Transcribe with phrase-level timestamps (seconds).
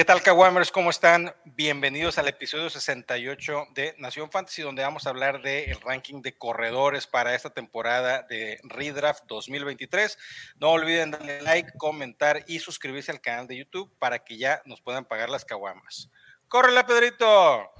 [0.00, 0.72] ¿Qué tal, Kawamers?
[0.72, 1.34] ¿Cómo están?
[1.44, 7.06] Bienvenidos al episodio 68 de Nación Fantasy, donde vamos a hablar del ranking de corredores
[7.06, 10.16] para esta temporada de Redraft 2023.
[10.58, 14.80] No olviden darle like, comentar y suscribirse al canal de YouTube para que ya nos
[14.80, 16.08] puedan pagar las caguamas.
[16.48, 17.70] ¡Córrela, Pedrito!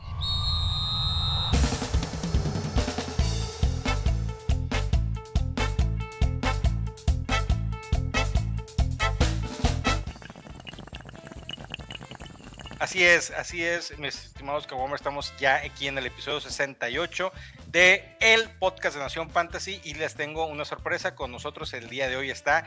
[12.91, 17.31] Así es, así es, mis estimados Kawamers, estamos ya aquí en el episodio 68
[17.69, 22.09] de el podcast de Nación Fantasy y les tengo una sorpresa con nosotros el día
[22.09, 22.65] de hoy está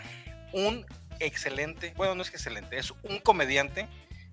[0.53, 0.85] un
[1.19, 3.85] excelente, bueno, no es que excelente, es un comediante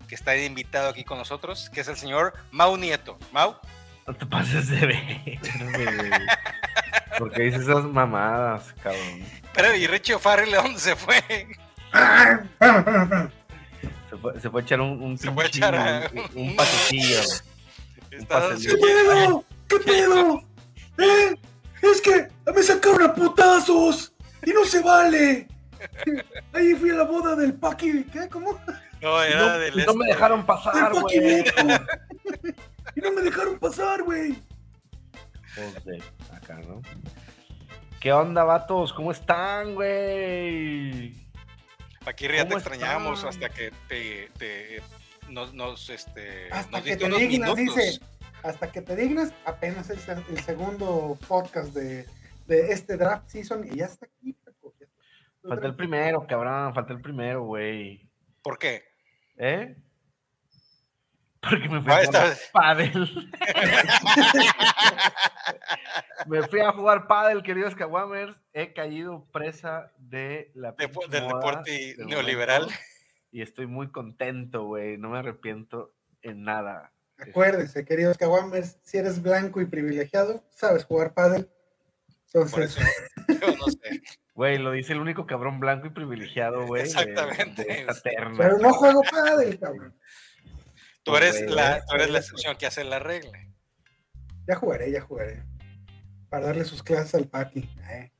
[0.06, 3.18] que está invitado aquí con nosotros, que es el señor Mau Nieto.
[3.32, 3.56] Mau.
[4.06, 5.40] No te pases de ver,
[7.18, 9.24] Porque dices esas mamadas, cabrón.
[9.54, 11.20] Pero, ¿y Richie O'Farrell dónde se fue?
[14.10, 16.10] Se fue, se fue a echar un, un, se fue a echar a...
[16.34, 16.56] un, un.
[18.10, 19.44] ¿Qué pedo?
[19.68, 20.42] ¿Qué pedo?
[20.98, 21.36] ¿Eh?
[21.82, 24.12] Es que me sacaron a putazos
[24.44, 25.46] y no se vale.
[26.52, 28.04] Ahí fui a la boda del Paqui.
[28.04, 28.28] ¿Qué?
[28.28, 28.58] ¿Cómo?
[29.00, 30.14] No, era no, del no me este.
[30.14, 31.44] dejaron pasar, güey.
[32.96, 34.42] Y no me dejaron pasar, güey.
[36.34, 36.82] Acá, ¿no?
[38.00, 38.92] ¿Qué onda, vatos?
[38.92, 41.14] ¿Cómo están, güey?
[42.06, 44.82] Aquí ya te ¿Cómo extrañamos hasta que te, te-
[45.28, 47.76] nos, nos, este, Hasta nos que diste te unos dignas, minutos.
[47.84, 48.00] dice.
[48.42, 52.06] Hasta que te dignas, apenas es el, el segundo podcast de,
[52.46, 54.34] de este draft season y ya está aquí.
[55.46, 56.72] Falta el primero, cabrón.
[56.74, 58.08] Falta el primero, güey.
[58.42, 58.82] ¿Por qué?
[59.36, 59.76] ¿Eh?
[61.40, 63.30] Porque me fui Ah, a esta jugar pádel.
[66.26, 68.36] me fui a jugar pádel, queridos Kawamers.
[68.52, 72.62] He caído presa de la De- del deporte del neoliberal.
[72.64, 72.80] momento,
[73.32, 74.98] Y estoy muy contento, güey.
[74.98, 76.92] No me arrepiento en nada.
[77.18, 81.48] Acuérdense, queridos Kawamers, si eres blanco y privilegiado, sabes jugar pádel.
[82.32, 84.02] Por Entonces, eso, yo no sé.
[84.32, 86.84] Güey, lo dice el único cabrón blanco y privilegiado, güey.
[86.84, 87.62] Exactamente.
[87.62, 87.86] De,
[88.38, 89.94] pero no juego pádel, cabrón.
[91.02, 93.38] Tú eres, güey, la, tú eres la excepción que hace la regla.
[94.46, 95.42] Ya jugaré, ya jugaré.
[96.28, 97.68] Para darle sus clases al Paqui.
[97.90, 98.10] Eh.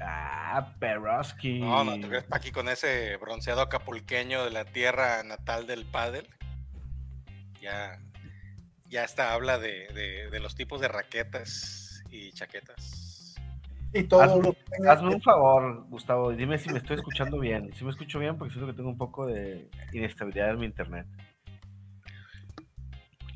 [0.00, 1.60] Ah, Peroski.
[1.60, 6.28] No, no, tú crees aquí con ese bronceado acapulqueño de la tierra natal del pádel.
[7.60, 7.98] Ya,
[8.88, 13.36] ya hasta habla de, de- de los tipos de raquetas y chaquetas.
[13.92, 17.38] Y todo Hazme- lo que tenga- Hazme un favor, Gustavo, dime si me estoy escuchando
[17.38, 17.72] bien.
[17.74, 21.06] Si me escucho bien, porque siento que tengo un poco de inestabilidad en mi internet.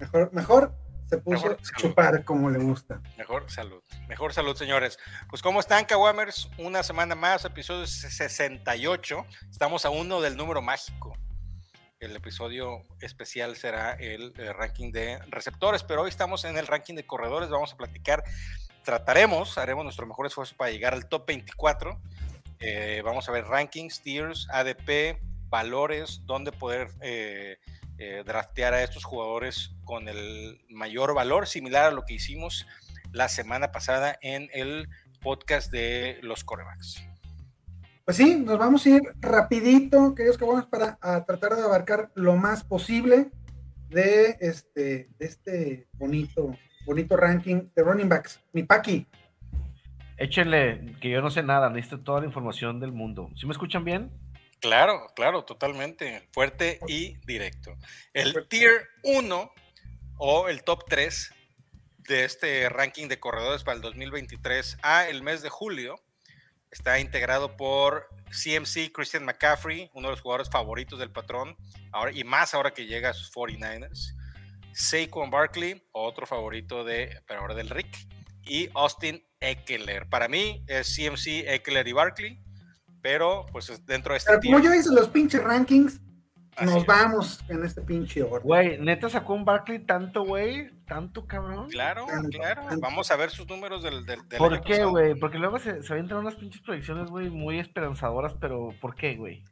[0.01, 0.75] Mejor, mejor
[1.09, 3.01] se puso Mejor a chupar como le gusta.
[3.17, 4.99] Mejor salud, mejor salud, señores.
[5.31, 6.51] Pues, ¿cómo están, Kawamers?
[6.59, 9.27] Una semana más, episodio 68.
[9.51, 11.17] Estamos a uno del número mágico.
[11.99, 16.95] El episodio especial será el, eh, ranking de receptores, pero hoy estamos en el ranking
[16.95, 17.49] de corredores.
[17.49, 18.23] Vamos a platicar,
[18.85, 22.01] trataremos, haremos nuestro mejor esfuerzo para llegar al top 24.
[22.61, 27.59] Eh, vamos a ver rankings, tiers, ADP, valores, dónde poder eh,
[27.99, 32.67] eh, draftear a estos jugadores con el mayor valor, similar a lo que hicimos
[33.13, 34.89] la semana pasada en el
[35.21, 37.03] podcast de los corebacks.
[38.05, 42.37] Pues sí, nos vamos a ir rapidito, queridos Kawamers, para a tratar de abarcar lo
[42.37, 43.31] más posible
[43.89, 46.57] de este, de este bonito,
[46.87, 48.41] bonito ranking de running backs.
[48.53, 49.07] Mi Paqui,
[50.19, 53.31] Échenle, que yo no sé nada, necesito toda la información del mundo.
[53.37, 54.11] ¿Sí me escuchan bien?
[54.61, 56.27] Claro, claro, totalmente.
[56.33, 57.77] Fuerte y directo.
[58.13, 59.53] El tier 1
[60.19, 61.33] o el top 3
[61.99, 66.01] de este ranking de corredores para el 2023 a el mes de julio
[66.71, 71.57] está integrado por CMC Christian McCaffrey, uno de los jugadores favoritos del patrón,
[71.93, 74.15] ahora, y más ahora que llega a sus 49ers.
[74.73, 77.97] Saquon Barkley, otro favorito de, pero ahora del Rick,
[78.45, 80.09] y Austin Eckler.
[80.09, 82.39] Para mí es CMC, Eckler y Barkley,
[83.03, 86.01] pero pues es dentro de este pero como yo hice los pinches rankings,
[86.57, 86.87] Así nos es.
[86.87, 88.43] vamos en este pinche orden.
[88.43, 91.69] Güey, neta sacó un Barkley tanto, güey, tanto cabrón.
[91.71, 92.63] Claro, Tanto, claro.
[92.63, 92.81] tanto.
[92.81, 95.15] Vamos a ver sus números del, del, del ¿Por qué, güey?
[95.15, 99.45] Porque luego se, se avientan unas pinches proyecciones, güey, muy esperanzadoras, pero ¿por qué, güey?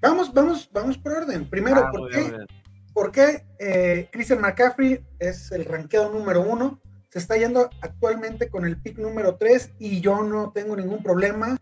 [0.00, 1.48] Vamos, vamos, vamos por orden.
[1.50, 2.46] Primero, Ah, ¿por qué, bien,
[2.92, 6.80] por qué, eh, Christian McCaffrey es el ranqueado número uno?
[7.08, 11.58] Se está yendo actualmente con el pick número 3 y yo no tengo ningún problema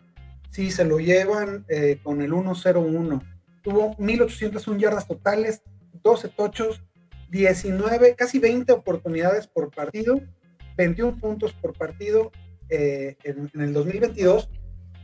[0.50, 3.22] si se lo llevan eh, con el 1-0-1.
[3.62, 5.62] Tuvo 1801 yardas totales,
[6.02, 6.82] 12 tochos,
[7.30, 10.20] 19, casi 20 oportunidades por partido,
[10.76, 12.32] 21 puntos por partido
[12.68, 14.48] eh, en, el 2022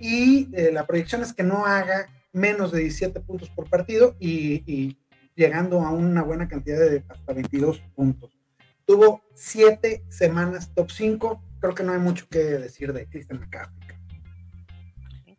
[0.00, 4.98] y eh, la proyección es que no haga menos de 17 puntos por partido y,
[5.34, 8.38] llegando a una buena cantidad de hasta 22 puntos.
[8.86, 11.42] Tuvo siete semanas top 5.
[11.60, 13.95] Creo que no hay mucho que decir de Christian McCaffrey.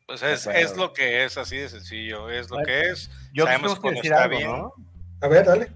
[0.07, 2.29] Pues es, es, lo que es, así de sencillo.
[2.29, 3.11] Es lo que es.
[3.33, 4.49] Yo Sabemos que decir algo, bien.
[4.49, 4.73] ¿no?
[5.19, 5.71] A ver, dale.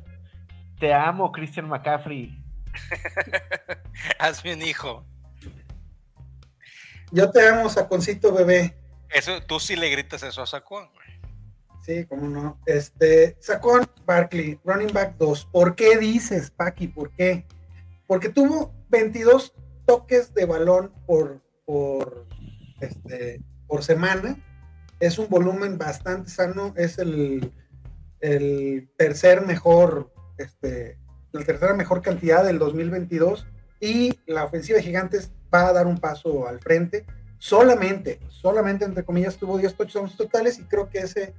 [0.80, 2.42] Te amo, Christian McCaffrey.
[4.20, 5.06] Hazme un hijo.
[7.12, 8.74] Yo te amo, Saconcito bebé.
[9.10, 10.90] Eso, tú sí le gritas eso a Sacón.
[11.82, 12.58] Sí, cómo no.
[12.66, 15.50] Este, Sacón Barkley, running back 2.
[15.52, 16.88] ¿Por qué dices, Paki?
[16.88, 17.46] ¿Por qué?
[18.08, 19.54] Porque tuvo 22
[19.86, 22.28] toques de balón por, por,
[22.80, 23.42] este,
[23.72, 24.38] por semana.
[25.00, 26.74] Es un volumen bastante sano.
[26.76, 27.54] Es el,
[28.20, 30.98] el tercer mejor, este,
[31.32, 33.48] la tercera mejor cantidad del 2022.
[33.80, 37.06] Y la ofensiva Gigantes va a dar un paso al frente.
[37.38, 41.34] Solamente, solamente entre comillas, tuvo 10 touchdowns totales y creo que ese,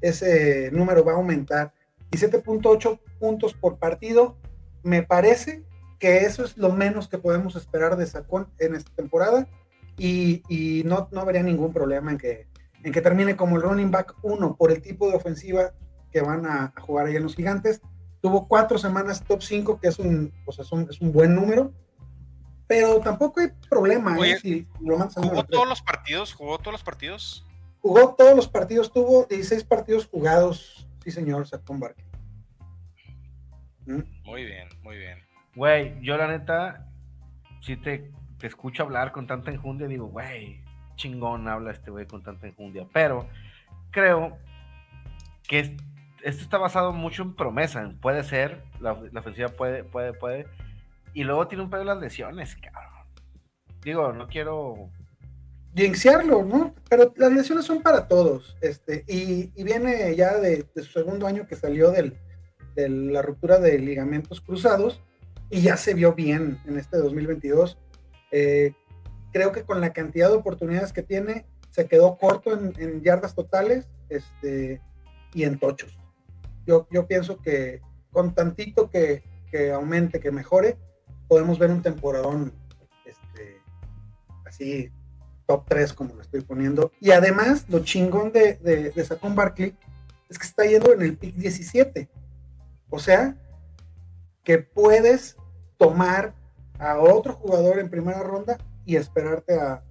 [0.00, 1.74] ese número va a aumentar.
[2.10, 4.38] Y 7.8 puntos por partido,
[4.82, 5.62] me parece
[5.98, 9.46] que eso es lo menos que podemos esperar de Sacón en esta temporada
[9.96, 12.48] y, y no, no habría ningún problema en que,
[12.82, 15.72] en que termine como el running back 1 por el tipo de ofensiva
[16.10, 17.80] que van a, jugar ahí en los gigantes.
[18.20, 21.72] Tuvo cuatro semanas top 5, que es un, pues es un, es un buen número
[22.66, 24.38] pero tampoco hay problema ¿eh?
[24.40, 26.32] si lo ¿Jugó todos los partidos?
[26.32, 27.46] ¿Jugó todos los partidos?
[27.80, 32.06] Jugó todos los partidos, tuvo 16 partidos jugados, sí señor, Sacón Barkley.
[33.84, 34.02] ¿Mm?
[34.24, 35.18] Muy bien, muy bien.
[35.54, 36.88] Güey, yo la neta,
[37.60, 38.10] si te,
[38.44, 40.60] te escucho hablar con tanta enjundia, digo, güey,
[40.96, 43.26] chingón habla este güey con tanta enjundia, pero
[43.90, 44.36] creo
[45.48, 45.78] que
[46.22, 50.46] esto está basado mucho en promesa, puede ser, la, la ofensiva puede, puede, puede,
[51.14, 53.06] y luego tiene un pedo de las lesiones, cabrón.
[53.82, 54.90] Digo, no quiero.
[55.74, 56.74] Jinxearlo, ¿no?
[56.90, 58.58] Pero las lesiones son para todos.
[58.60, 62.18] Este, y, viene ya de, su segundo año que salió del,
[62.74, 65.00] de la ruptura de ligamentos cruzados
[65.48, 67.78] y ya se vio bien en este 2022.
[68.36, 68.72] Eh,
[69.32, 73.86] creo que con la cantidad de oportunidades que tiene, se quedó corto en, yardas totales
[74.08, 74.80] este,
[75.32, 75.96] y en tochos.
[76.66, 79.22] Yo, yo pienso que con tantito que,
[79.52, 80.76] que aumente, que mejore,
[81.28, 82.52] podemos ver un temporadón
[83.04, 83.60] este,
[84.44, 84.90] así
[85.46, 86.90] top 3 como lo estoy poniendo.
[86.98, 89.76] Y además, lo chingón de, de, de Barkley
[90.28, 92.08] es que está yendo en el pick 17.
[92.90, 93.36] O sea,
[94.42, 95.36] que puedes
[95.78, 96.34] tomar
[96.78, 99.82] a otro jugador en primera ronda y esperarte a,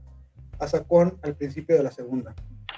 [0.59, 2.33] a Saquon al principio de la segunda.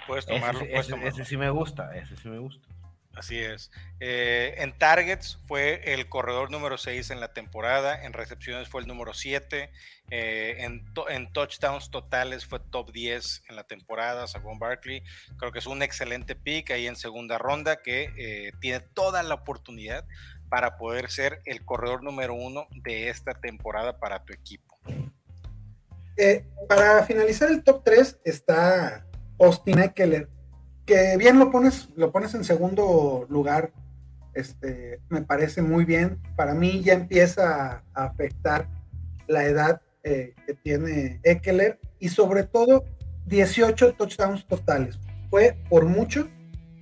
[0.08, 2.68] Puedes tomarlo, ese sí me gusta, ese sí me gusta.
[3.16, 3.72] Así es.
[4.02, 8.88] Eh, en targets fue el corredor número 6 en la temporada, en recepciones fue el
[8.88, 9.72] número 7,
[10.12, 15.02] eh, en, touchdowns totales fue top 10 en la temporada, Saquon Barkley.
[15.38, 19.36] Creo que es un excelente pick ahí en segunda ronda que eh, tiene toda la
[19.36, 20.06] oportunidad
[20.50, 24.78] para poder ser el corredor número uno de esta temporada para tu equipo.
[26.70, 29.06] para finalizar el top 3 está
[29.40, 30.30] Austin Eckler
[30.86, 33.74] que bien lo pones, lo pones en segundo lugar,
[34.34, 36.22] este, me parece muy bien.
[36.36, 38.70] Para mí ya empieza a afectar
[39.28, 42.86] la edad eh, que tiene Eckler y sobre todo
[43.26, 45.00] 18 touchdowns totales.
[45.30, 46.30] Fue por mucho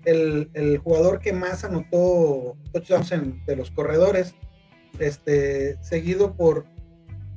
[0.06, 4.36] el, jugador que más anotó touchdowns de los corredores,
[5.00, 6.66] este, seguido por,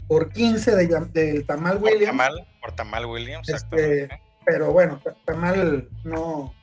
[0.09, 2.23] por 15 del Tamal Williams.
[2.61, 4.09] Por Tamal, Williams, este,
[4.45, 6.55] pero bueno, Tamal no,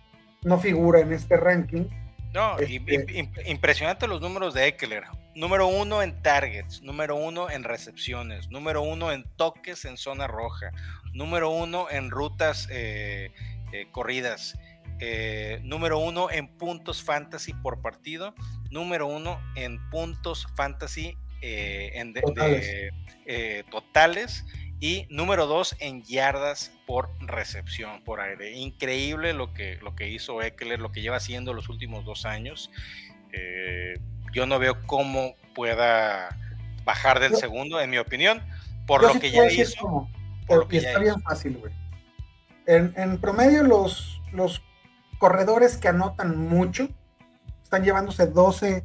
[0.44, 1.86] no figura en este ranking.
[2.34, 5.04] No, este, impresionante los números de Eckler.
[5.36, 10.72] Número uno en targets, número uno en recepciones, número uno en toques en zona roja,
[11.13, 13.32] número uno en rutas eh,
[13.72, 14.58] eh, corridas,
[15.05, 18.33] eh, número uno en puntos fantasy por partido,
[18.72, 22.13] número uno en puntos fantasy en
[23.69, 24.45] totales
[24.83, 28.51] y número dos en yardas por recepción por aire.
[28.51, 32.69] Increíble lo que, lo que hizo Eckler, lo que lleva haciendo los últimos dos años.
[33.31, 33.93] Eh,
[34.33, 36.38] yo no veo cómo pueda
[36.83, 38.43] bajar del segundo, en mi opinión,
[38.86, 40.10] por lo que ya hizo.
[40.48, 41.74] por está bien fácil, güey.
[42.65, 44.62] En, promedio, los, los
[45.24, 46.89] corredores que anotan mucho
[47.63, 48.84] están llevándose 12,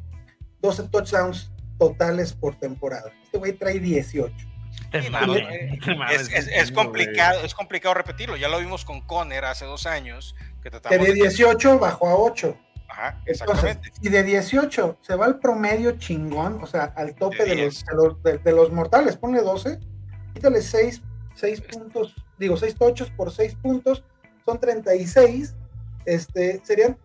[0.61, 3.11] 12 touchdowns totales por temporada.
[3.25, 4.49] Este güey trae 18
[6.53, 8.37] es, complicado, es complicado repetirlo.
[8.37, 10.33] Ya lo vimos con Conner hace dos años.
[10.63, 12.57] Que, de 18 bajó a 8.
[12.87, 13.91] Ajá, exactamente.
[14.01, 18.51] y de 18 se va al promedio chingón, o sea, al tope de, los, de,
[18.53, 19.77] los, mortales, ponle 12,
[20.33, 21.01] quítale 6,
[21.35, 24.05] 6 puntos, digo, 6 tochos por 6 puntos,
[24.45, 25.55] son 36,
[26.05, 26.97] este, serían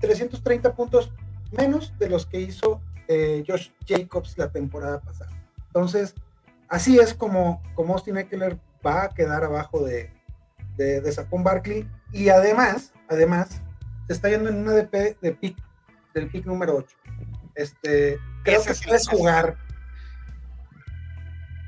[0.00, 1.12] 330 puntos
[1.52, 5.30] menos de los que hizo eh, Josh Jacobs la temporada pasada.
[5.66, 6.14] Entonces,
[6.68, 10.10] así es como, como Austin Eckler va a quedar abajo de,
[10.76, 11.88] de, de Saquon Barkley.
[12.12, 13.62] Y además, además,
[14.06, 15.56] se está yendo en una DP de pick,
[16.14, 16.96] del pick número 8.
[17.54, 19.56] Este, creo Ese que sí puedes jugar.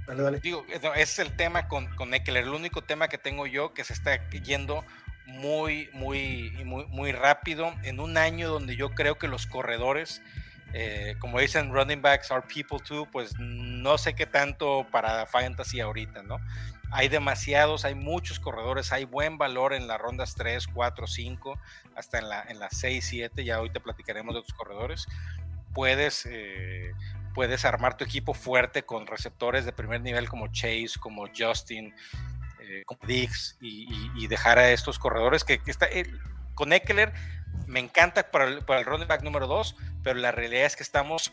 [0.06, 0.40] Dale, dale.
[0.40, 2.44] Digo, ese es el tema con, con Eckler.
[2.44, 4.84] El único tema que tengo yo que se está yendo
[5.26, 10.22] muy, muy, muy, muy rápido en un año donde yo creo que los corredores,
[10.72, 15.80] eh, como dicen running backs are people too, pues no sé qué tanto para fantasy
[15.80, 16.38] ahorita, ¿no?
[16.90, 21.58] Hay demasiados, hay muchos corredores, hay buen valor en las rondas 3, 4, 5,
[21.96, 25.06] hasta en, la, en las 6, 7, ya hoy te platicaremos de otros corredores.
[25.72, 26.92] Puedes, eh,
[27.34, 31.92] puedes armar tu equipo fuerte con receptores de primer nivel como Chase, como Justin,
[32.66, 35.86] eh, como Diggs, y, dejar a estos corredores que, está,
[36.54, 37.12] con Eckler
[37.66, 40.82] me encanta para el, para el running back número 2, pero la realidad es que
[40.82, 41.32] estamos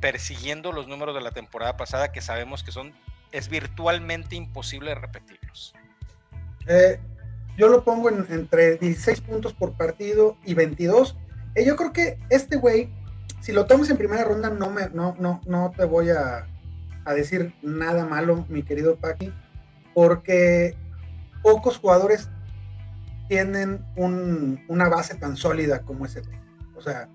[0.00, 2.92] persiguiendo los números de la temporada pasada que sabemos que son
[3.32, 5.74] es virtualmente imposible repetirlos.
[6.66, 7.00] Eh,
[7.56, 11.16] yo lo pongo en- entre 16 puntos por partido y 22.
[11.54, 12.90] Eh, yo creo que este güey,
[13.40, 16.46] si lo tomas en primera ronda, no, me, no, no, no te voy a,
[17.04, 19.32] a decir nada malo, mi querido Paqui,
[19.94, 20.76] porque
[21.42, 22.28] pocos jugadores
[23.28, 26.22] tienen un- una base tan sólida como ese.
[26.76, 27.08] O sea,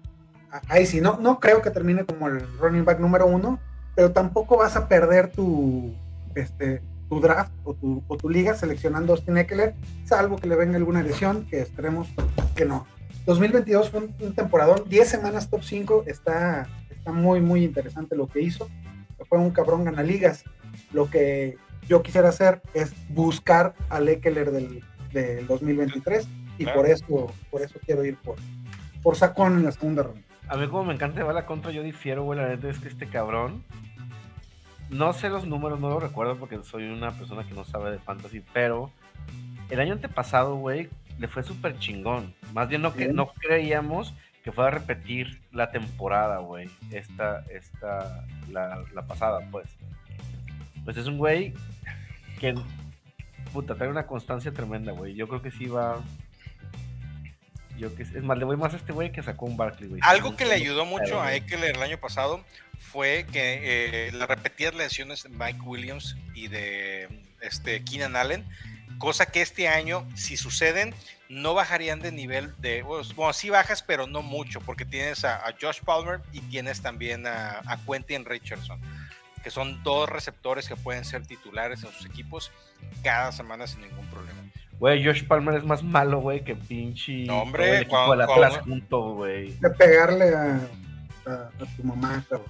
[0.68, 3.60] ahí sí, no, no creo que termine como el running back número uno,
[3.96, 5.94] pero tampoco vas a perder tu,
[6.36, 10.56] este, tu draft o tu, o tu liga seleccionando a Austin Eckler, salvo que le
[10.56, 12.08] venga alguna lesión, que esperemos
[12.56, 12.88] que no.
[13.26, 18.28] 2022 fue un, un temporadón, 10 semanas top 5, está, está muy, muy interesante lo
[18.28, 18.68] que hizo.
[19.28, 20.44] Fue un cabrón gana ligas.
[20.94, 21.58] Lo que
[21.90, 24.82] yo quisiera hacer es buscar al Eckler del,
[25.12, 26.28] del 2023
[26.58, 26.80] y Claro.
[26.82, 28.36] por eso por eso quiero ir por,
[29.04, 30.22] por Sacón en la segunda ronda.
[30.48, 32.88] A mí como me encanta llevar la contra, yo difiero, güey, la neta es que
[32.88, 33.64] este cabrón,
[34.90, 38.00] no sé los números, no los recuerdo porque soy una persona que no sabe de
[38.00, 38.92] fantasy, pero
[39.70, 42.34] el año antepasado, güey, le fue súper chingón.
[42.54, 43.14] Más bien no, que, Sí.
[43.14, 49.68] no creíamos que fuera a repetir la temporada, güey, esta, esta, la, la pasada, pues.
[50.86, 51.54] Pues es un güey
[52.40, 52.56] que,
[53.54, 55.14] puta, trae una constancia tremenda, güey.
[55.14, 56.02] Yo creo que sí va...
[57.78, 60.02] Yo que, es más, le voy más a este güey que sacó un Barkley, güey.
[60.04, 61.34] Algo que le ayudó mucho a.
[61.34, 62.44] Eckler el año pasado
[62.78, 67.08] fue que eh, las repetidas lesiones de Mike Williams y de
[67.40, 68.46] este Keenan Allen,
[68.98, 70.94] cosa que este año, si suceden,
[71.30, 75.54] no bajarían de nivel de, bueno, sí bajas, pero no mucho, porque tienes a, a
[75.60, 78.82] Josh Palmer y tienes también a, a Quentin Richardson,
[79.44, 82.52] que son dos receptores que pueden ser titulares en sus equipos
[83.04, 84.40] cada semana sin ningún problema.
[84.80, 87.26] Güey, Josh Palmer es más malo, güey, que pinche.
[87.26, 89.52] No, hombre, todo el equipo cuando- del Atlas cuando- junto, güey.
[89.60, 90.60] De pegarle a,
[91.26, 92.48] a, a tu mamá, cabrón.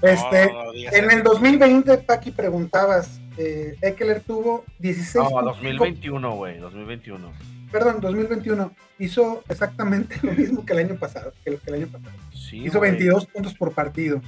[0.00, 5.28] Este, No, no, no En el 2020, Paqui, preguntabas, eh, Eckler tuvo 16.
[5.30, 7.32] No, 2021, güey, 2021.
[7.70, 8.72] Perdón, 2021.
[8.98, 11.32] Hizo exactamente lo mismo que el año pasado.
[11.44, 12.12] Que el, que el año pasado.
[12.32, 12.90] Sí, Hizo güey.
[12.92, 14.20] 22 puntos por partido.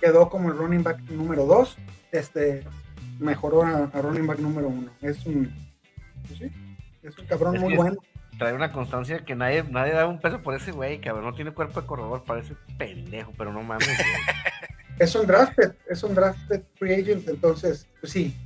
[0.00, 1.76] Quedó como el running back número 2.
[2.12, 2.64] Este,
[3.18, 4.90] mejoró a, a running back número 1.
[5.02, 5.52] Es un,
[6.26, 6.52] pues sí,
[7.02, 7.96] es un cabrón Es muy bueno.
[8.38, 11.24] Trae una constancia que nadie, nadie da un peso por ese güey, cabrón.
[11.24, 13.88] No tiene cuerpo de corredor, parece pendejo, pero no mames.
[14.98, 18.36] Es un drafted, es un drafted free agent, entonces, pues sí,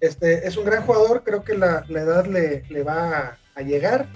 [0.00, 3.62] este, es un gran jugador, creo que la, la edad le, le va a, a
[3.62, 4.08] llegar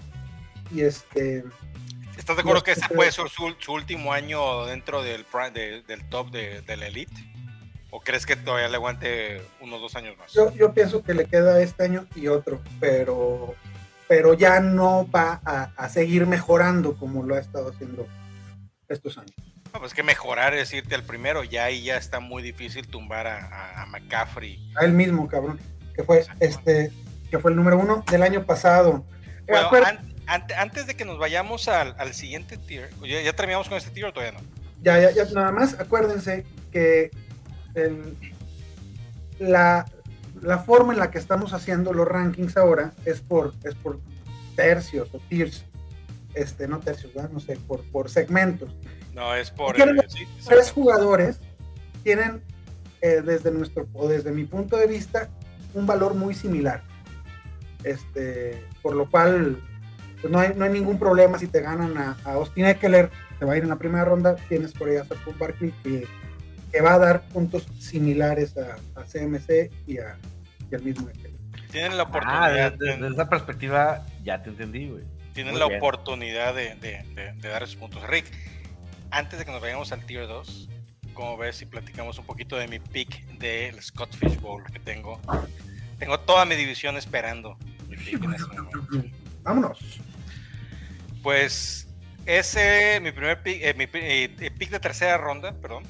[0.72, 1.44] y este,
[2.24, 6.30] ¿Estás de acuerdo que puede ser su, su último año dentro del, de- del top
[6.30, 7.12] de, de la elite?
[7.90, 10.32] ¿O crees que todavía le aguante unos dos años más?
[10.32, 13.54] yo, yo pienso que le queda este año y otro, pero,
[14.08, 18.06] pero ya no va a, a seguir mejorando como lo ha estado haciendo
[18.88, 19.34] estos años.
[19.74, 23.26] No, pues que mejorar es irte al primero, ya ahí ya está muy difícil tumbar
[23.26, 24.72] a, a- a McCaffrey.
[24.80, 25.60] A él mismo, cabrón,
[25.94, 26.90] que fue este,
[27.30, 29.04] que fue el número uno del año pasado.
[29.46, 29.68] Bueno,
[30.26, 33.78] an- ante- antes de que nos vayamos al, al siguiente tier, ¿ya, ya terminamos con
[33.78, 34.46] este tier o todavía no?
[34.82, 37.10] Ya, ya, ya, nada más acuérdense que
[37.74, 38.16] el-
[39.38, 39.84] la,
[40.40, 44.00] la forma en la que estamos haciendo los rankings ahora es por, es por
[44.56, 45.64] tercios o tiers,
[46.34, 47.30] este, no tercios, ¿verdad?
[47.30, 48.74] no sé, por, por segmentos.
[49.12, 49.76] No, es por...
[50.08, 51.40] sí, Tres jugadores
[52.02, 52.42] tienen,
[53.00, 55.28] eh, desde nuestro, o desde mi punto de vista,
[55.72, 56.82] un valor muy similar.
[57.82, 59.60] Este, por lo cual,
[60.24, 63.44] pues no, hay, no hay ningún problema si te ganan a, a Austin Eckler, te
[63.44, 66.06] va a ir en la primera ronda, tienes por ahí a Saquon Barkley que,
[66.72, 70.16] que va a dar puntos similares a, a CMC y, a,
[70.70, 71.32] y al mismo Eckler.
[71.70, 75.04] Tienen la Ah, oportunidad, desde, desde esa perspectiva ya te entendí, güey.
[75.34, 75.78] tienen muy la bien.
[75.78, 78.02] oportunidad de, de- de- de dar esos puntos.
[78.08, 78.24] Rick,
[79.10, 80.70] antes de que nos vayamos al tier 2,
[81.12, 85.20] como ves si platicamos un poquito de mi pick del Scott Fish Bowl que tengo.
[85.98, 87.58] Tengo toda mi división esperando.
[89.42, 89.78] Vámonos.
[91.24, 91.88] Pues
[92.26, 95.84] ese, mi primer pick, eh, mi eh, pick de tercera ronda, perdón.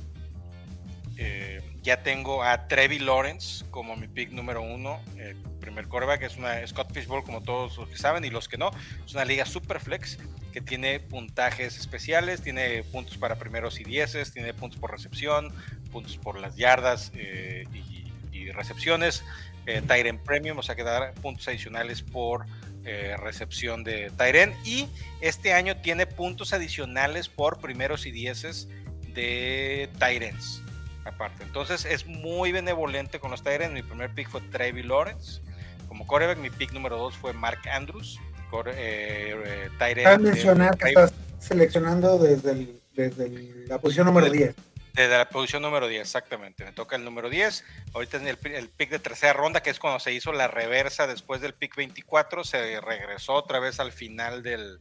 [1.16, 6.36] Eh, ya tengo a Trevi Lawrence como mi pick número uno, el primer coreback, es
[6.36, 8.70] una Scott Fishbowl como todos los que saben y los que no,
[9.04, 10.18] es una liga super flex
[10.52, 15.52] que tiene puntajes especiales, tiene puntos para primeros y dieces, tiene puntos por recepción,
[15.90, 19.24] puntos por las yardas eh, y, recepciones,
[19.66, 22.46] eh, Tyren Premium, o sea que dar puntos adicionales por
[22.84, 24.88] eh, recepción de Tyren y
[25.20, 28.68] este año tiene puntos adicionales por primeros y dieces
[29.14, 30.62] de Tyrens
[31.04, 31.44] aparte.
[31.44, 33.74] Entonces es muy benevolente con los Tyrants.
[33.74, 35.40] Mi primer pick fue Trevi Lawrence.
[35.88, 38.18] Como coreback, mi pick número dos fue Mark Andrews.
[38.66, 44.54] Eh, eh mencionar que estás seleccionando desde, desde la posición número 10.
[44.94, 46.64] Desde la posición número 10, exactamente.
[46.64, 47.64] Me toca el número 10.
[47.94, 51.06] Ahorita es el, el, pick de tercera ronda, que es cuando se hizo la reversa
[51.06, 52.44] después del pick 24.
[52.44, 54.78] Se regresó otra vez al final del,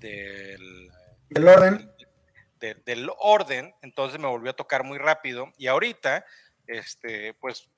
[0.00, 0.90] del,
[1.30, 1.90] del orden
[2.58, 6.24] del orden, entonces me volvió a tocar muy rápido y ahorita,
[6.66, 7.68] este, pues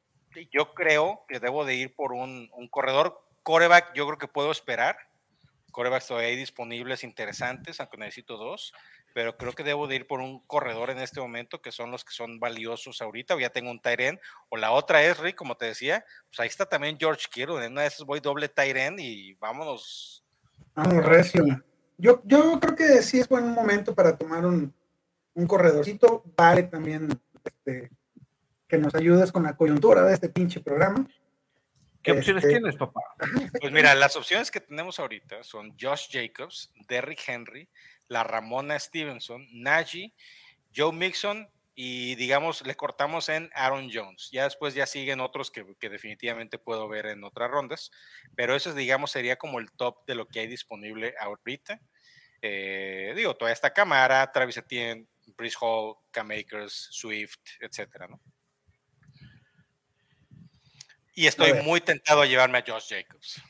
[0.52, 4.96] yo creo que debo de ir por un, corredor coreback, yo creo que puedo esperar,
[5.72, 8.72] corebacks todavía hay disponibles interesantes, aunque necesito dos,
[9.18, 12.04] pero creo que debo de ir por un corredor en este momento, que son los
[12.04, 15.56] que son valiosos ahorita, o ya tengo un Tyren, o la otra es, Rick, como
[15.56, 18.94] te decía, pues ahí está también George Kittle, en una de esas voy doble Tyren
[19.00, 20.24] y vámonos.
[20.72, 21.44] Vamos, recio.
[21.96, 24.72] Yo, yo creo que sí es buen momento para tomar un,
[25.34, 26.22] un corredorcito.
[26.36, 27.08] Vale también
[27.44, 27.90] este,
[28.68, 31.04] que nos ayudes con la coyuntura de este pinche programa.
[32.04, 33.00] ¿Qué opciones este, tienes, papá?
[33.60, 37.68] Pues mira, las opciones que tenemos ahorita son Josh Jacobs, Derrick Henry,
[38.08, 40.12] la Ramona Stevenson, Najee,
[40.74, 44.30] Joe Mixon y digamos le cortamos en Aaron Jones.
[44.32, 47.90] Ya después ya siguen otros que, que, definitivamente puedo ver en otras rondas,
[48.34, 51.80] pero eso digamos sería como el top de lo que hay disponible ahorita.
[52.42, 55.06] Eh, digo, toda esta cámara, Travis Etienne,
[55.36, 58.20] Brice Hall, K-Makers, Swift, etcétera, ¿no?
[61.14, 63.42] Y estoy muy tentado a llevarme a Josh Jacobs.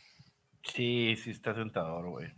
[0.62, 2.32] Sí, sí está tentador, güey.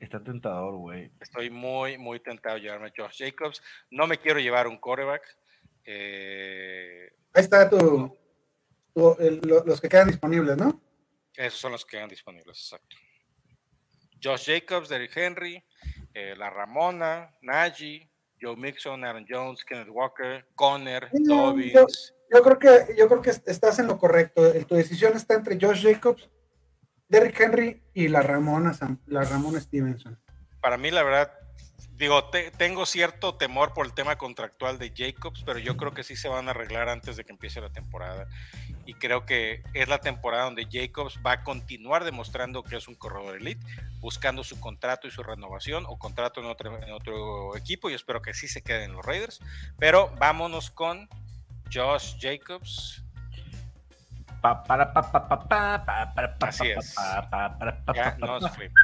[0.00, 1.10] Está tentador, güey.
[1.20, 3.62] Estoy muy, muy tentado a llevarme a Josh Jacobs.
[3.90, 5.22] No me quiero llevar un quarterback.
[5.84, 8.16] Eh, Ahí está tu,
[8.94, 10.80] los que quedan disponibles, ¿no?
[11.34, 12.96] Esos son los que quedan disponibles, exacto.
[14.22, 15.62] Josh Jacobs, Derrick Henry,
[16.12, 22.12] eh, La Ramona, Najee, Joe Mixon, Aaron Jones, Kenneth Walker, Conner, Dobbins.
[22.30, 24.52] Yo, creo que, yo creo que estás en lo correcto.
[24.64, 26.28] Tu decisión está entre Josh Jacobs,
[27.08, 30.18] Derrick Henry y la Ramona, la Ramona Stevenson.
[30.60, 31.32] Para mí, la verdad,
[31.96, 36.16] digo, tengo cierto temor por el tema contractual de Jacobs, pero yo creo que sí
[36.16, 38.26] se van a arreglar antes de que empiece la temporada.
[38.86, 42.94] Y creo que es la temporada donde Jacobs va a continuar demostrando que es un
[42.94, 43.64] corredor elite,
[44.00, 47.90] buscando su contrato y su renovación o contrato en otro, en otro equipo.
[47.90, 49.40] Y espero que sí se quede en los Raiders.
[49.78, 51.08] Pero vámonos con
[51.72, 53.02] Josh Jacobs.
[56.40, 56.94] Así es.
[57.94, 58.74] Ya nos fuimos.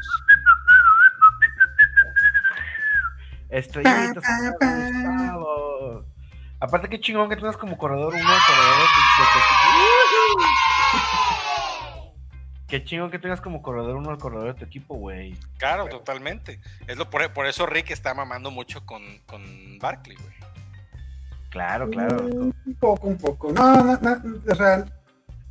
[3.49, 4.25] Estrellitas.
[6.61, 8.87] Aparte, qué chingón que tengas como corredor uno, corredor de,
[12.67, 15.37] Qué chingón que tengas como corredor uno al corredor de tu equipo, güey.
[15.59, 16.61] Claro, totalmente.
[16.87, 20.35] Es lo por, por, eso Rick está mamando mucho con, con Barkley, güey.
[21.51, 22.25] Claro, claro.
[22.25, 23.53] Un poco, un poco.
[23.53, 24.85] No, no, no, o sea,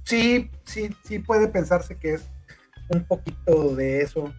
[0.03, 2.25] sí, sí, sí puede pensarse que es
[2.89, 4.33] un poquito de eso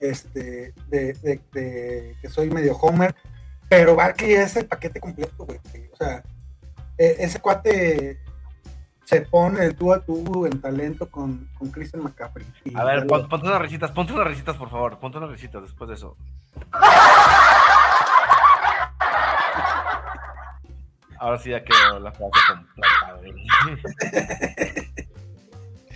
[0.00, 3.14] este, de, que soy medio homer,
[3.68, 5.58] pero Barkley es el paquete completo, güey.
[5.92, 6.22] O sea,
[6.98, 8.18] e, ese cuate
[9.04, 12.46] se pone el tú a tú en talento con, con Christian McCaffrey.
[12.74, 15.94] A ver, ponte unas risitas, ponte unas risitas, por favor, ponte unas risitas después de
[15.94, 16.16] eso.
[21.20, 23.20] Ahora sí ya quedó la frase completa,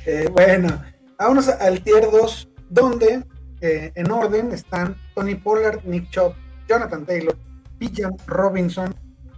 [0.07, 0.85] eh, bueno,
[1.19, 3.25] vámonos al tier 2, donde
[3.61, 6.37] en orden están Tony Pollard, Nick Chop,
[6.69, 7.35] Jonathan Taylor,
[7.79, 8.95] Bijan Robinson,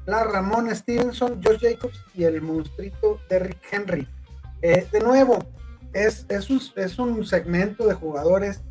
[0.07, 4.09] la Ramón Stevenson, Josh Jacobs y el monstruito Derrick Henry.
[4.63, 5.39] Eh, de nuevo,
[5.93, 8.63] es, es, un, es un segmento de jugadores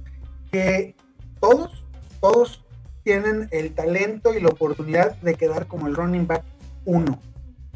[0.51, 0.95] que
[1.39, 1.85] todos,
[2.19, 2.65] todos
[3.03, 6.43] tienen el talento y la oportunidad de quedar como el running back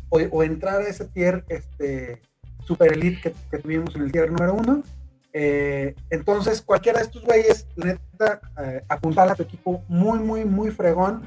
[0.09, 2.21] o, entrar a ese tier este,
[2.65, 4.83] super elite que, tuvimos en el tier número uno
[5.31, 10.71] Eh, entonces, cualquiera de estos güeyes, neta, eh, apuntar a tu equipo muy, muy, muy
[10.71, 11.21] fregón.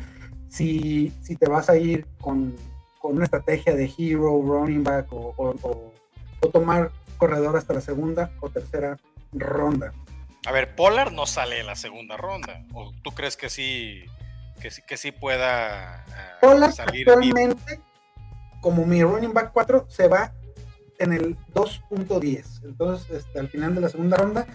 [0.48, 2.54] Si, si te vas a ir con,
[2.98, 8.50] con una estrategia de hero, running back o- o tomar corredor hasta la segunda o
[8.50, 8.98] tercera
[9.32, 9.92] ronda.
[10.44, 12.64] A ver, Pollard no sale en la segunda ronda.
[12.74, 14.02] ¿O tú crees que sí,
[14.60, 16.04] que sí, que sí pueda
[16.40, 17.12] Pollard salir vivo?
[17.12, 17.80] actualmente,
[18.60, 20.32] como mi running back 4, se va
[20.98, 22.64] en el 2.10.
[22.64, 24.46] Entonces, este, al final de la segunda ronda,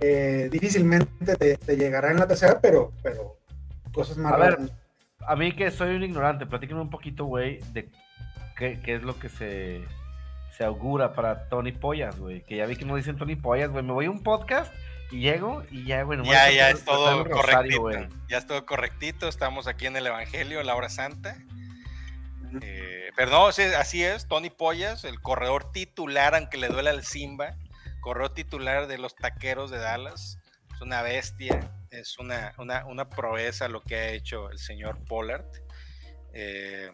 [0.00, 3.38] eh, difícilmente te, te llegará en la tercera, pero, pero
[3.92, 4.58] cosas más A ver.
[5.26, 7.90] A mí que soy un ignorante, platíquenme un poquito, güey, de
[8.56, 9.82] qué, qué es lo que se,
[10.56, 12.42] se augura para Tony Pollas, güey.
[12.44, 13.84] Que ya vi que no dicen Tony Pollas, güey.
[13.84, 14.72] Me voy a un podcast
[15.10, 18.16] y llego y ya, nomás Ya, ya es todo rosario, correctito.
[18.28, 19.28] Ya es todo correctito.
[19.28, 21.36] Estamos aquí en el Evangelio, la hora santa.
[22.60, 24.26] Eh, pero no, sí, así es.
[24.28, 27.56] Tony Pollas, el corredor titular, aunque le duele al Simba,
[28.00, 30.38] corredor titular de los taqueros de Dallas.
[30.74, 35.46] Es una bestia, es una, una, una proeza lo que ha hecho el señor Pollard.
[36.32, 36.90] Eh,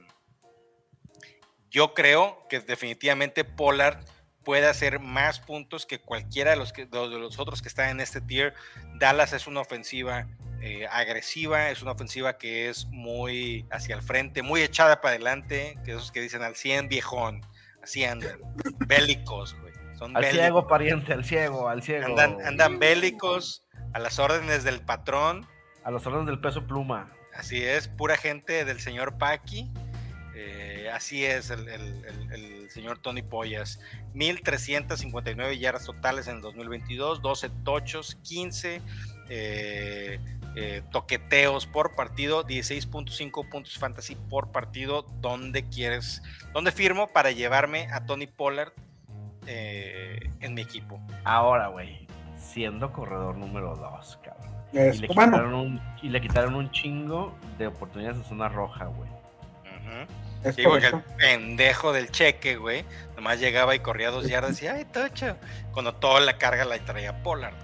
[1.70, 4.05] yo creo que definitivamente Pollard
[4.45, 8.01] puede hacer más puntos que cualquiera de los, que, de los otros que están en
[8.01, 8.55] este tier.
[8.99, 10.27] Dallas es una ofensiva
[10.61, 15.77] eh, agresiva, es una ofensiva que es muy hacia el frente, muy echada para adelante,
[15.85, 17.45] que esos que dicen al 100 viejón,
[17.83, 18.39] así andan,
[18.87, 19.73] bélicos, güey.
[19.99, 20.41] Son Al bélicos.
[20.45, 22.07] ciego, pariente, al ciego, al ciego.
[22.07, 25.47] Andan, andan bélicos a las órdenes del patrón.
[25.85, 27.13] A los órdenes del peso pluma.
[27.35, 29.71] Así es, pura gente del señor Paki.
[30.35, 33.81] Eh, así es el, el- el- el señor Tony Pollas.
[34.14, 38.81] 1.359 yardas totales en el 2022, 12 tochos, 15
[39.29, 40.18] eh,
[40.57, 45.03] eh, toqueteos por partido, 16.5 puntos fantasy por partido.
[45.21, 46.23] ¿Dónde quieres?
[46.53, 48.73] ¿Dónde firmo para llevarme a Tony Pollard
[49.47, 51.01] eh, en mi equipo?
[51.25, 52.07] Ahora, güey,
[52.38, 54.53] siendo corredor número 2, cabrón.
[54.73, 58.49] Es- Y le, bueno, quitaron un, y le quitaron un chingo de oportunidades en zona
[58.49, 59.09] roja, güey.
[60.45, 62.85] Es Sí, porque el pendejo del cheque, güey,
[63.17, 65.37] nomás llegaba y corría dos yardas y ay, tocho.
[65.73, 67.55] Cuando toda la carga la traía Pollard.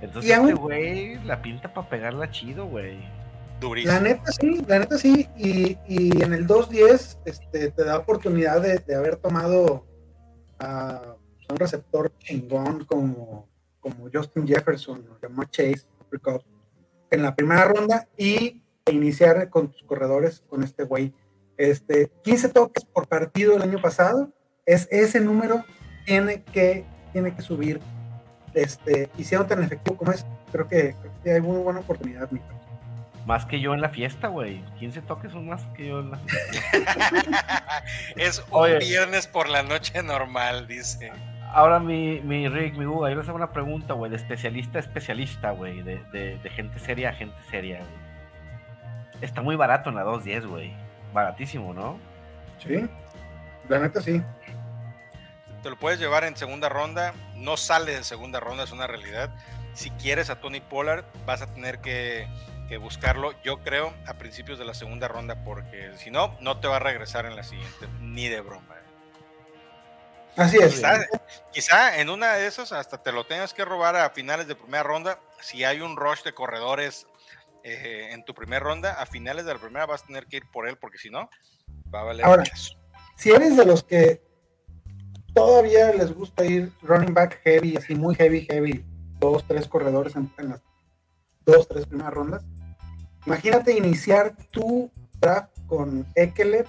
[0.00, 2.98] Entonces, este güey la pinta para pegarla chido, güey.
[3.60, 3.94] Durísimo.
[3.94, 8.60] La neta sí, la neta sí, y, y en el 2.10 este, te da oportunidad
[8.60, 9.86] de, de haber tomado
[10.58, 11.16] a
[11.48, 13.48] un receptor chingón como,
[13.80, 15.86] como Justin Jefferson o Jamar Chase
[17.10, 21.12] en la primera ronda y iniciar con tus corredores con este güey.
[21.56, 24.30] Este, 15 toques por partido el año pasado,
[24.66, 25.64] es ese número
[26.04, 27.80] tiene que, tiene que subir.
[28.54, 32.30] Este, y siendo tan efectivo como es, creo que, creo que hay muy buena oportunidad,
[32.30, 32.40] mi.
[33.26, 34.62] Más que yo en la fiesta, güey.
[34.78, 37.84] 15 toques son más que yo en la fiesta.
[38.16, 38.78] es un Oye.
[38.78, 41.10] viernes por la noche normal, dice.
[41.50, 44.80] Ahora mi, mi Rick, mi Hugo, yo les hago una pregunta, güey, de especialista a
[44.80, 49.22] especialista, güey, de, de, de gente seria a gente seria, güey.
[49.22, 50.83] Está muy barato en la 210, güey.
[51.14, 51.98] Baratísimo, ¿no?
[52.58, 52.88] Sí,
[53.68, 54.20] la neta sí.
[55.62, 57.14] Te lo puedes llevar en segunda ronda.
[57.36, 59.30] No sale en segunda ronda, es una realidad.
[59.74, 62.28] Si quieres a Tony Pollard, vas a tener que,
[62.68, 66.66] que buscarlo, yo creo, a principios de la segunda ronda, porque si no, no te
[66.66, 68.74] va a regresar en la siguiente, ni de broma.
[70.36, 70.74] Así es.
[70.74, 71.06] Quizá,
[71.52, 74.82] quizá en una de esas hasta te lo tengas que robar a finales de primera
[74.82, 75.20] ronda.
[75.40, 77.06] Si hay un rush de corredores
[77.64, 80.44] eh, en tu primera ronda, a finales de la primera vas a tener que ir
[80.52, 81.30] por él, porque si no,
[81.92, 82.44] va a valer Ahora.
[83.16, 84.22] Si eres de los que
[85.34, 88.84] todavía les gusta ir running back heavy, así muy heavy, heavy,
[89.18, 90.62] dos, tres corredores en, en las
[91.46, 92.44] dos, tres primeras rondas,
[93.24, 96.66] imagínate iniciar tu draft con Eckler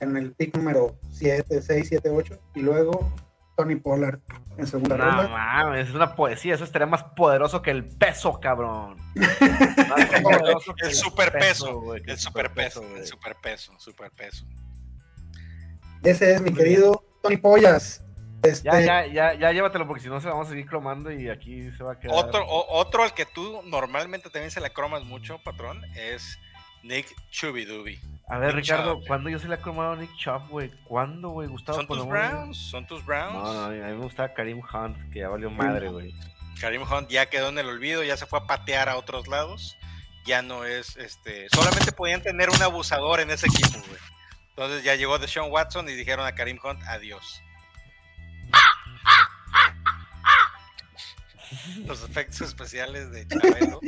[0.00, 3.12] en el pick número 7, 6, 7, 8 y luego
[3.56, 4.20] Tony Pollard
[4.56, 5.28] en segunda No ronda.
[5.28, 8.96] mames, es una poesía, eso estaría más poderoso que el peso, cabrón.
[9.88, 14.46] Más poderoso que El superpeso, güey, El superpeso, el superpeso, superpeso.
[16.02, 18.04] Ese es mi querido Tony Pollas.
[18.42, 21.28] Este, Ya, ya, ya, ya llévatelo porque si no se vamos a seguir cromando y
[21.28, 22.14] aquí se va a quedar.
[22.16, 26.38] Otro, o- otro al que tú normalmente también se le cromas mucho, patrón, es
[26.82, 28.00] Nick Chubidubi.
[28.28, 29.06] A ver, Nick Ricardo, Chubb.
[29.06, 30.70] ¿cuándo yo se le he cromado a Nick Chubb, güey?
[30.84, 31.48] ¿Cuándo, güey?
[31.48, 32.06] Gustavo ¿Son tus?
[32.06, 32.56] Browns?
[32.56, 33.34] ¿Son tus No, Browns?
[33.54, 36.14] no, a mí me gustaba Karim Hunt, que ya valió madre, güey.
[36.60, 39.76] Karim Hunt ya quedó en el olvido, ya se fue a patear a otros lados.
[40.26, 43.98] Ya no es, este, solamente podían tener un abusador en ese equipo, güey.
[44.50, 47.42] Entonces ya llegó Deshaun Watson y dijeron a Karim Hunt, adiós.
[51.86, 53.80] Los efectos especiales de Chabelo.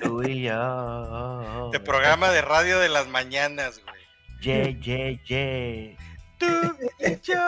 [0.00, 1.70] Tú y yo.
[1.72, 3.96] De programa de radio de las mañanas, güey.
[4.40, 5.96] Ye, ye, ye.
[6.38, 6.46] Tú
[7.00, 7.40] y yo.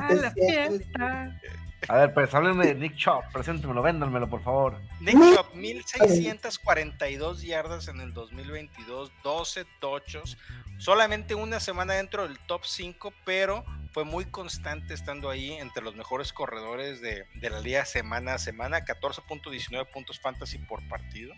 [0.00, 1.40] A la es- fiesta.
[1.88, 4.80] A ver, pues háblenme de Nick Chop, preséntemelo, véndanmelo, por favor.
[5.00, 10.38] Nick Chop, 1642 yardas en el 2022, 12 tochos,
[10.78, 15.94] solamente una semana dentro del top 5, pero fue muy constante estando ahí entre los
[15.94, 21.32] mejores corredores de, de la liga semana a semana, 14.19 puntos fantasy por partido.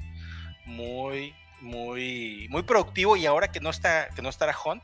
[0.65, 4.83] Muy, muy, muy productivo y ahora que no está, que no estará Hunt,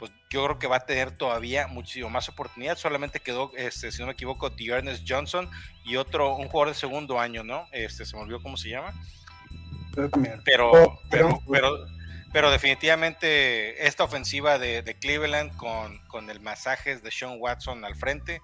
[0.00, 2.76] pues yo creo que va a tener todavía muchísimo más oportunidad.
[2.76, 5.48] Solamente quedó, este, si no me equivoco, Ernest Johnson
[5.84, 7.68] y otro, un jugador de segundo año, ¿no?
[7.70, 8.92] Este, se me olvidó cómo se llama.
[10.44, 11.86] Pero, oh, pero, pero,
[12.36, 18.42] pero, definitivamente esta ofensiva de, Cleveland con, con, el masaje de Sean Watson al frente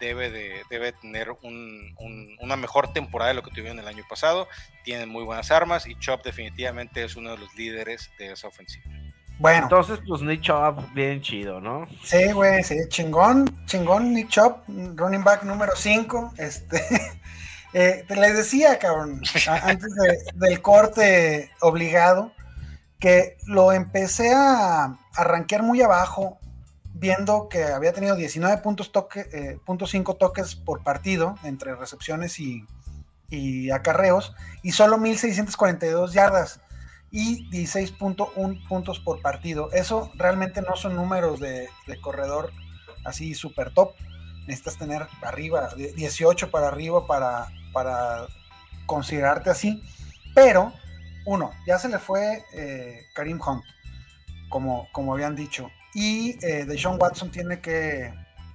[0.00, 4.48] debe, de, debe tener una mejor temporada de lo que tuvieron el año pasado.
[4.82, 8.86] Tienen muy buenas armas y Chop definitivamente es uno de los líderes de esa ofensiva.
[9.38, 9.64] Bueno.
[9.64, 11.86] Entonces, pues Nick Chop, bien chido, ¿no?
[12.02, 16.32] Sí, güey, sí, chingón, chingón, Nick Chop, running back número 5.
[16.38, 16.80] Este,
[17.74, 19.20] eh, te les decía, cabrón,
[19.62, 19.90] antes
[20.34, 22.32] del corte obligado,
[22.98, 24.84] que lo empecé a,
[25.14, 25.24] a
[25.62, 26.38] muy abajo,
[26.94, 29.58] viendo que había tenido 19 puntos toque, eh,
[30.18, 32.64] toques por partido entre recepciones y,
[33.30, 36.60] y acarreos, y solo 1642 yardas
[37.10, 39.70] y 16.1 puntos por partido.
[39.72, 41.68] Eso realmente no son números de,
[42.00, 42.52] corredor
[43.04, 43.94] así súper top.
[44.46, 48.26] Necesitas tener arriba, 18 para arriba para, para
[48.86, 49.82] considerarte así.
[50.34, 50.72] Pero,
[51.24, 53.64] uno, ya se le fue eh, Karim Hunt,
[54.48, 55.70] como, como habían dicho.
[55.94, 58.12] Y eh, Deshaun Watson tiene que,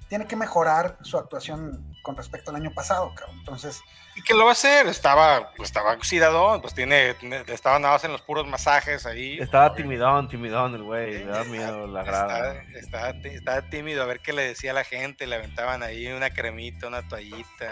[0.10, 3.38] tiene que mejorar su actuación con respecto al año pasado, cabrón.
[3.40, 3.82] Entonces.
[4.16, 4.88] ¿Y qué lo va a hacer?
[4.88, 7.16] Estaba, pues estaba oxidado, pues tiene,
[7.48, 9.40] estaba nada más en los puros masajes ahí.
[9.40, 12.64] Estaba timidón, timidón el güey, le da miedo la grada.
[12.76, 16.30] Estaba, estaba, tímido a ver qué le decía a la gente, le aventaban ahí una
[16.30, 17.72] cremita, una toallita.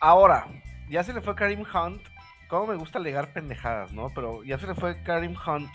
[0.00, 0.46] Ahora,
[0.90, 2.02] ya se le fue Karim Hunt.
[2.48, 4.10] Cómo me gusta legar pendejadas, ¿no?
[4.14, 5.70] Pero ya se le fue Karim Hunt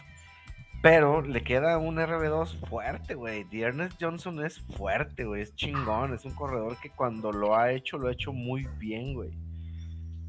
[0.84, 3.48] pero le queda un RB2 fuerte, güey.
[3.54, 5.42] Ernest Johnson es fuerte, güey.
[5.42, 6.14] Es chingón.
[6.14, 9.32] Es un corredor que cuando lo ha hecho, lo ha hecho muy bien, güey.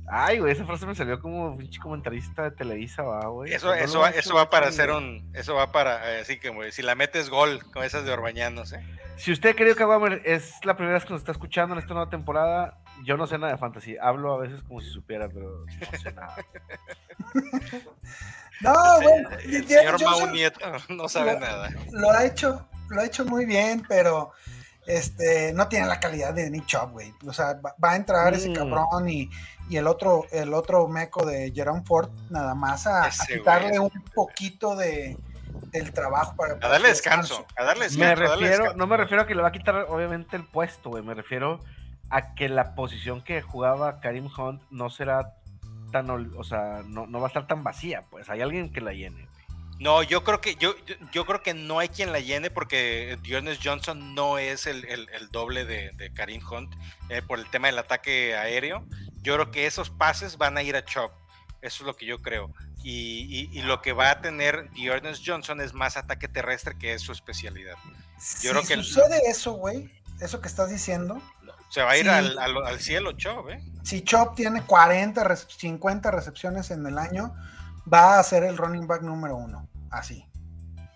[0.06, 3.52] Ay, güey, esa frase me salió como pinche comentarista de Televisa, va, güey.
[3.52, 5.28] Eso, eso, va, eso va para hacer un.
[5.34, 6.20] Eso va para.
[6.20, 8.86] así que, güey, si la metes gol con esas de Orbañanos, ¿eh?
[9.16, 12.10] Si usted, querido Caguamer, es la primera vez que nos está escuchando en esta nueva
[12.10, 13.96] temporada, yo no sé nada de fantasy.
[14.00, 16.36] Hablo a veces como si supiera, pero no sé nada.
[18.60, 21.70] No, bueno, el señor Mau Nieto no sabe nada.
[21.90, 24.32] Lo ha hecho, lo ha hecho muy bien, pero
[24.86, 27.12] este no tiene la calidad de Nick Chop, güey.
[27.26, 28.54] O sea, va, a entrar ese mm.
[28.54, 29.28] cabrón y,
[29.68, 34.76] y, el otro, el otro meco de Jerome Ford, nada más a, quitarle un poquito
[34.76, 35.16] de
[35.70, 39.26] del trabajo para a darle descanso, a darle descanso, me refiero, no me refiero a
[39.26, 41.60] que le va a quitar obviamente el puesto, güey, me refiero
[42.10, 45.34] a que la posición que jugaba Karim Hunt no será
[46.36, 49.28] o sea, no, va a estar tan vacía, pues hay alguien que la llene.
[49.78, 50.74] No, yo creo que yo,
[51.12, 54.82] yo creo que no hay quien la llene porque Dionis Johnson no es el,
[55.30, 56.74] doble de, Karim Hunt
[57.10, 58.84] eh, por el tema del ataque aéreo.
[59.22, 61.12] Yo creo que esos pases van a ir a Chop.
[61.60, 62.52] Eso es lo que yo creo.
[62.82, 67.12] Y, lo que va a tener Dionis Johnson es más ataque terrestre, que es su
[67.12, 67.76] especialidad.
[68.42, 69.90] Yo creo que sucede eso, güey,
[70.20, 71.20] eso que estás diciendo,
[71.68, 73.62] se va a ir al, al, cielo Chop, ¿eh?
[73.82, 77.34] Si Chop tiene 40, 50 recepciones en el año,
[77.92, 79.68] va a ser el running back número uno.
[79.90, 80.26] Así.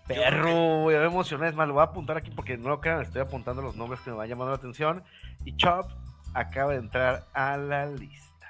[0.07, 1.49] Perro, ya me emocioné.
[1.49, 4.01] Es más, lo voy a apuntar aquí porque no lo crean, estoy apuntando los nombres
[4.01, 5.03] que me van llamando la atención.
[5.45, 5.91] Y Chop
[6.33, 8.47] acaba de entrar a la lista.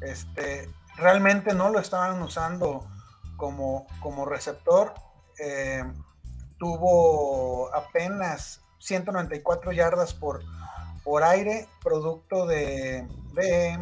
[0.00, 2.86] Este, realmente no lo estaban usando
[3.36, 4.94] como, como receptor.
[5.38, 5.82] Eh,
[6.58, 10.42] tuvo apenas 194 yardas por,
[11.04, 13.78] por aire, producto de, de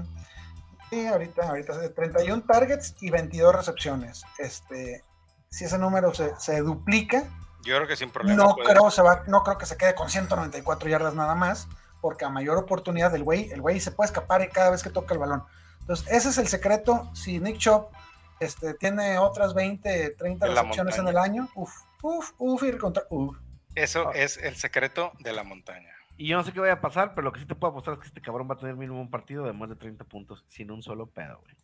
[1.09, 4.25] ahorita, ahorita 31 targets y 22 recepciones.
[4.39, 5.05] Este,
[5.51, 7.25] si ese número se, duplica,
[7.63, 8.43] yo creo que sin problema.
[8.43, 11.69] No creo, se va, no creo que se quede con 194 yardas nada más,
[12.01, 15.15] porque a mayor oportunidad del güey, el güey se puede escapar cada vez que toca
[15.15, 15.45] el balón.
[15.81, 17.11] Entonces, ese es el secreto.
[17.15, 17.93] Si Nick Chop
[18.39, 23.37] este, tiene otras 20, 30 recepciones en el año, uff, uff, uff, ir contra, uff.
[23.75, 24.13] Eso ah.
[24.15, 25.95] es el secreto de la montaña.
[26.21, 27.95] Y yo no sé qué vaya a pasar, pero lo que sí te puedo apostar
[27.95, 30.45] es que este cabrón va a tener mínimo un partido de más de 30 puntos
[30.49, 31.57] sin un solo pedo, güey.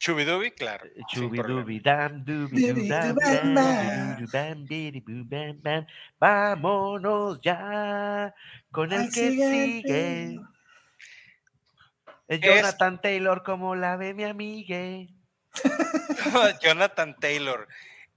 [0.00, 0.84] Chubidubi, claro.
[1.06, 3.14] Chubidubi, dam, dubi, dam,
[5.62, 5.86] bam,
[6.18, 8.34] Vámonos ya
[8.72, 10.40] con el que sigue.
[12.26, 15.08] Es Jonathan Taylor como la ve mi amiga.
[16.64, 17.68] Jonathan Taylor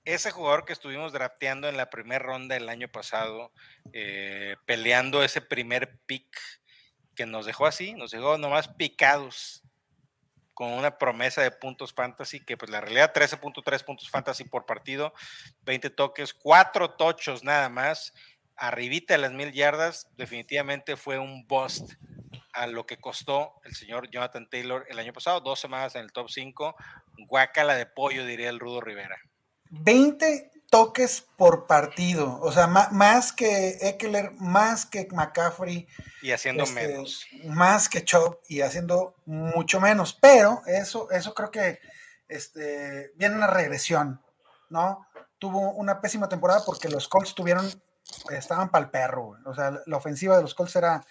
[0.06, 3.52] ese jugador que estuvimos drafteando en la primera ronda el año pasado,
[3.92, 6.38] eh, peleando ese primer pick,
[7.16, 9.64] que nos dejó así, nos dejó nomás picados
[10.54, 15.14] con una promesa de puntos fantasy, que pues la realidad 13.3 puntos fantasy por partido,
[15.64, 18.14] 20 toques, 4 tochos nada más,
[18.56, 21.94] arribita de las mil yardas, definitivamente fue un bust
[22.54, 26.14] a lo que costó el señor Jonathan Taylor el año pasado, dos semanas en el
[26.14, 26.76] top 5,
[27.28, 29.20] guacala de pollo, diría el Rudo Rivera.
[29.82, 35.88] 20 toques por partido, o sea, más, que Eckler, más que McCaffrey.
[36.22, 37.26] Y haciendo este, menos.
[37.46, 41.80] Más que Chop y haciendo mucho menos, pero eso, eso creo que
[42.28, 44.22] este, viene una regresión,
[44.70, 45.08] ¿no?
[45.40, 47.70] Tuvo una pésima temporada porque los Colts tuvieron,
[48.32, 51.06] estaban para el perro, o sea, la ofensiva de los Colts era,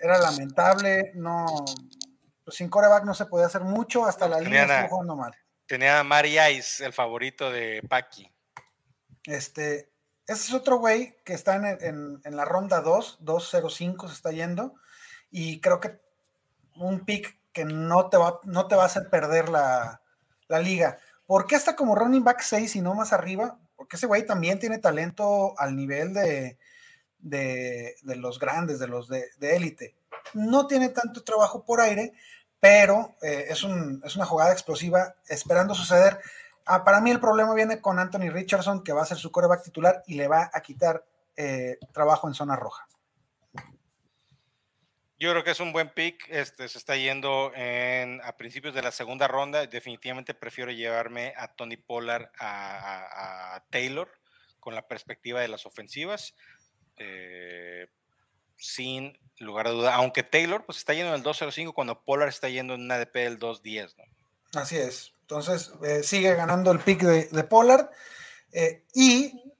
[0.00, 1.46] era lamentable, no,
[2.48, 5.34] sin coreback no se podía hacer mucho, hasta la línea estuvo jugando mal.
[5.68, 8.32] Tenía a Mari Ice, el favorito de Paki.
[9.24, 9.92] Este,
[10.26, 14.74] ese es otro güey que está en, la ronda 2, 205 se está yendo,
[15.30, 16.00] y creo que
[16.76, 20.00] un pick que no te va, no te va a hacer perder la,
[20.62, 20.98] liga.
[21.26, 23.58] ¿Por qué está como running back 6 y no más arriba?
[23.76, 26.56] Porque ese güey también tiene talento al nivel de,
[27.18, 29.94] de, los grandes, de los de élite.
[30.32, 32.14] no tiene tanto trabajo por aire,
[32.60, 33.64] pero eh, es,
[34.04, 36.18] es una jugada explosiva esperando suceder.
[36.66, 39.62] Ah, para mí el problema viene con Anthony Richardson, que va a ser su coreback
[39.62, 41.04] titular y le va a quitar
[41.36, 42.86] eh, trabajo en zona roja.
[45.20, 46.28] Yo creo que es un buen pick.
[46.28, 49.66] Este se está yendo en, a principios de la segunda ronda.
[49.66, 54.08] Definitivamente prefiero llevarme a Tony Pollard a, Taylor
[54.60, 56.36] con la perspectiva de las ofensivas.
[56.98, 57.88] Eh,
[58.58, 59.94] sin lugar a duda.
[59.94, 63.14] Aunque Taylor pues está yendo en el 2.05 cuando Pollard está yendo en una ADP
[63.14, 63.94] del 2.10.
[63.96, 64.60] ¿no?
[64.60, 65.12] Así es.
[65.22, 67.90] Entonces, eh, sigue ganando el pick de, Pollard.
[68.52, 69.54] Eh, y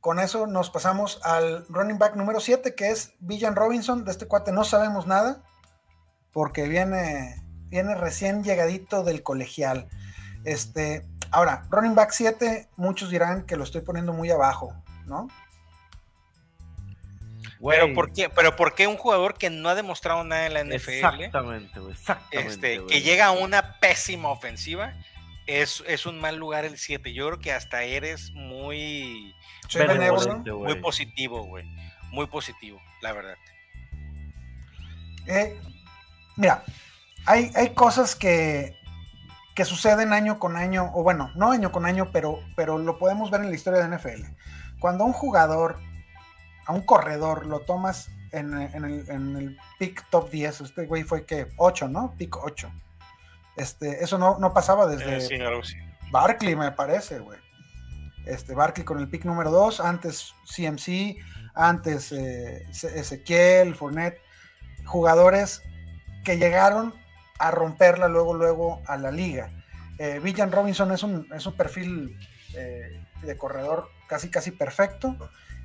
[0.00, 4.04] con eso nos pasamos al running back número 7, que es Villan Robinson.
[4.04, 5.42] De este cuate no sabemos nada,
[6.32, 9.88] porque viene, viene recién llegadito del colegial.
[10.44, 14.72] Este, ahora, running back 7, muchos dirán que lo estoy poniendo muy abajo,
[15.06, 15.28] ¿no?
[17.68, 20.64] Pero ¿por, qué, pero ¿por qué un jugador que no ha demostrado nada en la
[20.64, 20.90] NFL?
[21.20, 22.48] Exactamente, exactamente.
[22.48, 24.94] Este, que llega a una pésima ofensiva,
[25.46, 27.12] es, es un mal lugar el 7.
[27.12, 29.34] Yo creo que hasta eres muy,
[29.74, 31.64] muy positivo, güey.
[32.10, 33.36] Muy positivo, la verdad.
[35.26, 35.60] Eh,
[36.36, 36.64] mira,
[37.26, 38.74] hay, hay cosas que,
[39.54, 43.30] que suceden año con año, o bueno, no año con año, pero, pero lo podemos
[43.30, 44.24] ver en la historia de NFL.
[44.80, 45.78] Cuando un jugador
[46.70, 51.88] a un corredor lo tomas en, el, pick top 10, este güey fue que 8,
[51.88, 52.14] ¿no?
[52.16, 52.70] Pick 8.
[53.56, 55.58] Este, eso no, no pasaba desde eh,
[56.12, 57.40] Barkley, me parece, güey.
[58.24, 61.16] Este, Barkley con el pick número 2, antes CMC,
[61.54, 64.20] antes eh, Ezequiel, Fournette,
[64.84, 65.62] jugadores
[66.24, 66.94] que llegaron
[67.40, 69.50] a romperla luego, luego a la liga.
[69.98, 72.16] Eh, Villan Robinson es un, es un perfil
[72.54, 75.16] eh, de corredor casi, casi perfecto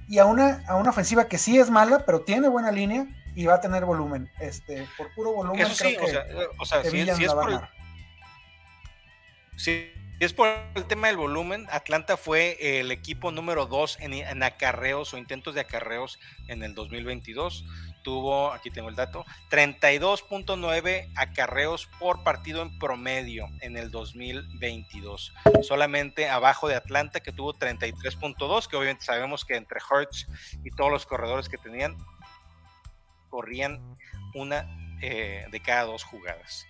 [0.07, 3.45] y a una, a una ofensiva que sí es mala, pero tiene buena línea y
[3.45, 4.31] va a tener volumen.
[4.39, 6.05] Este, por puro volumen, creo que,
[6.59, 7.59] o sea, si, es por el,
[9.57, 14.43] si es por el tema del volumen, Atlanta fue el equipo número 2 en, en,
[14.43, 17.65] acarreos o intentos de acarreos en el 2022
[18.05, 25.33] tuvo, aquí tengo el dato, 32.9 acarreos por partido en promedio en el 2022.
[25.63, 30.27] Solamente abajo de Atlanta que tuvo 33.2, que obviamente sabemos que entre Hertz
[30.63, 31.97] y todos los corredores que tenían,
[33.29, 33.97] corrían
[34.35, 34.67] una
[35.01, 36.67] eh, de cada dos jugadas.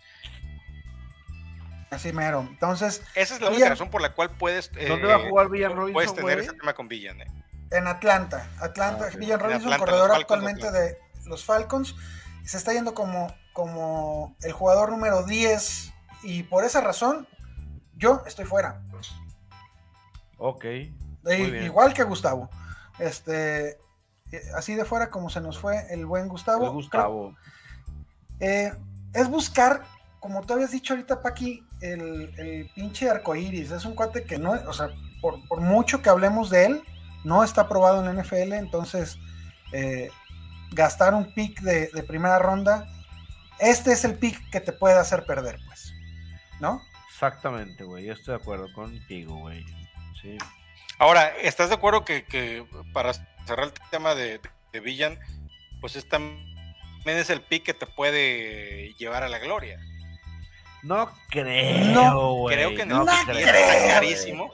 [1.89, 2.41] Así mero.
[2.49, 3.03] Entonces.
[3.15, 4.71] Esa es la única razón por la cual puedes.
[4.71, 7.21] ¿Dónde va a jugar Villan Puedes tener ese tema con Villan.
[7.21, 7.27] Eh.
[7.71, 8.49] En Atlanta.
[8.59, 11.95] Atlanta, ah, Villan Robinson, corredor actualmente de, los Falcons.
[12.43, 15.93] Se está yendo como, como el jugador número 10
[16.23, 17.27] y por esa razón
[17.95, 18.81] yo estoy fuera.
[20.37, 20.65] Ok.
[21.63, 22.49] igual que Gustavo.
[22.99, 23.79] Este,
[24.31, 26.71] eh, así de fuera como se nos fue el buen Gustavo.
[26.71, 27.35] Gustavo.
[28.39, 28.71] Eh,
[29.13, 29.83] es buscar,
[30.19, 33.71] como tú habías dicho ahorita, Paqui, el, el pinche arcoiris.
[33.71, 34.89] Es un cuate que no, o sea,
[35.47, 36.83] por, mucho que hablemos de él,
[37.23, 39.17] no está probado en la NFL, entonces
[39.71, 40.09] eh,
[40.71, 42.87] gastar un pick de, primera ronda,
[43.59, 45.93] este es el pick que te puede hacer perder, pues,
[46.59, 46.81] ¿no?
[47.09, 49.65] Exactamente, güey, yo estoy de acuerdo contigo, güey.
[50.21, 50.37] Sí.
[50.99, 53.13] Ahora, ¿estás de acuerdo que, para
[53.45, 54.39] cerrar el tema de,
[54.71, 55.17] de Villan,
[55.81, 56.45] pues es también
[57.05, 59.79] es el pick que te puede llevar a la gloria?
[60.85, 62.55] No creo, güey.
[62.55, 64.53] creo que no, no creo, carísimo.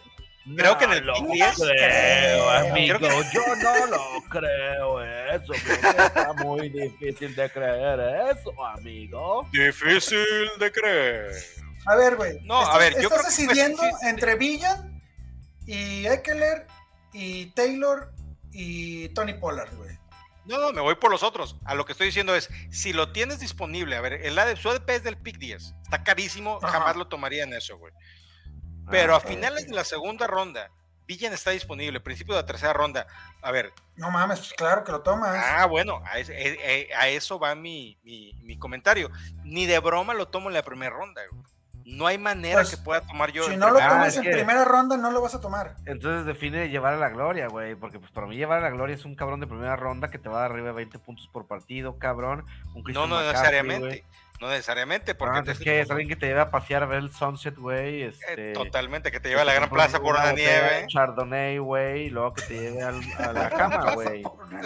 [0.56, 3.00] Creo que en el lo creo, amigo.
[3.34, 8.00] Yo no lo creo, eso, está muy difícil de creer
[8.32, 9.48] eso, amigo.
[9.52, 11.32] Difícil de creer.
[11.86, 12.40] A ver, güey.
[12.44, 15.02] No, estás, a ver, yo estás creo que, decidiendo entre Villan
[15.68, 16.66] y Eckler
[17.14, 18.12] y Taylor
[18.52, 20.01] y Tony Pollard, güey.
[20.46, 21.56] No, no, me voy por los otros.
[21.66, 24.70] A lo que estoy diciendo es, si lo tienes disponible, a ver, el ADP, su
[24.70, 25.76] ADP es del pick 10.
[25.84, 26.80] Está carísimo, Ajá.
[26.80, 27.94] jamás lo tomaría en eso, güey.
[28.90, 30.70] Pero Ah, a finales de la segunda ronda,
[31.08, 33.06] Villan está disponible, principio de la tercera ronda.
[33.42, 35.36] A ver, No mames, pues claro que lo tomas.
[35.36, 39.10] ah, bueno, a, ese- eh, eh, a eso va mi, mi- mi comentario.
[39.44, 41.44] Ni de broma lo tomo en la primera ronda, güey.
[41.86, 43.44] No hay manera Pues, que pueda tomar yo.
[43.44, 45.76] si no lo Ah, tomas en que- primera ronda, no lo vas a tomar.
[45.86, 47.76] Entonces define llevar a la gloria, güey.
[47.76, 50.18] Porque pues para mí llevar a la gloria es un cabrón de primera ronda que
[50.20, 52.46] te va a dar arriba de 20 puntos por partido, cabrón.
[52.74, 54.06] Un No, no necesariamente.
[54.42, 56.88] No necesariamente, porque Ah, te es que es alguien que te lleva a pasear a
[56.88, 58.02] ver el sunset, güey.
[58.02, 60.88] eh, Este, totalmente, que te lleva a la gran plaza por una la nieve.
[60.88, 62.08] Chardonnay, güey.
[62.08, 63.50] Y luego que te lleve al- a la
[63.86, 64.24] cama, güey.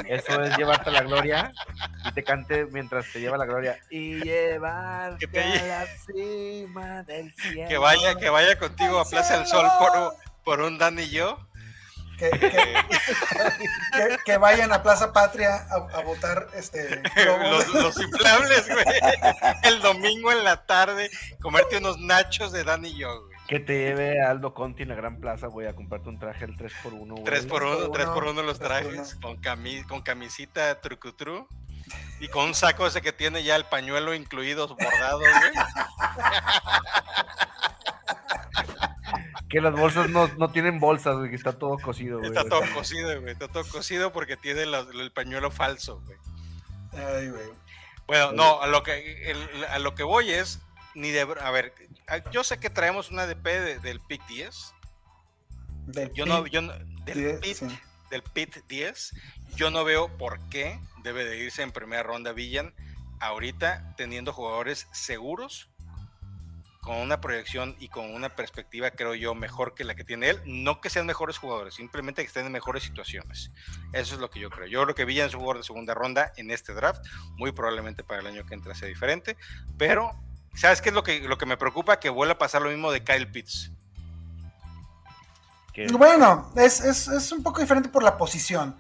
[0.08, 1.52] Eso es llevarte a la gloria
[2.06, 3.78] y te cante mientras te lleva a la gloria.
[3.90, 7.68] Y llevarte Que te a la cima del cielo.
[7.70, 10.14] Que vaya, que vaya contigo a Plaza del Sol por,
[10.46, 11.38] por un Dan y yo.
[12.18, 18.68] Que, que- que- que vayan a Plaza Patria a, a votar este los, los inflables,
[18.70, 18.86] güey.
[19.64, 21.10] El domingo en la tarde,
[21.42, 23.36] comerte unos nachos de Dan y yo, güey.
[23.48, 26.46] Que te lleve a Aldo Conti en la Gran Plaza, güey, a comprarte un traje
[26.46, 27.24] el 3x1, güey.
[27.26, 30.02] Tres por uno, por tres por uno, uno los tres por trajes, con, cami- con
[30.02, 31.48] camisita trucutru
[32.20, 35.32] y con un saco ese que tiene ya el pañuelo incluido, bordado, güey.
[39.50, 42.30] Que las bolsas no, no tienen bolsas, güey, que está todo cosido, güey.
[42.30, 43.34] Está todo cocido, güey.
[43.34, 46.18] Está todo cocido porque tiene el pañuelo falso, güey.
[46.94, 47.50] Ay, güey.
[48.08, 50.60] Bueno, no, a lo que el- a lo que voy es
[50.94, 51.74] ni de a ver,
[52.08, 54.74] a- yo sé que traemos una DP de- del PIC 10.
[55.88, 56.74] Del Yo no PIT, yo no-
[57.06, 57.80] del PIC sí.
[58.10, 59.12] del PIT 10,
[59.56, 62.74] yo no veo por qué debe de irse en primera ronda Villan
[63.20, 65.70] ahorita teniendo jugadores seguros
[66.86, 70.42] con una proyección y con una perspectiva, creo yo, mejor que la que tiene él.
[70.46, 73.52] No que sean mejores jugadores, simplemente que estén en mejores situaciones.
[73.92, 74.68] Eso es lo que yo creo.
[74.68, 77.04] Yo creo que Villan es un jugador de segunda ronda en este draft,
[77.36, 79.36] muy probablemente para el año que entra sea diferente,
[79.78, 80.12] pero
[80.54, 82.00] ¿sabes qué es lo que, lo que me preocupa?
[82.00, 83.72] Que vuelva a pasar lo mismo de Kyle Pitts.
[85.92, 88.78] Bueno, es, es, es un poco diferente por la posición,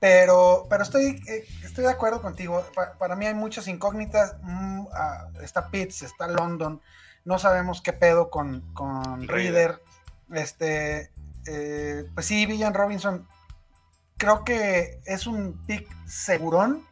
[0.00, 2.66] pero, pero estoy, eh, estoy de acuerdo contigo.
[2.74, 4.34] Pa- para mí hay muchas incógnitas.
[4.42, 6.82] Mm, ah, está Pitts, está London,
[7.24, 9.52] no sabemos qué pedo con, con Reader.
[9.52, 9.82] Reader.
[10.32, 11.10] Este,
[11.46, 13.26] eh, pues sí, Villan Robinson,
[14.16, 16.86] creo que es un pick segurón,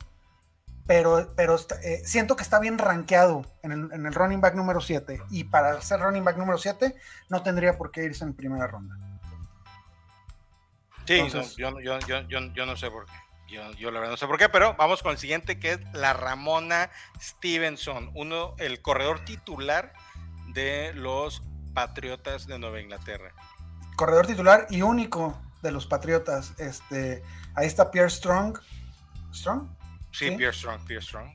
[0.87, 4.81] pero, pero eh, siento que está bien rankeado en el, en el running back número
[4.81, 5.23] 7.
[5.31, 6.95] Y para ser running back número 7,
[7.29, 8.97] no tendría por qué irse en primera ronda.
[11.07, 13.13] Sí, Entonces- no, yo, yo, yo, yo, yo no sé por qué.
[13.49, 15.81] Yo, yo la verdad no sé por qué, pero vamos con el siguiente que es
[15.93, 16.89] la Ramona
[17.21, 19.93] Stevenson, uno, el corredor titular
[20.53, 21.43] de los
[21.75, 23.33] Patriotas de Nueva Inglaterra.
[23.97, 26.55] corredor titular y único de los Patriotas.
[26.59, 27.23] Este,
[27.55, 28.59] ahí está Pierre Strong.
[29.33, 29.69] Strong.
[30.11, 30.37] Sí, Sí.
[30.37, 31.29] Pierre Strong, Pierre Strong.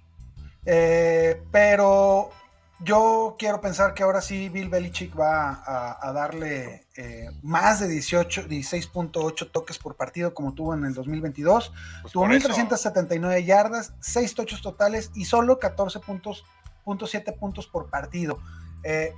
[0.66, 2.32] Eh, pero
[2.80, 7.88] yo quiero pensar que ahora sí Bill Belichick va a, a darle eh, más de
[7.88, 11.72] 18, 16.8 toques por partido como tuvo en el 2022.
[12.02, 16.44] Pues Tuvo por eso, 1.379 yardas, 6 tochos totales y solo 14 puntos,
[16.84, 17.06] punto
[17.40, 18.40] puntos por partido.
[18.84, 19.14] Eh,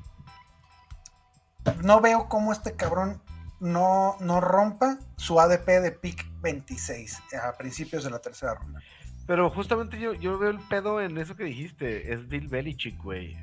[1.83, 3.21] no veo cómo este cabrón
[3.59, 8.79] no, no rompa su ADP de pick 26 a principios de la tercera ronda.
[9.25, 12.13] Pero justamente yo, yo veo el pedo en eso que dijiste.
[12.13, 13.37] Es Bill Belichick, güey.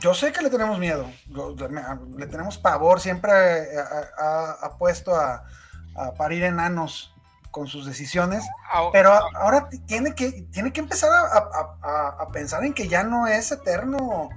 [0.00, 1.08] Yo sé que le tenemos miedo,
[2.18, 5.44] le tenemos pavor, siempre ha, ha- ha puesto a,
[5.96, 7.14] a parir enanos
[7.52, 12.64] con sus decisiones, Ah, pero ah, ahora tiene que, tiene que empezar a- a pensar
[12.64, 14.30] en que ya no es eterno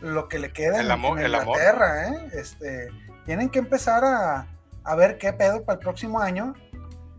[0.00, 1.56] lo que le queda El en, amor- en el amor.
[1.58, 2.28] Inglaterra, ¿eh?
[2.34, 2.88] Este,
[3.24, 4.46] tienen que empezar a,
[4.84, 6.54] a ver qué pedo para el próximo año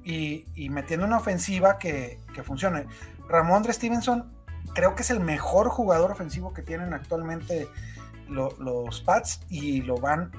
[0.04, 2.86] y, y metiendo una ofensiva que, que funcione.
[3.28, 4.32] Ramondre Stevenson
[4.74, 7.68] creo que es el mejor jugador ofensivo que tienen actualmente
[8.30, 10.32] lo- los Pats y lo van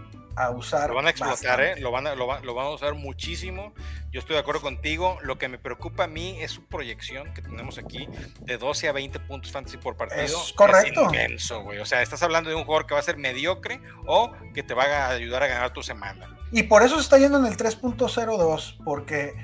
[0.44, 0.88] a usar.
[0.90, 1.60] Lo van a explotar.
[1.60, 1.80] ¿eh?
[1.80, 3.72] Lo van, a, lo, va- lo van a usar muchísimo.
[4.10, 5.18] Yo estoy de acuerdo contigo.
[5.22, 8.08] Lo que me preocupa a mí es su proyección que tenemos aquí
[8.40, 10.22] de 12 a 20 puntos fantasy por partido.
[10.24, 11.02] Es correcto.
[11.04, 11.78] inmenso, güey.
[11.78, 14.74] O sea, estás hablando de un jugador que va a ser mediocre o que te
[14.74, 16.36] va a ayudar a ganar tu semana.
[16.52, 19.34] Y por eso se está yendo en el 3.02, porque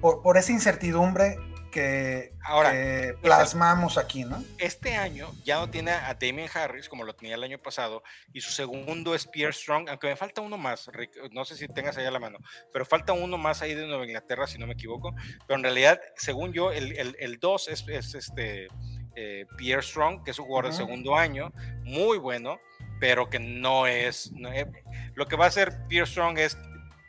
[0.00, 1.36] por, por esa incertidumbre
[1.72, 2.72] que, Ahora,
[3.20, 4.44] plasmamos aquí, ¿no?
[4.58, 8.40] Este año ya no tiene a Damien Harris como lo tenía el año pasado y
[8.40, 10.88] su segundo es Pierre Strong, aunque me falta uno más,
[11.32, 12.38] no sé si tengas allá la mano,
[12.72, 15.14] pero falta uno más ahí de Nueva Inglaterra, si no me equivoco,
[15.46, 18.68] pero en realidad, según yo, el 2 el, dos es, este
[19.16, 21.52] eh, Pierre Strong, que es un jugador de segundo año,
[21.82, 22.60] muy bueno,
[23.00, 24.66] pero que no es, eh,
[25.14, 26.56] lo que va a hacer Pierre Strong es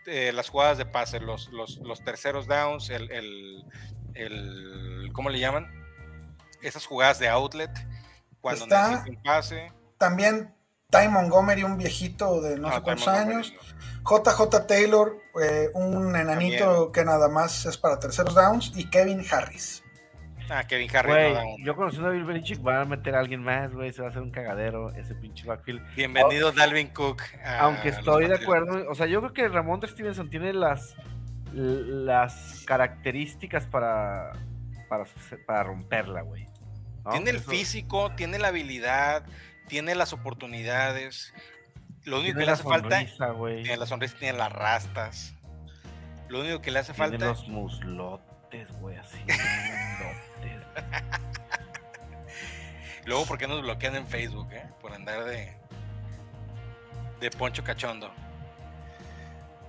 [0.05, 3.63] eh, las jugadas de pase, los, los, los terceros downs, el, el,
[4.15, 5.67] el, ¿cómo le llaman?
[6.61, 7.71] Esas jugadas de outlet,
[8.41, 9.71] cuando necesita un pase.
[9.97, 10.53] También
[10.89, 13.53] Ty Montgomery, un viejito de no, sé cuántos años.
[14.05, 18.71] JJ Taylor, eh, un enanito que nada más es para terceros downs.
[18.75, 19.83] Y Kevin Harris.
[20.49, 21.37] Ah, Kevin Harris.
[21.63, 23.91] yo conociendo a Bill Belichick, van a meter a alguien más, güey.
[23.91, 25.81] Se va a hacer un cagadero ese pinche backfield.
[25.95, 27.23] Bienvenido, Dalvin Cook.
[27.59, 28.89] Aunque estoy de acuerdo.
[28.89, 30.95] O sea, yo creo que Ramón de Stevenson tiene las
[31.53, 34.33] las características para,
[35.45, 36.47] para, romperla, güey.
[37.11, 39.23] Tiene el físico, tiene la habilidad,
[39.67, 41.33] tiene las oportunidades.
[42.05, 43.05] Lo único que le hace falta.
[43.05, 45.35] Tiene la sonrisa, tiene las rastas.
[46.29, 47.17] Lo único que le hace falta.
[47.17, 49.19] Tiene los muslotes, güey, así.
[53.05, 54.65] Luego, ¿por qué nos bloquean en Facebook, eh?
[54.79, 55.53] Por andar de.
[57.19, 58.13] de poncho cachondo.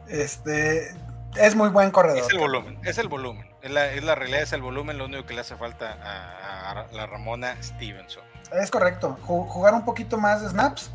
[0.08, 0.94] Este
[1.36, 2.18] es muy buen corredor.
[2.18, 3.48] Es el volumen, es el volumen.
[3.62, 7.56] Es la, realidad, es el volumen, lo único que le hace falta a, la Ramona
[7.62, 8.22] Stevenson.
[8.52, 9.18] Es correcto.
[9.22, 10.90] Jugar un poquito más de snaps.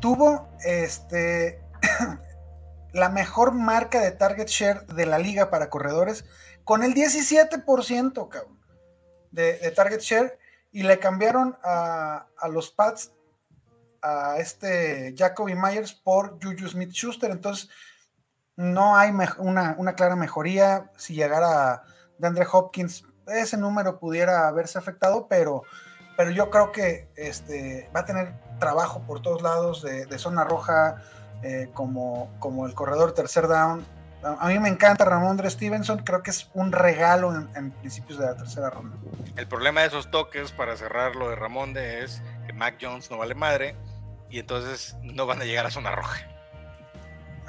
[0.00, 1.60] Tuvo este
[2.92, 6.24] la mejor marca de target share de la liga para corredores
[6.64, 8.60] con el 17%, cabrón,
[9.30, 10.38] de, de target share.
[10.72, 13.12] Y le cambiaron a, a los Pats
[14.02, 17.30] a este Jacoby Myers por Juju Smith Schuster.
[17.30, 17.68] Entonces,
[18.60, 20.90] no hay una, clara mejoría.
[20.96, 21.82] Si llegara
[22.18, 25.62] DeAndre Hopkins, ese número pudiera haberse afectado, pero,
[26.16, 30.96] pero yo creo que este, va a tener trabajo por todos lados de, zona roja,
[31.42, 33.82] eh, como, como el corredor tercer down.
[34.22, 38.26] A mí me encanta Ramón Dre Stevenson, creo que es un regalo en, principios de
[38.26, 38.94] la tercera ronda.
[39.36, 43.10] El problema de esos toques, para cerrar lo de Ramón de es que Mac Jones
[43.10, 43.74] no vale madre
[44.28, 46.29] y entonces no van a llegar a zona roja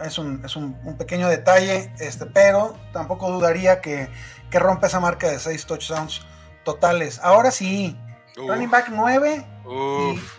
[0.03, 4.09] es un, es un, pequeño detalle, este, pero tampoco dudaría que,
[4.49, 6.25] que rompa esa marca de 6 touchdowns
[6.63, 7.19] totales.
[7.19, 7.97] Ahora sí,
[8.35, 9.45] running back 9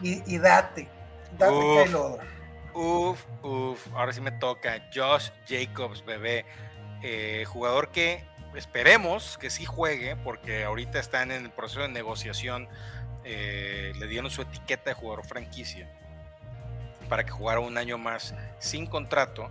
[0.02, 0.88] y, date,
[1.38, 1.94] date que hay
[2.74, 4.88] Uf, uf, ahora sí me toca.
[4.94, 6.46] Josh Jacobs, bebé.
[7.02, 12.68] Eh, jugador que esperemos que sí juegue, porque ahorita están en el proceso de negociación.
[13.24, 15.88] Eh, le dieron su etiqueta de jugador franquicia
[17.02, 19.50] para que jugara un año más sin contrato.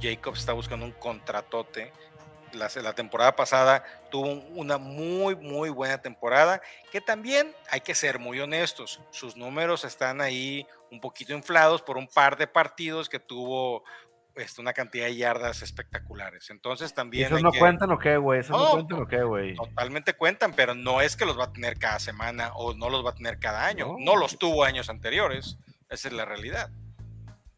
[0.00, 1.92] Jacobs está buscando un contratote.
[2.52, 8.18] La, la, temporada pasada tuvo una muy, muy buena temporada, que también hay que ser
[8.18, 9.00] muy honestos.
[9.10, 13.84] Sus números están ahí un poquito inflados por un par de partidos que tuvo
[14.34, 16.48] este, una cantidad de yardas espectaculares.
[16.50, 17.26] Entonces también.
[17.26, 18.40] ¿Esos no cuentan o qué, güey?
[18.40, 19.54] ¿Esos no, cuentan o qué, güey?
[19.54, 23.04] Totalmente cuentan, pero no es que los va a tener cada semana o no los
[23.04, 23.96] va a tener cada año.
[23.98, 25.58] no los tuvo años anteriores.
[25.90, 26.70] Esa es la realidad.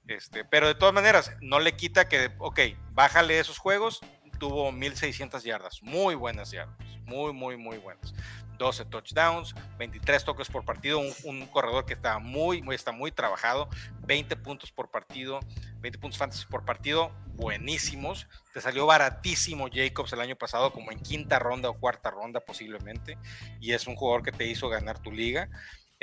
[0.06, 2.60] Este, pero de todas maneras, no le quita que, ok,
[2.92, 4.00] bájale esos juegos,
[4.38, 6.76] tuvo 1600 yardas, muy buenas yardas,
[7.06, 8.14] muy, muy, muy buenas.
[8.58, 13.68] 12 touchdowns, 23 toques por partido, un, corredor que está muy, muy, está muy trabajado,
[14.06, 15.40] 20 puntos por partido,
[15.80, 18.28] 20 puntos fantasy por partido, buenísimos.
[18.52, 23.18] Te salió baratísimo Jacobs el año pasado, como en quinta ronda o cuarta ronda posiblemente,
[23.60, 25.48] y es un jugador que te hizo ganar tu liga.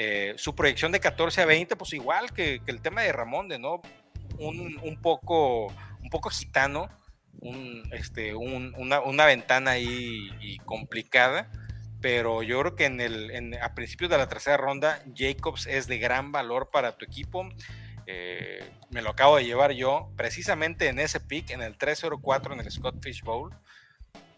[0.04, 3.60] Eh, su proyección de 14 a 20, pues igual que, el tema de Ramón, de
[3.60, 3.84] no
[4.40, 6.90] un, poco, un poco gitano,
[7.40, 11.52] un, este, una, ventana ahí complicada,
[12.02, 16.00] pero yo creo que en el, a principios de la tercera ronda, Jacobs es de
[16.00, 17.48] gran valor para tu equipo.
[18.08, 22.60] Eh, me lo acabo de llevar yo precisamente en ese pick, en el 304 en
[22.60, 23.56] el Scott Fish Bowl.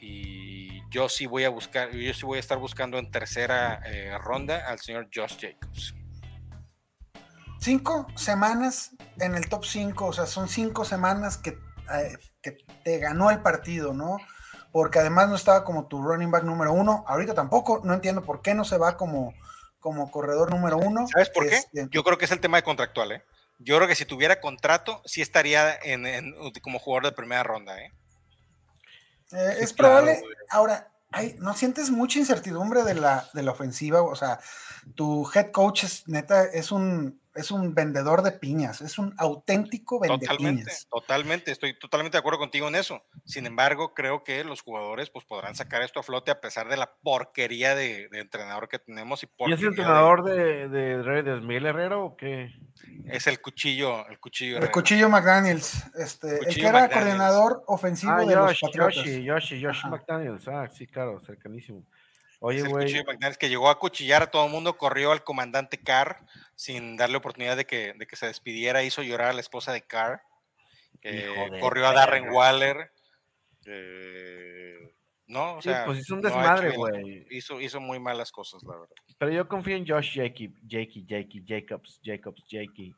[0.02, 4.16] Y yo sí voy a buscar, yo sí voy a estar buscando en tercera eh,
[4.20, 5.96] ronda al señor Josh Jacobs.
[7.60, 13.00] Cinco semanas en el top 5, o sea, son cinco semanas que, eh, que te
[13.00, 14.18] ganó el partido, ¿no?
[14.72, 18.42] Porque además no estaba como tu running back número uno, ahorita tampoco, no entiendo por
[18.42, 19.34] qué no se va como,
[19.80, 21.08] como corredor número uno.
[21.08, 21.56] ¿Sabes por qué?
[21.56, 23.24] Este, yo creo que es el tema de contractual, ¿eh?
[23.58, 27.92] Yo creo que si tuviera contrato, sí estaría en, como jugador de primera ronda, ¿eh?
[29.34, 30.24] Eh, es probable.
[30.50, 34.02] Ahora, hay, ¿no sientes mucha incertidumbre de la, de la ofensiva?
[34.02, 34.40] O sea,
[34.96, 40.02] tu head coach es neta, es un, es un vendedor de piñas, es un auténtico
[40.06, 43.04] Totalmente, totalmente, estoy totalmente de acuerdo contigo en eso.
[43.26, 46.78] Sin embargo, creo que los jugadores pues podrán sacar esto a flote a pesar de
[46.78, 49.24] la porquería de, entrenador que tenemos.
[49.24, 52.54] ¿Y, es el entrenador de, de, de, Miguel Herrero o qué?
[53.06, 54.60] Es el cuchillo, el cuchillo.
[54.60, 58.96] El cuchillo McDaniels, este, el que era coordinador ofensivo ah, de los Patriotas.
[58.96, 61.84] Yoshi, Yoshi, Yoshi McDaniels, ah, sí, claro, cercanísimo.
[62.46, 62.94] Oye, güey.
[63.40, 66.18] que llegó a cuchillar a todo el mundo, corrió al comandante Carr
[66.56, 69.82] sin darle oportunidad de que, de que se despidiera, hizo llorar a la esposa de
[69.82, 70.22] Carr,
[71.62, 72.92] corrió a Darren Waller.
[75.28, 77.26] no, o sea, pues hizo un desmadre, güey.
[77.30, 78.96] hizo, hizo muy malas cosas, la verdad.
[79.18, 82.94] Pero yo confío en Josh Jakey, Jakey, Jakey, Jacobs, Jacobs, Jakey.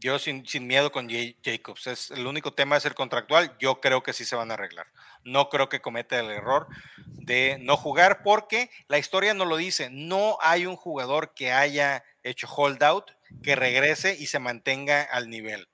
[0.00, 1.86] Yo sin, sin miedo con Jacobs.
[1.86, 3.56] Es, el único tema es el contractual.
[3.58, 4.86] Yo creo que sí se van a arreglar.
[5.24, 6.66] No creo que cometa el error
[7.06, 9.90] de no jugar porque la historia no lo dice.
[9.90, 13.10] No hay un jugador que haya hecho holdout
[13.42, 15.68] que regrese y se mantenga al nivel.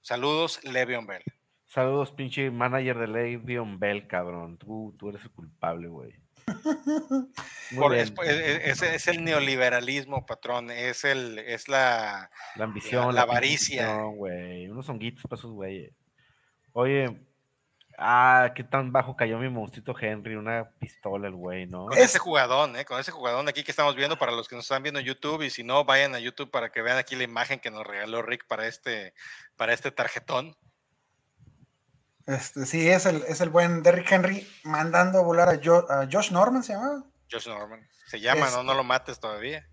[0.00, 1.22] Saludos, Le'Veon Bell.
[1.66, 4.58] Saludos, pinche manager de Le'Veon Bell, cabrón.
[4.58, 6.19] Tú, tú eres el culpable, güey.
[7.94, 10.70] Es, el neoliberalismo, patrón.
[10.70, 14.02] Es el, es la, la ambición, la, avaricia.
[14.02, 14.68] güey.
[14.68, 15.92] Unos honguitos para esos güeyes.
[16.72, 17.20] Oye,
[17.98, 21.86] ah, qué tan bajo cayó mi monstruito Henry, una pistola el güey, ¿no?
[21.86, 22.84] Con ese jugadón, ¿eh?
[22.84, 25.42] Con ese jugadón aquí que estamos viendo para los que nos están viendo en YouTube
[25.42, 28.22] y si no, vayan a YouTube para que vean aquí la imagen que nos regaló
[28.22, 29.14] Rick para este,
[29.56, 30.56] para este tarjetón.
[32.30, 36.62] Este, sí, es el, es el buen Derrick Henry mandando a volar a, Josh Norman,
[36.62, 37.04] ¿se llama?
[37.30, 37.88] Josh Norman.
[38.06, 38.62] Se llama, ¿no?
[38.62, 39.66] No lo mates todavía.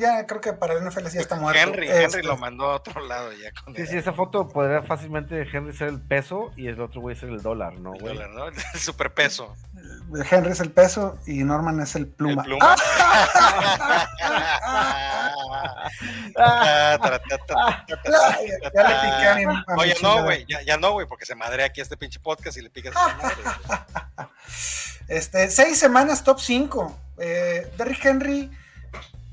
[0.00, 1.60] Ya creo que para el NFL ya está muerto.
[1.60, 3.50] Henry, Henry este lo mandó a otro lado ya.
[3.52, 7.16] Con sí, sí, esa foto podría fácilmente Henry ser el peso y el otro güey
[7.16, 8.16] ser el dólar, ¿no, güey?
[8.16, 8.46] El dólar, ¿no?
[8.74, 9.56] El superpeso.
[10.30, 12.44] Henry es el peso y Norman es el pluma.
[19.76, 22.70] Oye, no, güey, ya, no, güey, porque se madre aquí este pinche podcast y le
[22.70, 22.94] picas
[25.08, 27.00] Este, seis semanas top 5.
[27.18, 28.50] Eh, Derrick Henry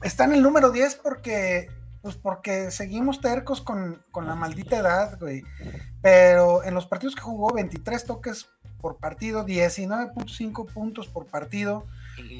[0.02, 1.70] está en el número 10 porque
[2.02, 5.43] pues porque seguimos tercos con, con, la maldita edad, güey.
[6.02, 8.48] Pero en los partidos que jugó, 23 toques
[8.80, 11.86] por partido, 19.5 puntos por partido.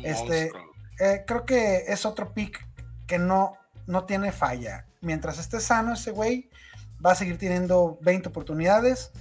[0.04, 0.52] Este,
[1.00, 2.66] eh, creo que es otro pick
[3.08, 3.54] que no,
[3.88, 4.86] no tiene falla.
[5.02, 6.50] Mientras esté sano ese güey,
[7.06, 9.12] va a seguir teniendo 20 oportunidades,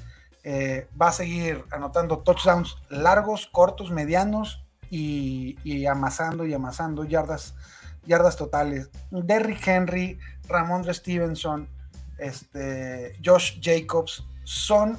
[0.45, 7.55] eh, va a seguir anotando touchdowns largos, cortos, medianos y, amasando y amasando yardas,
[8.07, 8.90] yardas totales.
[9.11, 11.68] Derrick Henry, Ramondre Stevenson,
[12.18, 14.96] este, Josh Jacobs son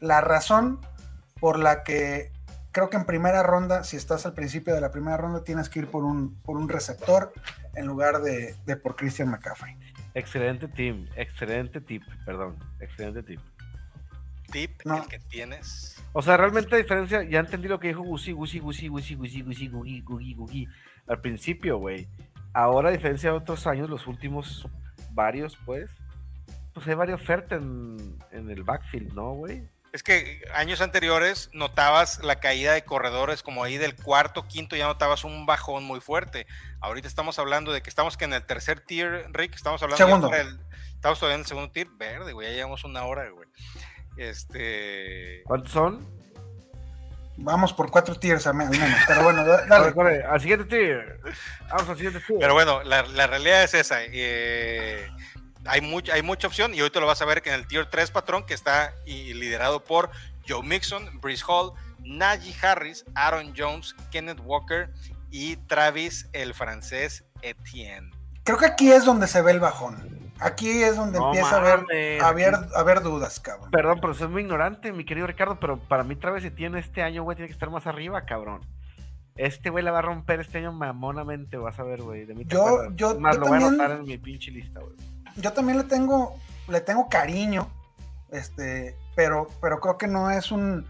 [0.00, 0.80] la razón
[1.40, 2.32] por la que
[2.72, 5.80] creo que en primera ronda, si estás al principio de la primera ronda, tienes que
[5.80, 7.32] ir por un, por un receptor
[7.74, 9.76] en lugar de, por Christian McCaffrey.
[10.14, 13.40] Excelente team, excelente tip, perdón, excelente tip.
[14.50, 16.02] Tip el que tienes.
[16.12, 19.42] O sea, realmente la diferencia, ya entendí lo que dijo Gusi, Gusi, Gusi, Gusi, Gusi,
[19.42, 20.68] Gusi, Gugi, Gugi, Gugi,
[21.06, 22.08] al principio, güey.
[22.52, 24.66] Ahora, a diferencia de otros años, los últimos
[25.12, 25.90] varios, pues,
[26.74, 29.68] pues hay varias ofertas en, en el backfield, ¿no, güey?
[29.92, 34.86] Es que años anteriores notabas la caída de corredores, como ahí del cuarto, quinto, ya
[34.86, 36.46] notabas un bajón muy fuerte.
[36.80, 40.30] Ahorita estamos hablando de que estamos que en el tercer tier, Rick, estamos hablando segundo.
[40.94, 43.48] estamos todavía en el segundo tier, verde, güey, ya llevamos una hora, güey.
[44.16, 45.42] Este.
[45.44, 46.19] ¿Cuántos son?
[47.42, 48.76] Vamos por cuatro tiers al menos,
[49.06, 50.24] pero bueno, dale.
[50.24, 51.20] al siguiente tier.
[51.70, 52.38] Vamos al siguiente tier.
[52.38, 53.96] Pero bueno, la, la realidad es esa.
[54.02, 55.08] Eh,
[55.64, 57.66] hay, mucha, hay mucha opción y hoy te lo vas a ver que en el
[57.66, 60.10] Tier 3 patrón que está liderado por
[60.46, 64.90] Joe Mixon, Brice Hall, Najee Harris, Aaron Jones, Kenneth Walker
[65.30, 68.10] y Travis el francés Etienne.
[68.44, 70.19] Creo que aquí es donde se ve el bajón.
[70.40, 71.84] Aquí es donde empieza a haber,
[72.22, 73.70] a, ver, dudas, cabrón.
[73.70, 77.22] Perdón, pero soy muy ignorante, mi querido Ricardo, pero para mí Travis Etienne este año,
[77.22, 78.60] güey, tiene que estar más arriba, cabrón.
[79.36, 82.26] Este güey la va a romper este año mamonamente, vas a ver, güey.
[82.46, 84.96] yo, yo, más lo voy a anotar en mi pinche lista, güey
[85.36, 86.36] yo también le tengo,
[86.68, 87.70] le tengo cariño,
[88.30, 90.86] este, pero, pero creo que no es un,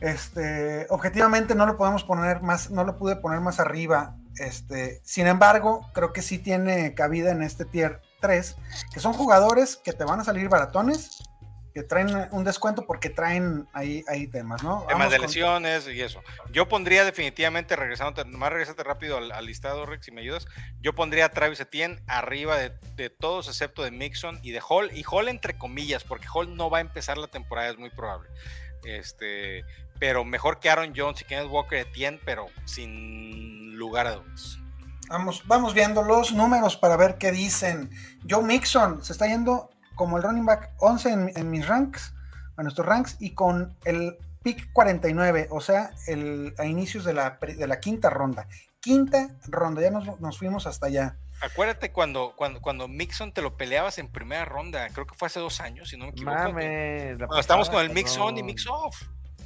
[0.00, 5.26] este, objetivamente no lo podemos poner más, no lo pude poner más arriba, este, sin
[5.26, 8.56] embargo, creo que sí tiene cabida en este tier 3,
[8.90, 11.22] que son jugadores que te van a salir baratones,
[11.74, 14.86] que traen un descuento porque traen ahí, ahí temas, ¿no?
[14.88, 16.22] Temas de lesiones y eso.
[16.50, 20.46] Yo pondría definitivamente, regresando, más regresate rápido al, listado, Rick, si me ayudas.
[20.80, 24.90] Yo pondría a Travis Etienne arriba de, todos, excepto de Mixon y de Hall.
[24.96, 28.30] Y Hall entre comillas, porque Hall no va a empezar la temporada, es muy probable.
[28.84, 29.64] Este,
[29.98, 34.58] pero mejor que Aaron Jones y Kenneth Walker Etienne, pero sin lugar a dudas.
[35.08, 37.90] Vamos, vamos viendo los números para ver qué dicen.
[38.28, 42.14] Joe Mixon se está yendo como el running back 11 en, mis ranks,
[42.58, 47.38] en nuestros ranks, y con el pick 49, o sea, el, a inicios de la,
[47.40, 48.46] de la quinta ronda.
[48.80, 51.16] Quinta ronda, ya nos, nos fuimos hasta allá.
[51.40, 55.40] Acuérdate cuando, cuando, cuando Mixon te lo peleabas en primera ronda, creo que fue hace
[55.40, 56.36] dos años, si no me equivoco.
[56.36, 58.42] Mames, la Cuando estamos con el pasada, Mix on y.
[58.42, 59.02] Mix off.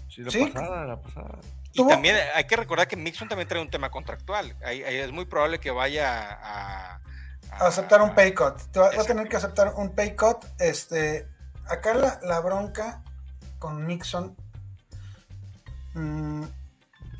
[0.09, 0.46] Sí, la Sí.
[0.46, 1.38] pasada, la pasada.
[1.83, 4.57] Tuvo- también hay que recordar que Mixon también trae un tema contractual.
[4.64, 7.01] Ahí- ahí es muy probable que vaya a,
[7.51, 8.55] A aceptar un pay cut.
[8.76, 10.45] Va, va a tener que aceptar un pay cut.
[10.59, 11.26] Este,
[11.66, 13.03] acá la, la bronca
[13.59, 14.37] con Mixon.
[15.95, 16.45] mm,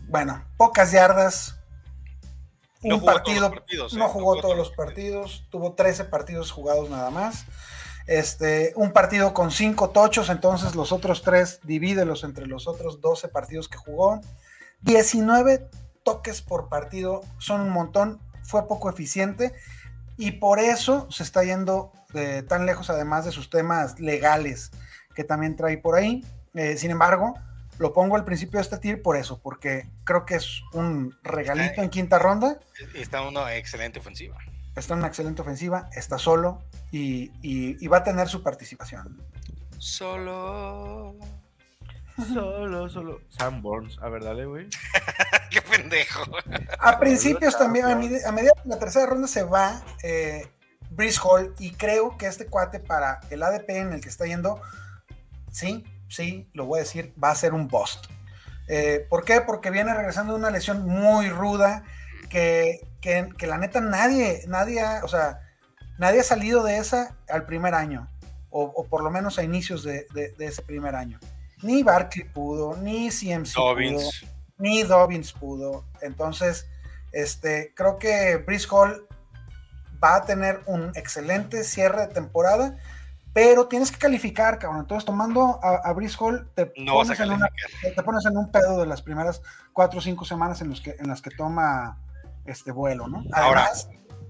[0.09, 1.55] bueno, pocas yardas.
[2.83, 3.53] Un No partido.
[3.53, 3.87] ¿eh?
[3.97, 5.47] no jugó todos los partidos.
[5.51, 7.45] Tuvo 13 partidos jugados nada más.
[8.07, 13.29] Este, un partido con 5 tochos, entonces los otros 3 divídelos entre los otros 12
[13.29, 14.21] partidos que jugó.
[14.83, 15.69] 19
[16.05, 19.53] toques por partido son un montón, fue poco eficiente
[20.17, 24.71] y por eso se está yendo eh, tan lejos, además de sus temas legales
[25.15, 26.25] que también trae por ahí.
[26.55, 27.35] Eh, sin embargo,
[27.79, 31.83] lo pongo al principio de este tier por eso, porque creo que es un regalito
[31.83, 32.59] en quinta ronda.
[32.95, 34.39] Está una excelente ofensiva.
[34.75, 39.21] Está en una excelente ofensiva, está solo y, y- y va a tener su participación.
[39.79, 41.15] Solo.
[42.27, 43.21] Solo, solo.
[43.29, 43.99] Sam Burns.
[44.03, 44.69] A ver, dale, güey.
[45.51, 46.25] Qué pendejo.
[46.81, 50.47] A principios también, a, medi- a medida de la tercera ronda se va eh,
[50.91, 54.61] Breeze Hall y creo que este cuate para el ADP en el que está yendo,
[55.51, 58.07] sí, sí, lo voy a decir, va a ser un bust.
[58.69, 59.41] Eh, ¿Por qué?
[59.41, 61.85] Porque viene regresando de una lesión muy ruda
[62.29, 65.41] que, que, que la neta nadie, nadie, ha- o sea,
[65.99, 68.11] nadie ha salido de esa al primer año,
[68.51, 71.19] o, o por lo menos a inicios de, de- de ese primer año.
[71.63, 74.11] Ni Barkley pudo, ni CMC pudo
[74.59, 75.85] ni Dobbins pudo.
[76.03, 76.69] Entonces,
[77.13, 79.07] este, creo que Brice Hall
[80.03, 82.77] va a tener un excelente cierre de temporada,
[83.33, 84.81] pero tienes que calificar, cabrón.
[84.81, 87.95] Entonces, tomando a, a Breece Hall, te, No pones en una- calificar.
[87.95, 89.43] te pones en un pedo de las primeras
[89.73, 91.99] cuatro o cinco semanas en, los que, en las que toma
[92.45, 93.23] este vuelo, ¿no?
[93.33, 93.89] Ahora- Además,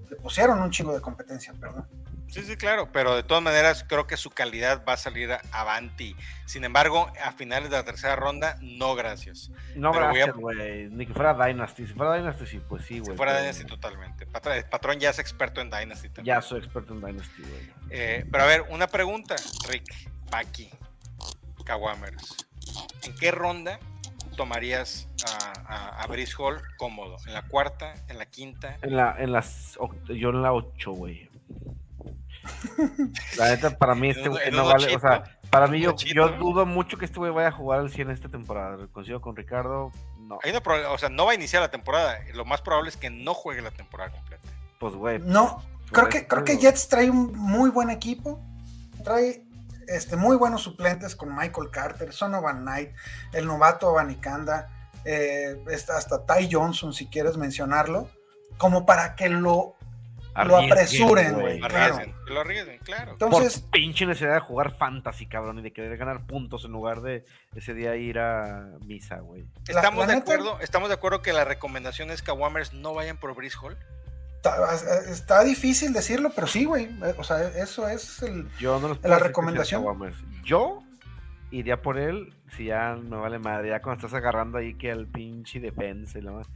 [0.09, 1.87] le pusieron un chingo de competencia, perdón.
[2.29, 5.41] Sí, sí, claro, pero de todas maneras creo que su calidad va a salir a-
[5.51, 6.15] avanti.
[6.45, 9.49] Sin embargo, a finales de la tercera ronda, no gracias.
[9.75, 10.89] No, Pero a- gracias, güey.
[10.89, 11.87] Ni que fuera Dynasty.
[11.87, 13.17] Si fuera Dynasty, sí, pues sí, Si güey.
[13.17, 14.25] fuera pero Dynasty totalmente.
[14.27, 16.35] Patrón ya es experto en Dynasty también.
[16.37, 17.69] Ya soy experto en Dynasty, güey.
[17.89, 19.35] Eh, pero a ver, una pregunta,
[19.67, 19.85] Rick,
[20.29, 20.69] Paki,
[21.65, 22.47] Kawamers.
[23.03, 23.79] ¿En qué ronda
[24.37, 27.17] tomarías a, a, a Breece Hall cómodo?
[27.27, 27.93] ¿En la cuarta?
[28.07, 28.77] ¿En la quinta?
[28.81, 29.77] En la, en las,
[30.07, 31.29] yo en la 8, güey.
[33.37, 35.93] La neta, para mí este güey no vale, o sea, para mí yo,
[36.39, 38.87] dudo mucho que este güey vaya a jugar al 100 esta temporada.
[38.91, 40.39] Coincido con Ricardo, no.
[40.43, 42.19] Hay una o sea, no va a iniciar la temporada.
[42.33, 44.47] Lo más probable es que no juegue la temporada completa.
[44.79, 48.39] Pues güey, No, creo que, creo que Jets trae un muy buen equipo.
[49.03, 49.43] Trae
[49.89, 52.91] este, muy buenos suplentes con Michael Carter, Sonovan Knight,
[53.33, 54.69] el novato Abanicanda,
[55.03, 58.07] eh, hasta Ty Johnson, si quieres mencionarlo,
[58.57, 59.75] como para que lo,
[60.45, 61.59] lo apresuren, güey.
[61.59, 61.99] Claro.
[62.27, 63.13] Lo arriesguen, claro.
[63.13, 67.01] Entonces, por pinche necesidad de jugar fantasy, cabrón, y de querer ganar puntos en lugar
[67.01, 67.25] de
[67.55, 69.41] ese día ir a misa, güey.
[69.67, 72.93] la- Estamos la de acuerdo, estamos de acuerdo que la recomendación es que Kawamers no
[72.93, 73.77] vayan por Breeze Hall.
[74.35, 74.73] Está,
[75.11, 76.85] está difícil decirlo, pero sí, güey.
[76.85, 78.47] eh, O sea, eso es el.
[78.59, 79.83] Yo no La recomendación.
[80.45, 80.81] Yo
[81.51, 83.69] iría por él si ya me vale madre.
[83.69, 86.47] Ya cuando estás agarrando ahí que al pinche defensa y lo más.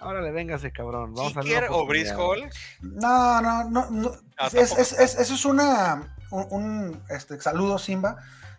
[0.00, 1.14] Órale, véngase, cabrón.
[1.14, 2.16] Vamos a Kicker una o oportunidad.
[2.18, 2.50] Hall.
[2.80, 3.90] No, no, no.
[3.90, 4.12] no.
[4.36, 4.80] Ah, Es- tampoco.
[4.80, 6.14] es- es- eso es una.
[6.30, 8.16] Un, un, este, saludo, Simba.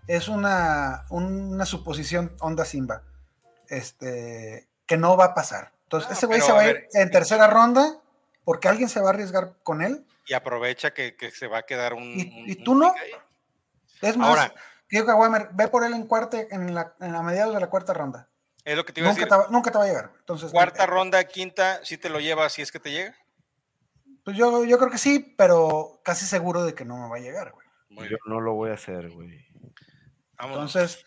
[0.07, 3.03] Es una, una suposición onda Simba.
[3.67, 4.67] Este.
[4.85, 5.71] Que no va a pasar.
[5.83, 7.99] Entonces, No, ese güey se va a a ir ver, en tercera ronda
[8.43, 10.05] porque alguien se va a arriesgar con él.
[10.27, 12.03] Y aprovecha que, que se va a quedar un.
[12.03, 12.93] ¿Y- un- y un tú no?
[14.01, 14.53] Es más, Ahora-
[14.87, 17.93] que Weimer, ve por él en cuarta, en la, en la mediados de la cuarta
[17.93, 18.27] ronda.
[18.70, 19.30] Es lo que te iba a Nunca decir.
[19.30, 20.11] te, va, nunca te va a llegar.
[20.20, 23.15] Entonces, Cuarta eh, ronda, quinta, si te lo llevas, si es que te llega.
[24.24, 27.20] Pues yo, yo creo que sí, pero casi seguro de que no me va a
[27.20, 28.09] llegar, güey.
[28.09, 29.47] Yo no lo voy a hacer, güey.
[30.38, 30.76] Vámonos.
[30.76, 31.03] Entonces,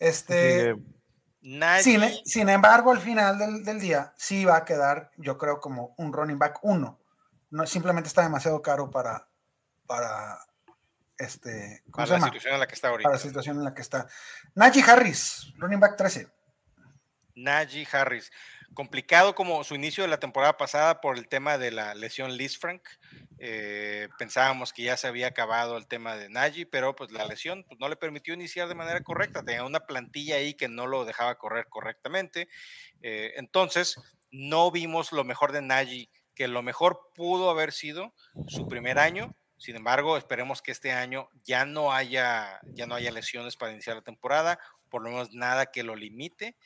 [0.00, 0.74] este.
[1.40, 5.60] Sí, Sin, sin embargo, al final del, del día, sí va a quedar, yo creo,
[5.60, 6.98] como un running back uno.
[7.50, 9.28] No, simplemente está demasiado caro para,
[9.86, 10.40] para
[11.16, 12.26] este, ¿cómo para se la llama?
[12.26, 13.08] situación en la que está ahorita.
[13.08, 14.08] Para la situación en la que está.
[14.56, 16.28] Najee Harris, running back 13.
[17.42, 18.30] Najee Harris.
[18.74, 22.58] Complicado como su inicio de la temporada pasada por el tema de la lesión Liz
[22.58, 22.82] Frank.
[23.38, 27.64] Eh, pensábamos que ya se había acabado el tema de Najee, pero pues la lesión
[27.64, 29.42] pues, no le permitió iniciar de manera correcta.
[29.42, 32.48] Tenía una plantilla ahí que no lo dejaba correr correctamente.
[33.02, 33.96] Eh, entonces,
[34.30, 38.14] no vimos lo mejor de Najee que lo mejor pudo haber sido
[38.46, 39.34] su primer año.
[39.56, 43.96] Sin embargo, esperemos que este año ya no haya, ya no haya lesiones para iniciar
[43.96, 46.56] la temporada, por lo menos nada que lo limite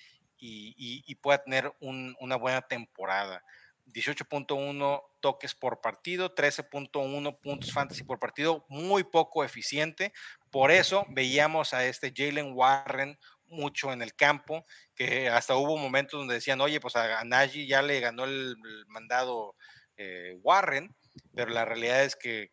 [0.45, 3.45] y, pueda tener una buena temporada.
[3.87, 10.13] 18.1 toques por partido, 13.1 puntos fantasy por partido, muy poco eficiente.
[10.51, 14.65] Por eso veíamos a este Jalen Warren mucho en el campo,
[14.95, 18.57] que hasta hubo momentos donde decían, oye, pues a, Nagy ya le ganó el,
[18.89, 19.55] mandado
[19.97, 20.95] eh, Warren,
[21.35, 22.51] pero la realidad es que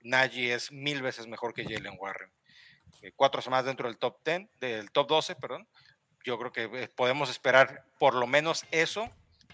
[0.00, 2.32] Nagy es mil veces mejor que Jalen Warren.
[3.02, 5.68] Eh, cuatro semanas dentro del top 10, del top 12, perdón.
[6.24, 9.10] Yo creo que eh, podemos esperar por lo menos eso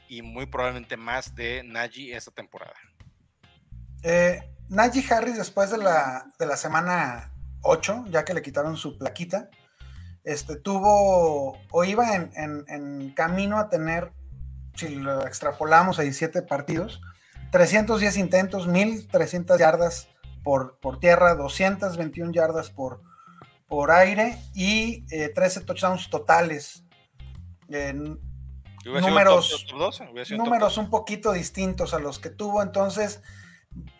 [0.08, 2.74] y muy probablemente más de Najee esta temporada.
[4.02, 8.98] Eh, Najee Harris después de la, de la semana 8, ya que le quitaron su
[8.98, 9.50] plaquita,
[10.24, 14.12] este, tuvo o iba en, camino a tener,
[14.74, 17.00] si lo extrapolamos a 17 partidos,
[17.52, 20.08] 310 intentos, 1300 yardas
[20.42, 23.02] por, por tierra, 221 yardas por,
[23.74, 26.84] por aire y 13 eh, touchdowns totales
[28.84, 29.66] números,
[30.30, 33.20] números un poquito distintos a los que tuvo, entonces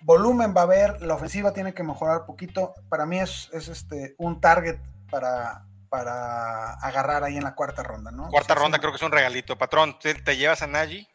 [0.02, 4.40] volumen va a haber, la ofensiva tiene que mejorar poquito, para mí es, este un
[4.40, 4.78] target
[5.10, 8.28] para, para agarrar ahí en la cuarta ronda, ¿no?
[8.28, 11.08] Cuarta ronda creo que es un regalito, patrón, ¿te, llevas a Nagy?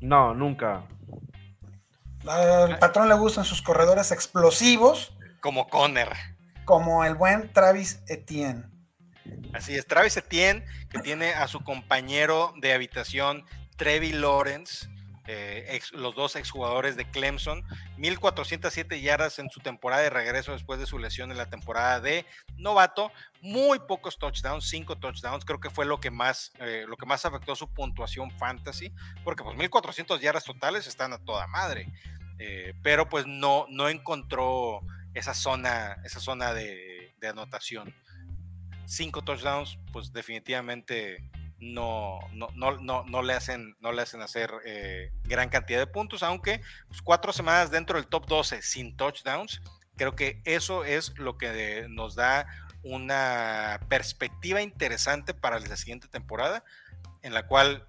[0.00, 0.86] No, nunca.
[2.26, 5.12] Al patrón le gustan sus corredores explosivos.
[5.40, 6.35] Como Conner.
[6.66, 8.64] Como el buen Travis Etienne.
[9.54, 13.44] Así es, Travis Etienne, que tiene a su compañero de habitación,
[13.76, 14.88] Trevi Lawrence,
[15.28, 17.64] eh, los dos exjugadores de Clemson,
[17.96, 22.26] 1407 yardas en su temporada de regreso después de su lesión en la temporada de
[22.56, 23.10] novato,
[23.40, 27.24] muy pocos touchdowns, cinco touchdowns, creo que fue lo que más, eh, lo que más
[27.24, 28.92] afectó su puntuación fantasy,
[29.24, 31.88] porque pues 1400 yardas totales están a toda madre,
[32.38, 34.82] eh, pero pues no, no encontró
[35.16, 37.92] esa zona, esa zona de anotación
[38.86, 45.12] cinco touchdowns, pues definitivamente no, no, no, no, le, hacen, no le hacen hacer eh,
[45.24, 49.60] gran cantidad de puntos, aunque pues, cuatro semanas dentro del top 12 sin touchdowns,
[49.96, 52.46] creo que eso es lo que nos da
[52.82, 56.62] una perspectiva interesante para la siguiente temporada,
[57.22, 57.88] en la cual,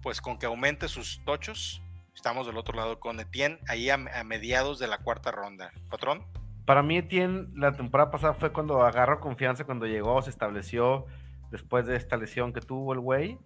[0.00, 1.82] pues con que aumente sus tochos,
[2.14, 5.72] estamos del otro lado con Etienne, ahí a mediados de la cuarta ronda.
[5.90, 6.24] Patrón.
[6.64, 11.06] Para mí, Etienne, la temporada pasada fue cuando agarró confianza, cuando llegó, se estableció
[11.50, 13.38] después de esta lesión que tuvo el güey.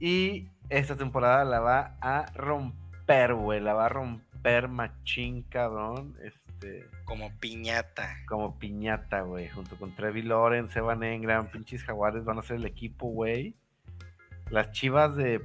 [0.00, 3.60] Y esta temporada la va a romper, güey.
[3.60, 6.16] La va a romper machín, cabrón.
[6.22, 8.16] Este, como piñata.
[8.26, 9.48] Como piñata, güey.
[9.48, 13.56] Junto con Trevi Lawrence, Evan Engram, pinches jaguares van a ser el equipo, güey.
[14.50, 15.44] Las chivas de.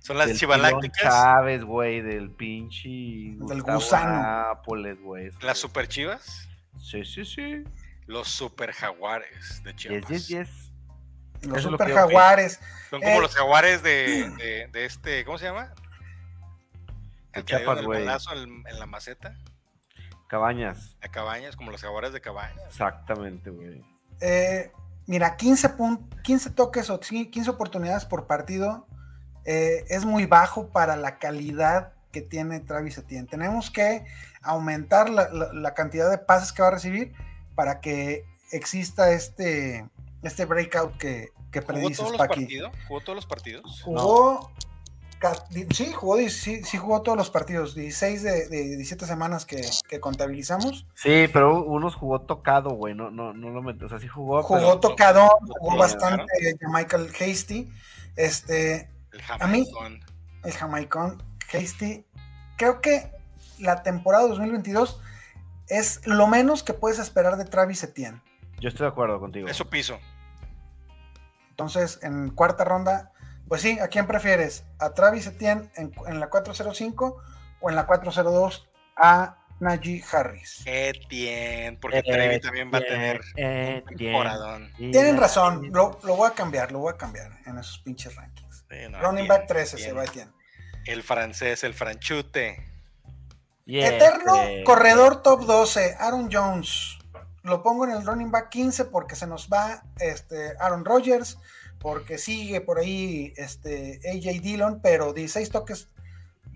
[0.00, 1.02] Son las chivas lácticas.
[1.02, 2.88] Chávez, güey, del pinche.
[2.88, 4.22] Del gusano.
[4.22, 5.30] Nápoles, güey.
[5.40, 6.48] Las super chivas.
[6.78, 7.64] Sí, sí, sí.
[8.06, 10.10] Los super jaguares de Chiapas.
[10.10, 10.72] Yes, yes, yes.
[11.42, 12.60] Los super jaguares.
[12.90, 15.72] Son como eh, los jaguares de, de, este, ¿cómo se llama?
[17.32, 18.06] El Chiapas, güey.
[18.06, 19.36] En, en la maceta.
[20.28, 20.96] Cabañas.
[21.02, 22.60] A cabañas, como los jaguares de cabañas.
[22.66, 23.84] Exactamente, güey.
[24.20, 24.72] Eh,
[25.06, 25.74] mira, 15,
[26.22, 28.86] 15 toques o 15 oportunidades por partido
[29.44, 33.26] eh, es muy bajo para la calidad que tiene Travis Etienne.
[33.26, 34.04] Tenemos que
[34.42, 37.12] aumentar la, cantidad de pases que va a recibir
[37.54, 39.88] para que exista este,
[40.22, 42.72] este breakout que, que ¿Jugó todos los partidos?
[42.88, 43.82] ¿Jugó todos los partidos?
[43.82, 44.50] Jugó.
[45.70, 49.62] Sí, jugó, sí, sí, jugó todos los partidos, 16 de, de 17 semanas que,
[49.98, 50.86] contabilizamos.
[50.94, 54.42] Sí, pero unos jugó tocado, güey, no, no, no lo meto, o sea, sí jugó.
[54.42, 55.30] Jugó tocado,
[55.60, 56.26] jugó bastante
[56.68, 57.72] Michael Hasty.
[58.16, 60.00] Este, el Jamaicón.
[60.44, 62.04] el Jamaicón, Hasty.
[62.56, 63.10] Creo que
[63.58, 65.00] la temporada 2022
[65.68, 68.20] es lo menos que puedes esperar de Travis Etienne.
[68.60, 69.48] Yo estoy de acuerdo contigo.
[69.48, 69.98] Eso piso.
[71.50, 73.12] Entonces, en cuarta ronda,
[73.48, 74.64] pues sí, ¿a quién prefieres?
[74.78, 77.22] ¿A Travis Etienne en, la 405
[77.60, 80.62] o en la 402 a Najee Harris?
[80.66, 86.80] Etienne, porque Travis también va a tener un Tienen razón, lo, voy a cambiar, lo
[86.80, 88.53] voy a cambiar en esos pinches rankings.
[89.00, 90.32] Running back 13 se va Etienne.
[90.86, 92.74] El francés, el franchute.
[93.66, 96.98] Eterno corredor top 12, Aaron Jones.
[97.42, 101.38] Lo pongo en el running back 15 porque se nos va este, Aaron Rodgers,
[101.78, 105.88] porque sigue por ahí este, AJ Dillon, pero 16 toques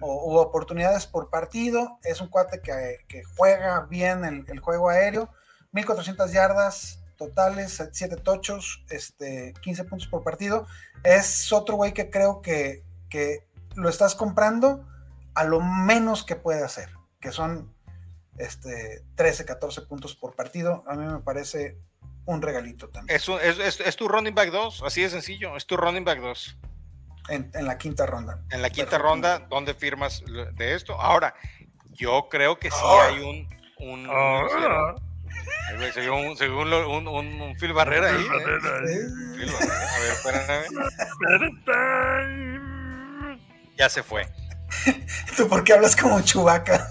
[0.01, 1.99] o, oportunidades por partido.
[2.03, 5.31] Es un cuate que, juega bien el, juego aéreo.
[5.73, 10.67] 1400 yardas totales, 7 tochos, este, 15 puntos por partido.
[11.05, 14.87] Es otro güey que creo que, que lo estás comprando
[15.35, 16.89] a lo menos que puede hacer,
[17.21, 17.75] que son
[18.39, 21.77] este, 13, 14 puntos por partido, a mí me parece
[22.25, 23.17] un regalito también.
[23.17, 26.59] Es, es, es, tu running back 2, así de sencillo, es tu running back 2.
[27.31, 28.43] En, en, la quinta ronda.
[28.51, 30.23] En la quinta ronda, ¿dónde firmas
[30.55, 30.99] de esto?
[30.99, 31.35] Ahora,
[31.91, 33.01] yo creo que sí oh.
[33.01, 33.49] hay un...
[33.79, 34.95] un, oh.
[36.11, 38.23] Un según, un, un, un, Phil Barrera ahí.
[38.23, 38.29] ¿eh?
[39.37, 39.95] Phil Barrera.
[39.95, 40.65] A ver, espérame.
[43.77, 44.27] Ya se fue.
[45.37, 46.89] ¿Tú por qué hablas como chubaca?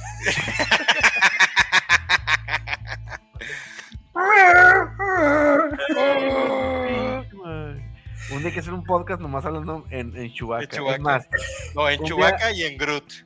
[8.30, 10.82] Un día hay que hacer un podcast nomás hablando en, en Chewbacca.
[11.00, 11.28] más,
[11.76, 13.26] no, en Chewbacca y en Groot.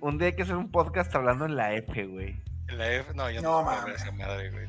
[0.00, 2.43] Un día hay que hacer un podcast hablando en la F, güey.
[2.68, 4.66] En la F, no, yo no, no esa madre, güey.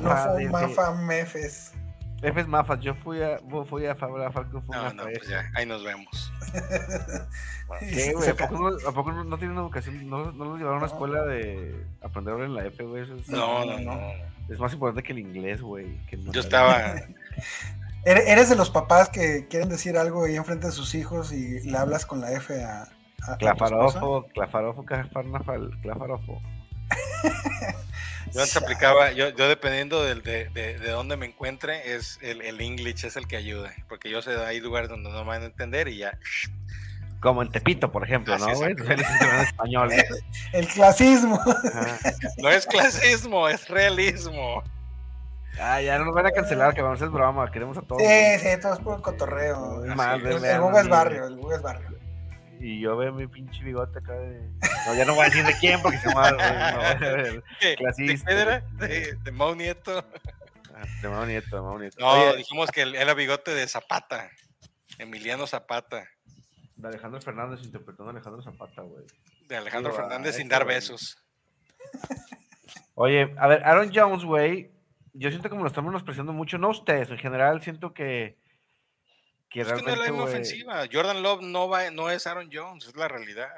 [0.00, 1.72] no fue Mafa Mefes.
[2.20, 4.62] F es Mafas, yo fui a, fui a Fabra Falco.
[4.68, 6.32] No, no, pues ya, ahí nos vemos.
[7.80, 8.30] ¿Qué, güey?
[8.30, 10.08] ¿A poco, no, ¿A poco no, no tienen educación?
[10.10, 13.06] ¿No, no los llevaron a una escuela de aprender en la F, güey?
[13.28, 14.00] No, no, no.
[14.48, 16.00] Es más importante que el inglés, güey.
[16.32, 16.94] Yo estaba.
[18.04, 21.78] Eres de los papás que quieren decir algo ahí enfrente de sus hijos y le
[21.78, 22.88] hablas con la F a.
[23.28, 26.40] a clafarofo, clafarofo, clafarofo.
[28.32, 32.60] Yo antes aplicaba, yo, yo dependiendo de, de, de, dónde me encuentre, es el, el
[32.60, 35.46] English es el que ayuda, porque yo sé, hay lugares donde no me van a
[35.46, 36.18] entender y ya.
[37.20, 38.48] Como en Tepito, por ejemplo, ¿no?
[38.48, 39.90] español.
[40.52, 41.40] El clasismo.
[42.36, 44.62] No es clasismo, es realismo.
[45.60, 48.00] Ah, ya no nos van a cancelar, que vamos a hacer broma, queremos a todos.
[48.00, 49.84] Sí, sí, todo es por cotorreo.
[49.84, 49.94] el,
[50.60, 51.97] Google es barrio, el Google es barrio.
[52.60, 54.40] Y yo veo mi pinche bigote acá de.
[54.86, 57.40] No, ya no voy a decir de quién porque se me va a
[57.76, 58.34] Clasista.
[58.34, 58.88] ¿De?
[58.88, 60.04] ¿De, de Mau Nieto?
[60.74, 61.96] Ah, de Mau Nieto, de Mau Nieto.
[62.00, 64.30] No, dijimos que era bigote de Zapata.
[64.98, 66.08] Emiliano Zapata.
[66.76, 69.04] De Alejandro Fernández interpretando a Alejandro Zapata, güey.
[69.46, 71.18] De Alejandro Fernández sin dar besos.
[72.94, 74.72] Oye, a ver, Aaron Jones, güey,
[75.12, 78.36] yo siento como lo estamos menospreciando mucho, no ustedes, en general siento que
[79.48, 80.84] que es que no es la ofensiva.
[80.92, 83.48] Jordan Love no, va, no es Aaron Jones, es la realidad.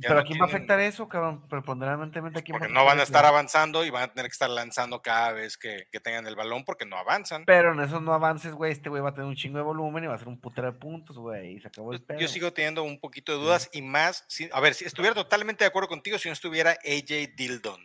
[0.00, 1.48] pero ¿a quién va a afectar eso, cabrón?
[1.48, 4.50] Preponderantemente, ¿a quién Porque no van a estar avanzando y van a tener que estar
[4.50, 7.44] lanzando cada vez que, que tengan el balón porque no avanzan.
[7.46, 10.04] Pero en esos no avances, güey, este güey va a tener un chingo de volumen
[10.04, 11.56] y va a ser un putero de puntos, güey.
[11.56, 14.24] Y se acabó el Yo, sigo teniendo un poquito de dudas y más.
[14.28, 17.80] Si, a ver, si estuviera totalmente de acuerdo contigo si no estuviera AJ Dildon.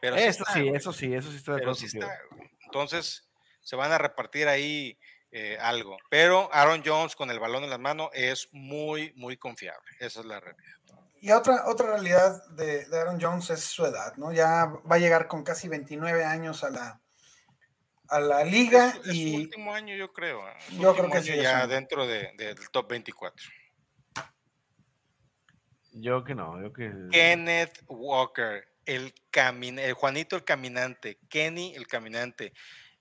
[0.00, 1.74] Pero eso sí, eso sí, eso sí estoy de acuerdo.
[1.74, 2.10] Sí está,
[2.64, 3.28] Entonces,
[3.60, 4.98] se van a repartir ahí
[5.32, 5.96] eh, algo.
[6.08, 9.90] Pero Aaron Jones con el balón en las manos es muy, muy confiable.
[9.98, 10.76] Esa es la realidad.
[11.22, 14.32] Y otra, otra realidad de, Aaron Jones es su edad, ¿no?
[14.32, 17.00] Ya va a llegar con casi 29 años a la,
[18.08, 18.94] a la liga.
[19.04, 20.48] Es, y su último año, yo creo.
[20.48, 20.52] ¿eh?
[20.78, 21.36] Yo creo que sí.
[21.36, 23.46] Ya dentro de, del top 24.
[25.92, 26.90] Yo que no, yo que.
[27.10, 32.52] Kenneth Walker, el, camin el Juanito el Caminante, Kenny el Caminante.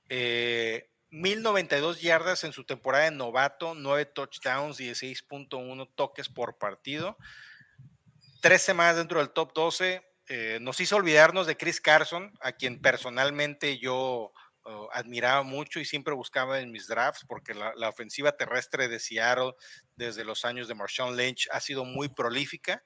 [0.10, 7.18] Eh, 1092 yardas en su temporada de novato, 9 touchdowns, 16.1 toques por partido.
[8.42, 10.06] 13 más dentro del top 12.
[10.28, 14.32] Eh, nos hizo olvidarnos de Chris Carson, a quien personalmente yo
[14.66, 19.00] uh, admiraba mucho y siempre buscaba en mis drafts, porque la, la, ofensiva terrestre de
[19.00, 19.54] Seattle
[19.96, 22.84] desde los años de Marshawn Lynch ha sido muy prolífica.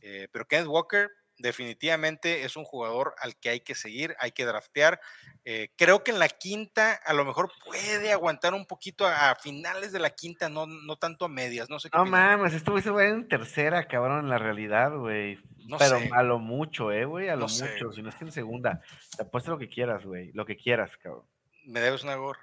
[0.00, 4.44] Eh, pero Kenneth Walker definitivamente es un jugador al que hay que seguir, hay que
[4.44, 5.00] draftear.
[5.44, 9.92] Eh, creo que en la quinta a lo mejor puede aguantar un poquito a, finales
[9.92, 11.96] de la quinta, no, no tanto a medias, no sé qué.
[11.96, 15.38] No mames, estuvo en tercera, cabrón, en la realidad, güey.
[15.66, 18.32] No Pero a lo mucho, eh, güey, a lo mucho, si no es que en
[18.32, 18.80] segunda.
[19.16, 21.24] Te apuesto lo que quieras, güey, lo que quieras, cabrón.
[21.64, 22.40] Me debes una gorra.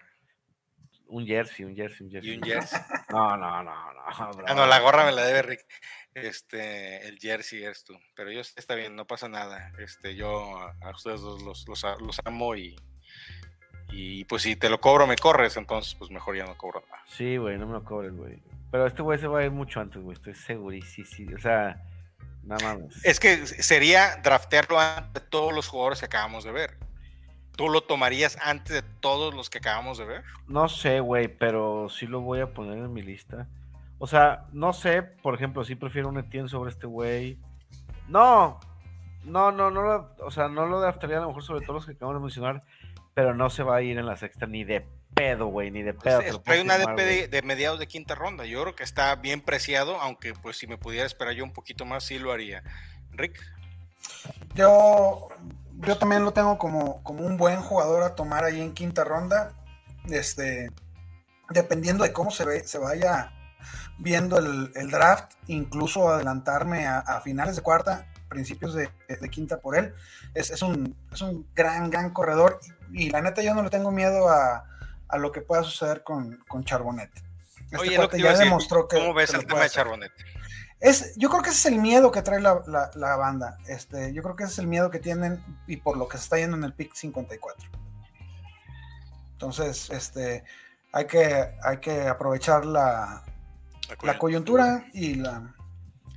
[1.08, 2.34] Un jersey, un jersey, un jersey.
[2.34, 2.80] Y un jersey.
[3.10, 4.02] No, no, no, no.
[4.08, 5.66] Ah, no, la gorra me la debe Rick.
[6.16, 8.00] Este, el jersey es tú.
[8.16, 9.72] Pero yo está bien, no pasa nada.
[9.80, 12.78] Este, yo a, ustedes los, los, los, amo y,
[13.92, 17.04] y pues si te lo cobro, me corres, entonces pues mejor ya no cobro nada.
[17.06, 18.42] Sí, güey, no me lo cobres, güey.
[18.72, 21.36] Pero este güey se va a ir mucho antes, güey, estoy segurísimo.
[21.36, 21.84] O sea,
[22.44, 23.06] nada más.
[23.06, 26.78] Es que sería draftearlo ante todos los jugadores que acabamos de ver.
[27.58, 30.24] ¿Tú lo tomarías antes de todos los que acabamos de ver?
[30.48, 33.48] No sé, güey, pero sí lo voy a poner en mi lista.
[34.06, 37.40] O sea, no sé, por ejemplo, si prefiero un Etienne sobre este güey.
[38.08, 38.60] No,
[39.24, 41.86] no, no, no, lo, o sea, no lo draftaría a lo mejor sobre todos los
[41.88, 42.64] que acabamos de mencionar,
[43.16, 45.96] pero no se va a ir en la sexta ni de pedo, güey, ni de
[45.96, 46.22] pedo.
[46.44, 48.46] Pues una DP de, mediados de quinta ronda.
[48.46, 51.84] Yo creo que está bien preciado, aunque pues si me pudiera esperar yo un poquito
[51.84, 52.62] más, sí lo haría.
[53.10, 53.42] Rick.
[54.54, 55.30] Yo
[55.78, 59.54] yo también lo tengo como, como un buen jugador a tomar ahí en quinta ronda.
[60.12, 60.70] Este,
[61.50, 63.32] dependiendo de cómo se, ve, se vaya
[63.98, 68.90] viendo el, draft, incluso adelantarme a, finales de cuarta, principios de,
[69.30, 69.94] quinta por él.
[70.34, 70.96] Es, un,
[71.56, 72.60] gran, gran corredor
[72.92, 74.66] y, la neta yo no le tengo miedo a,
[75.18, 77.12] lo que pueda suceder con, con Charbonnet.
[77.66, 78.98] Este Oye, lo que ya demostró que...
[78.98, 80.12] ¿Cómo ves el tema de Charbonnet?
[80.80, 82.62] Es, yo creo que ese es el miedo que trae la,
[82.94, 83.58] la, banda.
[83.68, 86.24] Este, yo creo que ese es el miedo que tienen y por lo que se
[86.24, 87.70] está yendo en el pick 54.
[89.32, 90.44] Entonces, este,
[90.92, 93.24] hay que, hay que aprovechar la,
[94.04, 94.86] la, coyuntura.
[94.94, 95.56] y la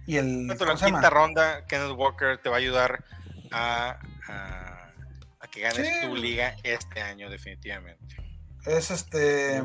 [0.06, 3.04] y el la quinta ronda Kenneth Walker te va a ayudar
[3.52, 3.98] a,
[4.28, 8.16] a, que ganes tu liga este año definitivamente.
[8.66, 9.62] Es este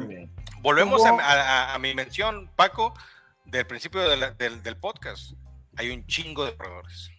[0.62, 2.93] volvemos a, mi mención Paco
[3.45, 5.34] del principio del, del, podcast.
[5.76, 7.10] Hay un chingo de corredores.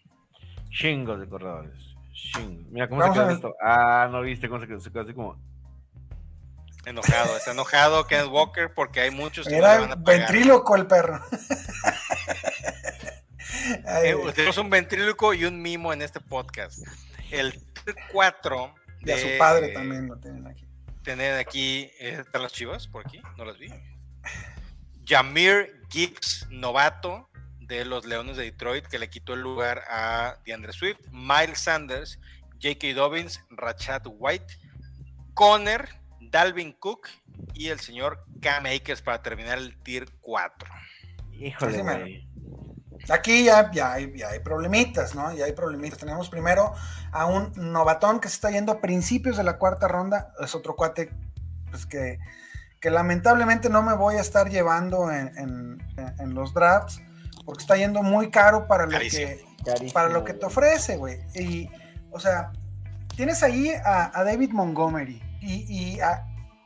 [0.70, 1.94] Chingo de corredores.
[2.12, 2.70] Chingo.
[2.70, 5.36] mira cómo se quedó esto ah no viste cómo se quedó, se quedó así como
[6.86, 11.20] Enojado, está enojado Kenneth Walker porque hay muchos que Era no ventríloco el perro.
[13.66, 16.80] Eh, tenemos un ventríloco y un mimo en este podcast.
[17.30, 17.58] El
[18.12, 19.12] 4 de.
[19.12, 20.66] Y a su padre también lo tienen aquí.
[21.02, 21.90] Tienen aquí.
[21.98, 23.22] Eh, ¿Están las chivas por aquí?
[23.38, 23.68] No las vi.
[25.06, 27.30] Jamir Gibbs, novato
[27.60, 31.00] de los Leones de Detroit, que le quitó el lugar a DeAndre Swift.
[31.10, 32.18] Miles Sanders,
[32.62, 32.92] J.K.
[32.94, 34.58] Dobbins, Rachat White,
[35.32, 36.03] Conner
[36.34, 37.06] Dalvin Cook
[37.54, 40.68] y el señor Cam Akers para terminar el tier 4.
[41.30, 42.26] Híjole,
[43.08, 45.32] Aquí ya, ya, hay, problemitas, ¿no?
[45.32, 46.00] Ya hay problemitas.
[46.00, 46.74] Tenemos primero
[47.12, 50.32] a un novatón que se está yendo a principios de la cuarta ronda.
[50.40, 51.12] Es otro cuate
[51.70, 52.18] pues que,
[52.80, 55.78] que lamentablemente no me voy a estar llevando en,
[56.34, 57.00] los drafts
[57.44, 59.44] porque está yendo muy caro para lo, que,
[59.92, 61.20] para lo que te ofrece, güey.
[61.36, 61.70] Y,
[62.10, 62.50] o sea,
[63.14, 66.00] tienes ahí a David Montgomery, y,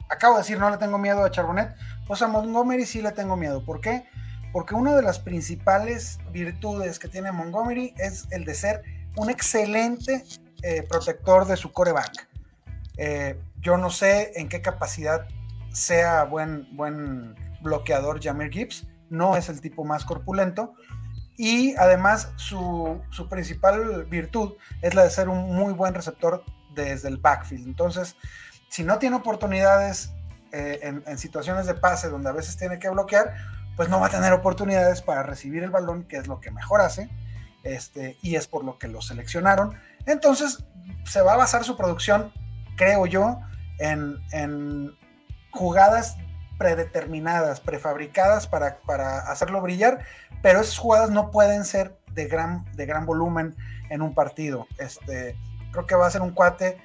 [0.09, 1.75] acabo de decir, no le tengo miedo a Charbonnet,
[2.07, 3.65] pues a Montgomery sí le tengo miedo.
[3.65, 4.05] ¿Por qué?
[4.53, 8.83] Porque una de las principales virtudes que tiene Montgomery es el de ser
[9.17, 10.25] un excelente
[10.63, 12.29] eh, protector de su coreback.
[12.97, 15.27] Eh, yo no sé en qué capacidad
[15.73, 20.75] sea buen, buen bloqueador Jamir Gibbs, no es el tipo más corpulento,
[21.37, 26.45] y además su, su, principal virtud es la de ser un muy buen receptor
[26.85, 27.67] desde el backfield.
[27.67, 28.17] Entonces,
[28.69, 30.13] si no tiene oportunidades
[30.53, 33.35] eh, en, situaciones de pase donde a veces tiene que bloquear,
[33.77, 36.81] pues no va a tener oportunidades para recibir el balón, que es lo que mejor
[36.81, 37.11] hace,
[37.65, 39.77] este, y es por lo que lo seleccionaron.
[40.07, 40.65] Entonces,
[41.05, 42.33] se va a basar su producción,
[42.77, 43.41] creo yo,
[43.79, 44.97] en,
[45.51, 46.17] jugadas
[46.59, 50.05] predeterminadas, prefabricadas para, para, hacerlo brillar,
[50.43, 53.57] pero esas jugadas no pueden ser de gran, de gran volumen
[53.91, 54.67] en un partido.
[54.79, 55.37] Este,
[55.73, 56.79] creo que va a ser un cuate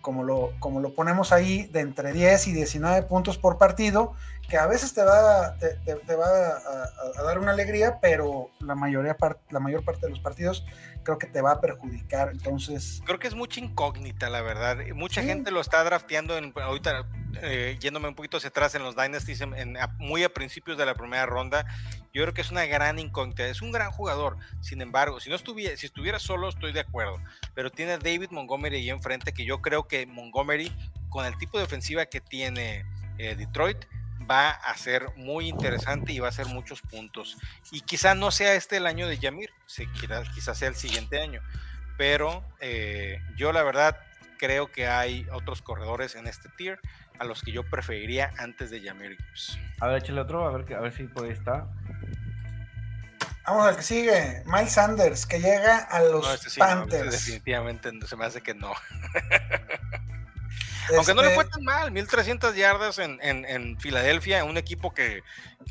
[0.00, 4.14] como lo, como lo ponemos ahí, de entre 10 y 19 puntos por partido,
[4.48, 9.16] que a veces te va, te, va a, dar una alegría, pero la, mayoría,
[9.50, 10.64] la mayor parte de los partidos
[11.02, 12.30] creo que te va a perjudicar.
[12.32, 13.02] Entonces.
[13.04, 14.78] Creo que es mucha incógnita, la verdad.
[14.94, 17.06] Mucha gente lo está drafteando en, ahorita,
[17.42, 20.94] eh, yéndome un poquito hacia atrás en los Dynasties, en, muy a principios de la
[20.94, 21.64] primera ronda.
[22.12, 23.46] Yo creo que es una gran incógnita.
[23.46, 24.36] Es un gran jugador.
[24.60, 27.16] Sin embargo, si no estuviera, si estuviera solo, estoy de acuerdo.
[27.54, 30.72] Pero tiene a David Montgomery ahí enfrente, que yo creo que Montgomery,
[31.08, 32.84] con el tipo de ofensiva que tiene
[33.18, 33.84] eh, Detroit,
[34.30, 37.36] va a ser muy interesante y va a ser muchos puntos.
[37.72, 39.50] Y quizá no sea este el año de Yamir,
[40.34, 41.42] quizás sea el siguiente año.
[41.98, 43.98] Pero eh, yo la verdad
[44.38, 46.80] creo que hay otros corredores en este tier
[47.18, 49.58] a los que yo preferiría antes de Yamir Gibbs.
[49.80, 51.66] A ver, échale otro, a ver, a ver si puede estar.
[53.44, 57.10] Vamos al que sigue, Miles Sanders, que llega a los este Panthers.
[57.10, 58.72] definitivamente se me hace que no.
[60.96, 64.92] Aunque no le fue este tan mal, 1300 yardas en, en, en Filadelfia, un equipo
[64.92, 65.22] que,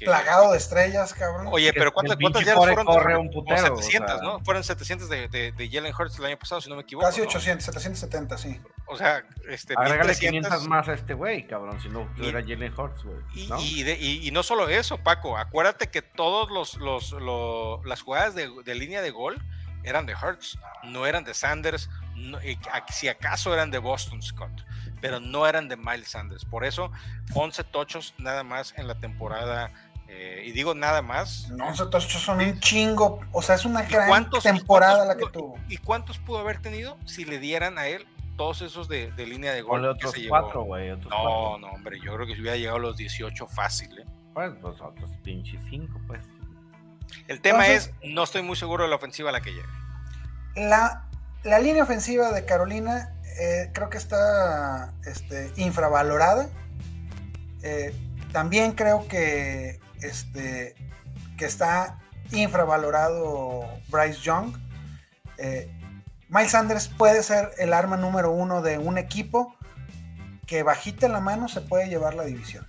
[0.05, 1.47] Plagado de estrellas, cabrón.
[1.51, 2.85] Oye, pero ¿cuántas, cuántas yardas fueron?
[2.85, 4.39] Corre un putero, 700, ¿no?
[4.41, 7.07] Fueron 700 de, de, de, Jalen Hurts el año pasado, si no me equivoco.
[7.07, 8.61] Casi 800, 770, sí.
[8.85, 9.73] O sea, este.
[9.75, 13.17] Agrégale 500 más a este güey, cabrón, si no era Jalen Hurts, güey.
[13.33, 18.35] Y, y, y, no solo eso, Paco, acuérdate que todos los, los, los las jugadas
[18.35, 19.41] de, de línea de gol
[19.83, 21.89] eran de Hurts, no eran de Sanders,
[22.91, 24.51] si acaso eran de Boston Scott
[25.01, 26.45] pero no eran de Miles Sanders.
[26.45, 26.91] Por eso,
[27.33, 29.71] 11 tochos nada más en la temporada.
[30.07, 31.49] Eh, y digo nada más.
[31.49, 33.19] No, 11 tochos son un chingo.
[33.31, 35.57] O sea, es una gran temporada la que tuvo.
[35.67, 39.61] ¿Y cuántos pudo haber tenido si le dieran a él todos esos de, línea de
[39.61, 39.85] gol?
[39.85, 40.89] otros cuatro, güey.
[41.09, 41.99] No, no, hombre.
[42.03, 44.05] Yo creo que si hubiera llegado a los 18 fácil, ¿eh?
[44.33, 46.21] Pues los otros pinches 5, pues.
[47.27, 49.69] El tema es, no estoy muy seguro de la ofensiva a la que llega.
[50.55, 51.05] La,
[51.43, 56.49] la línea ofensiva de Carolina eh, creo que está este, infravalorada.
[57.63, 57.93] Eh,
[58.31, 60.75] también creo que este,
[61.37, 61.99] que está
[62.31, 64.55] infravalorado Bryce Young.
[65.37, 65.71] Eh,
[66.27, 69.55] Miles Sanders puede ser el arma número uno de un equipo
[70.45, 72.67] que bajita la mano se puede llevar la división.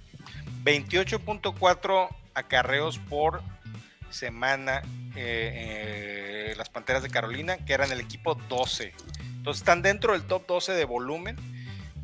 [0.65, 3.43] 28.4 acarreos por
[4.11, 4.83] semana
[5.17, 8.93] eh, eh, las Panteras de Carolina, que eran el equipo 12.
[9.41, 11.37] Entonces están dentro del top 12 de volumen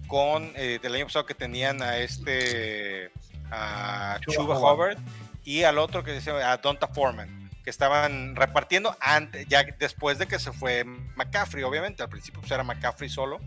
[0.07, 3.11] con eh, del año pasado que tenían a este
[3.51, 4.97] a Chuba, Hubbard
[5.45, 10.27] y al otro que se a Donta Foreman que estaban repartiendo antes, ya después de
[10.27, 13.39] que se fue McCaffrey, obviamente, al principio pues era McCaffrey solo,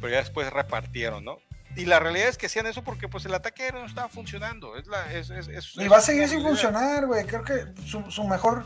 [0.00, 1.38] pero ya después repartieron, ¿no?
[1.76, 4.76] Y la realidad es que hacían eso porque pues el ataque no estaba funcionando.
[4.76, 7.26] Es la, es, es, y va a seguir sin funcionar, güey.
[7.26, 8.64] Creo que su, su mejor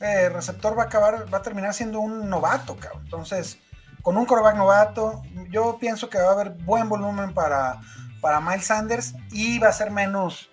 [0.00, 3.02] eh, receptor va a acabar, va a terminar siendo un novato, cabrón.
[3.04, 3.58] Entonces,
[4.02, 7.80] con un coreback novato, yo pienso que va a haber buen volumen para,
[8.20, 10.50] para Miles Sanders y va a ser menos,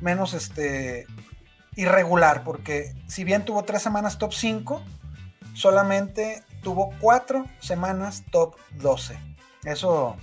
[0.00, 1.06] menos este,
[1.76, 4.82] irregular, porque si bien tuvo tres semanas top 5,
[5.54, 9.18] solamente tuvo cuatro semanas top 12.
[9.64, 10.16] Eso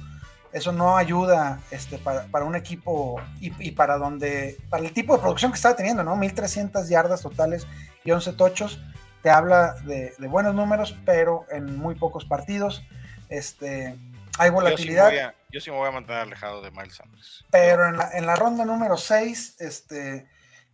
[0.58, 5.52] eso no ayuda este, para, un equipo y, para donde, para el tipo de producción
[5.52, 6.16] que estaba teniendo, ¿no?
[6.16, 7.68] 1300 yardas totales
[8.04, 8.80] y 11 tochos,
[9.22, 12.84] te habla de, buenos números, pero en muy pocos partidos.
[13.30, 13.96] Este,
[14.38, 15.34] hay volatilidad.
[15.50, 17.46] Yo sí, me voy a mantener alejado de Miles Sanders.
[17.52, 20.30] Pero en la, en la ronda número 6, este,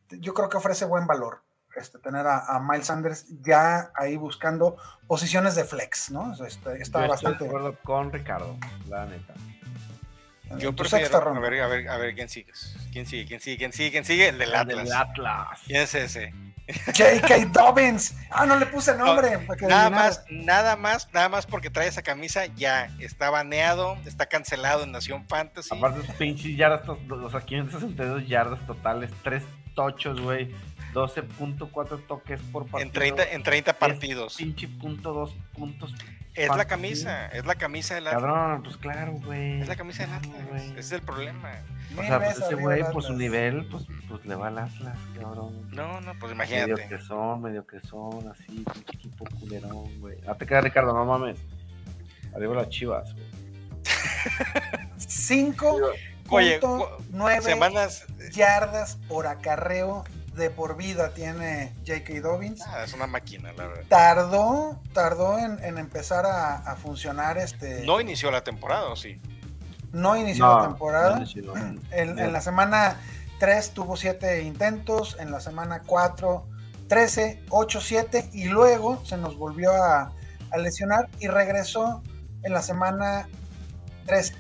[0.10, 1.44] yo creo que ofrece buen valor.
[1.76, 6.34] Este, tener a, Miles Sanders ya ahí buscando posiciones de flex, ¿no?
[6.46, 7.44] Este, está bastante.
[7.44, 8.58] de acuerdo con Ricardo,
[8.88, 9.34] la neta.
[10.60, 12.52] Yo prefiero, a ver, a ver, a ver, ¿quién sigue?
[12.92, 13.26] ¿Quién sigue?
[13.26, 13.58] ¿Quién sigue?
[13.58, 13.92] ¿Quién sigue?
[13.92, 14.28] ¿Quién sigue?
[14.30, 14.92] El del Atlas.
[14.92, 15.62] Atlas.
[15.66, 16.32] ¿Quién es ese?
[16.96, 17.48] J.K.
[17.52, 18.16] Dobbins.
[18.30, 19.38] Ah, no le puse nombre.
[19.62, 24.84] nada más, nada más, nada más porque trae esa camisa, ya está baneado, está cancelado
[24.84, 25.76] en Nación Fantasy.
[25.76, 29.44] Aparte, pinches yardas, los 562 yardas totales, tres
[29.76, 30.52] tochos, güey.
[30.94, 32.82] 12.4 toques por partido.
[32.82, 34.36] En 30, en 30 partidos.
[34.36, 35.94] Pinche punto dos puntos
[36.36, 38.24] es la camisa, es la camisa del Atlas.
[38.24, 39.62] Cabrón, pues claro, güey.
[39.62, 41.52] Es la camisa del Atlas, ese es el problema.
[41.98, 45.70] O sea, pues ese güey, por su nivel, pues, pues le va al Atlas, cabrón.
[45.72, 46.74] No, no, pues imagínate.
[46.74, 50.18] Medio que son, medio que son, así, un equipo culerón, güey.
[50.28, 51.40] Ah, te queda Ricardo, no mames.
[52.36, 53.26] Arriba las chivas, güey.
[54.98, 55.80] Cinco
[56.30, 56.60] Oye,
[57.12, 60.04] nueve semanas yardas por acarreo
[60.36, 62.22] de por vida tiene J.K.
[62.22, 62.62] Dobbins.
[62.68, 63.84] Ah, es una máquina, la verdad.
[63.88, 67.86] Tardó, tardó en, empezar a, funcionar este.
[67.86, 69.22] No inició la temporada, ¿o sí?
[69.92, 71.24] No inició la temporada.
[71.92, 72.98] en, la semana
[73.40, 76.48] 3 tuvo 7 intentos, en la semana 4,
[76.88, 80.12] 13, 8, 7, y luego se nos volvió a,
[80.58, 82.04] lesionar y regresó
[82.44, 83.28] en la semana
[84.06, 84.34] 3,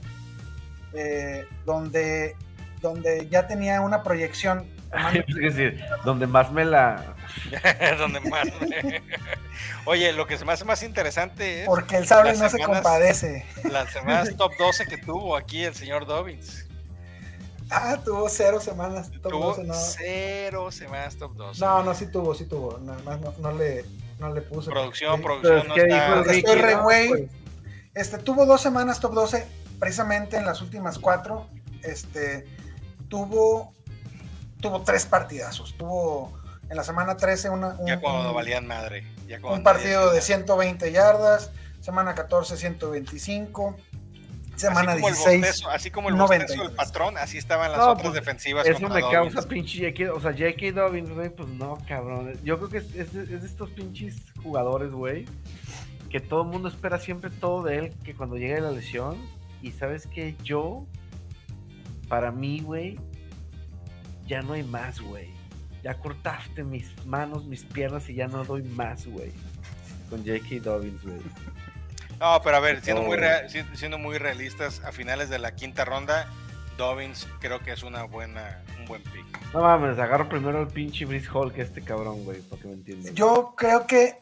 [0.93, 2.35] eh, donde,
[2.81, 7.15] donde ya tenía una proyección es decir, donde más me la.
[7.97, 8.47] donde más
[9.85, 11.67] Oye, lo que se me hace más interesante es.
[11.67, 13.45] Porque el sable no se compadece.
[13.69, 16.67] Las semanas top 12 que tuvo aquí el señor Dobbins.
[17.69, 19.73] Ah, tuvo cero semanas top tuvo 12, no.
[19.73, 21.59] Cero semanas top 12.
[21.59, 22.77] No, no, sí tuvo, sí tuvo.
[22.79, 23.85] Nada más no, le,
[24.19, 24.69] no le puse.
[24.69, 25.67] Producción, producción.
[25.67, 26.21] No está...
[26.31, 27.29] Estoy re güey.
[27.95, 29.47] Este, tuvo dos semanas top 12,
[29.79, 31.47] precisamente en las últimas cuatro.
[31.81, 32.45] Este,
[33.07, 33.73] tuvo
[34.63, 35.75] tuvo tres partidazos.
[35.77, 36.33] Tuvo
[36.69, 39.05] en la semana 13 una, un, ya cuando valían madre.
[39.43, 43.77] un partido de 120 yardas, semana 14 125.
[44.55, 45.63] Semana así 16.
[45.71, 48.65] así como el bostezo del patrón, así estaban las otras pues, defensivas.
[48.67, 50.13] Eso me causa pinche J.K.
[50.13, 50.79] O sea, J.K.
[50.79, 52.39] Dobbins, güey, pues no, cabrón.
[52.43, 55.25] Yo creo que es, es, es de estos pinches jugadores, güey,
[56.11, 59.17] que todo el mundo espera siempre todo de él, que cuando llegue la lesión.
[59.63, 60.85] Y sabes que yo,
[62.07, 62.99] para mí, güey,
[64.25, 65.31] ya no hay más, güey.
[65.83, 69.31] Ya cortaste mis manos, mis piernas y ya no doy más, güey.
[70.09, 70.63] Con J.K.
[70.63, 71.21] Dobbins, güey.
[72.19, 73.17] No, pero a ver, siendo, muy
[73.73, 76.31] siendo muy realistas, a finales de la quinta ronda,
[76.77, 79.53] Dobbins creo que es una buena, un buen pick.
[79.53, 82.73] No mames, agarro primero el pinche Brice Hall que este cabrón, güey, para que me
[82.75, 83.13] entiendan.
[83.13, 84.21] Yo creo que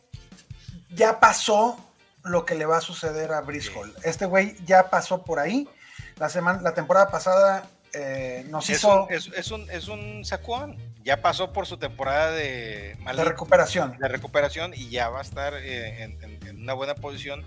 [0.89, 1.77] ya pasó
[2.23, 3.93] lo que le va a suceder a Brice Hall.
[4.03, 5.67] Este güey ya pasó por ahí.
[6.17, 9.05] La, semana, la temporada pasada eh, nos es hizo.
[9.05, 10.77] Un, es, un, es un sacuón.
[11.03, 13.97] Ya pasó por su temporada de, de recuperación.
[13.97, 17.43] De recuperación y ya va a estar eh, en, una buena posición.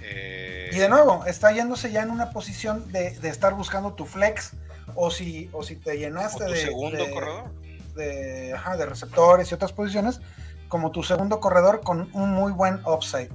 [0.00, 4.52] Eh, y de nuevo, está yéndose ya en una posición de, estar buscando tu flex.
[4.94, 6.56] O si, o si te llenaste de.
[6.56, 7.52] segundo corredor.
[7.94, 10.20] De, de receptores y otras posiciones,
[10.68, 13.28] como tu segundo corredor con un muy buen upside.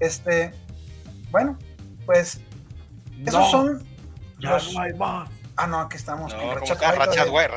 [0.00, 0.52] Este,
[1.30, 1.58] bueno,
[2.06, 2.40] pues
[3.24, 3.86] esos son
[4.40, 5.28] ya no hay más.
[5.62, 6.32] Ah, no, aquí estamos.
[6.32, 6.90] No, con ¿cómo Rashad está?
[6.90, 7.32] White todavía.
[7.32, 7.54] White,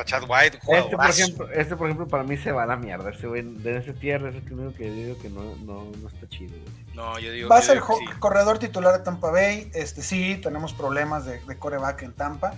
[0.56, 3.10] Este por, ejemplo, este, por ejemplo, para mí se va a la mierda.
[3.10, 6.28] Este güey, de ese tier, es el único que digo que no, no, no está
[6.28, 6.52] chido.
[6.58, 6.94] güey.
[6.94, 8.04] No, yo digo Va a ser sí.
[8.18, 9.70] corredor titular de Tampa Bay.
[9.74, 12.54] Este sí, tenemos problemas de, de coreback en Tampa,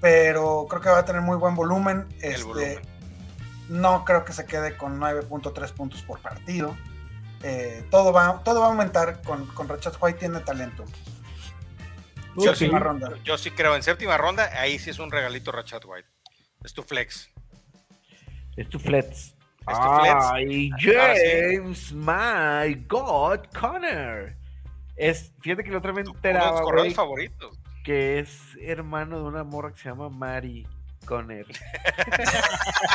[0.00, 2.06] pero creo que va a tener muy buen volumen.
[2.20, 2.78] el Este, volumen.
[3.68, 6.76] No creo que se quede con 9.3 puntos por partido.
[7.42, 10.84] Eh, todo, va, todo va a aumentar con, con Rashad White, tiene talento.
[12.36, 13.10] Yo Séptima sí, ronda.
[13.24, 16.08] yo sí creo en séptima ronda, ahí sí es un regalito Rashad White.
[16.64, 17.30] Es tu flex.
[18.56, 19.34] Es tu flex.
[19.66, 20.24] Es tu flex.
[20.32, 20.92] Ay, sí.
[20.92, 24.34] James, my God, Connor.
[24.96, 27.58] Es, fíjate que la otra vez me Uno de enteraba, güey, favoritos.
[27.84, 30.66] que es hermano de una morra que se llama Mari
[31.06, 31.46] Conner.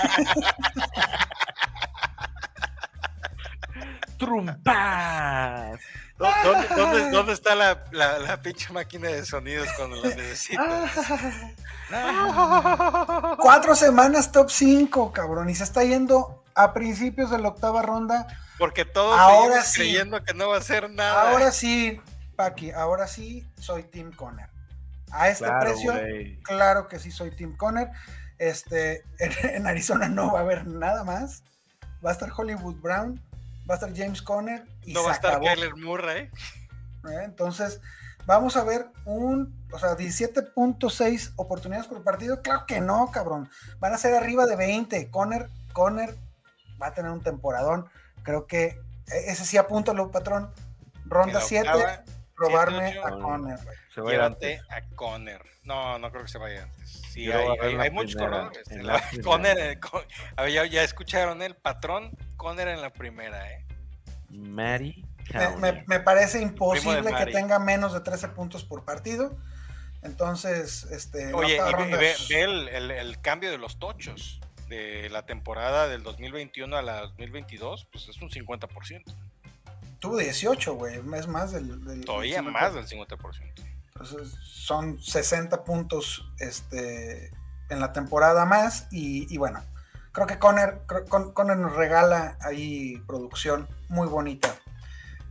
[7.92, 10.92] la, la, la pinche máquina de sonidos cuando la necesitas?
[13.40, 15.50] Cuatro semanas top 5, cabrón.
[15.50, 18.28] Y se está yendo a principios de la octava ronda.
[18.58, 19.80] Porque todos Ahora sí.
[19.82, 21.32] creyendo que no va a hacer nada.
[21.32, 22.00] Ahora sí,
[22.36, 24.50] Paqui, ahora sí soy Tim Conner.
[25.12, 25.94] A este Claro, precio,
[26.44, 27.90] claro que sí soy Tim Conner.
[28.38, 31.44] Este, en, en Arizona no va a haber nada más.
[32.06, 33.22] Va a estar Hollywood Brown,
[33.70, 35.46] va a estar James Conner y no se va a estar acabó.
[35.48, 36.22] Kyler Murray.
[36.24, 36.32] ¿eh?
[37.12, 37.82] Entonces,
[38.26, 42.42] vamos a ver un, o sea, 17.6 oportunidades por partido.
[42.42, 43.50] Claro que no, cabrón.
[43.80, 45.10] Van a ser arriba de 20.
[45.12, 46.16] Conner, Conner
[46.82, 47.90] va a tener un temporadón.
[48.24, 48.80] Creo que eh,
[49.28, 50.52] ese sí apúntalo, patrón.
[51.06, 52.04] Ronda En la 7, octava,
[52.36, 53.12] robarme siete, a.
[53.12, 53.60] Conner.
[53.94, 54.72] Se va Llévate antes.
[54.72, 55.42] a Conner.
[55.64, 57.02] No, no creo que se vaya antes.
[57.12, 59.02] Sí, hay, muchos la- primera.
[59.24, 60.04] Conner, eh, Con-
[60.36, 63.66] a ver, ya, ya escucharon el patrón Conner en la primera, ¿eh?
[64.30, 65.76] Mari Me, Conner.
[65.76, 69.36] me- me parece imposible que tenga menos de 13 puntos por partido.
[70.04, 71.34] Entonces, este.
[71.34, 74.40] Oye, y ve, el, el- el cambio de los tochos
[74.70, 79.04] de la temporada del 2021 a la 2022, pues es un 50%.
[80.00, 80.96] tuvo 18, güey.
[80.98, 81.84] Es más del.
[81.86, 83.64] del- Todavía del más del 50%.
[83.88, 87.32] Entonces, son 60 puntos este,
[87.70, 88.88] en la temporada más.
[88.92, 89.64] Y, y bueno,
[90.12, 90.82] creo que Conner,
[91.34, 94.54] Conner nos regala ahí producción muy bonita.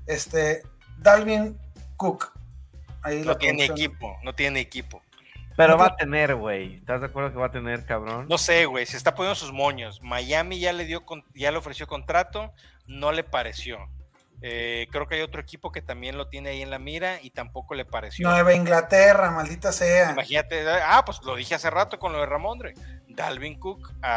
[0.06, 0.62] Este,
[0.98, 1.58] Dalvin
[1.96, 2.32] Cook.
[3.02, 5.02] Ahí No tiene producción- equipo, no tiene equipo.
[5.56, 6.76] Pero no va te- a tener, güey.
[6.76, 8.26] ¿Estás de acuerdo que va a tener, cabrón?
[8.28, 10.00] No sé, güey, se está poniendo sus moños.
[10.02, 12.52] Miami ya le dio, con- ya le ofreció contrato,
[12.86, 13.78] no le pareció.
[14.42, 17.30] Eh, creo que hay otro equipo que también lo tiene ahí en la mira y
[17.30, 18.28] tampoco le pareció.
[18.28, 20.10] Nueva Inglaterra, maldita sea.
[20.10, 22.74] Imagínate, ah, pues lo dije hace rato con lo de Ramondre.
[23.14, 24.08] Dalvin Cook a,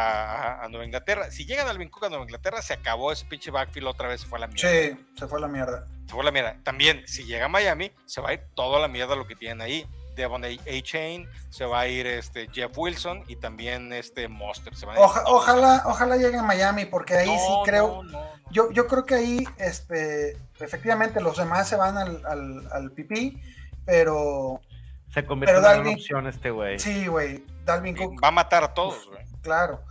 [0.61, 1.30] a- a Nueva Inglaterra.
[1.32, 4.28] Si llega Dalvin Cook a Nueva Inglaterra, se acabó ese pinche backfield otra vez, se
[4.28, 4.69] fue a la mierda.
[4.69, 5.86] Sí, se fue a la mierda.
[6.06, 6.57] Se fue a la mierda.
[6.64, 9.61] También, si llega a Miami, se va a ir toda la mierda lo que tienen
[9.61, 9.86] ahí.
[10.15, 10.48] Devon A.
[10.82, 14.76] Chain, se va a ir este Jeff Wilson y también este Monster.
[14.76, 15.41] Se van a ir Oja- todos.
[15.44, 17.88] ojalá, ojalá llegue a Miami, porque ahí No, sí creo.
[17.88, 18.28] no, no, no.
[18.49, 23.40] Yo, yo creo que ahí, este, efectivamente, los demás se van al, al, al pipí,
[23.86, 24.60] pero
[25.14, 26.80] Se convierte Pero en una opción este güey.
[26.80, 29.23] sí, güey, Dalvin Cook, Va a matar a todos, güey.
[29.41, 29.84] claro.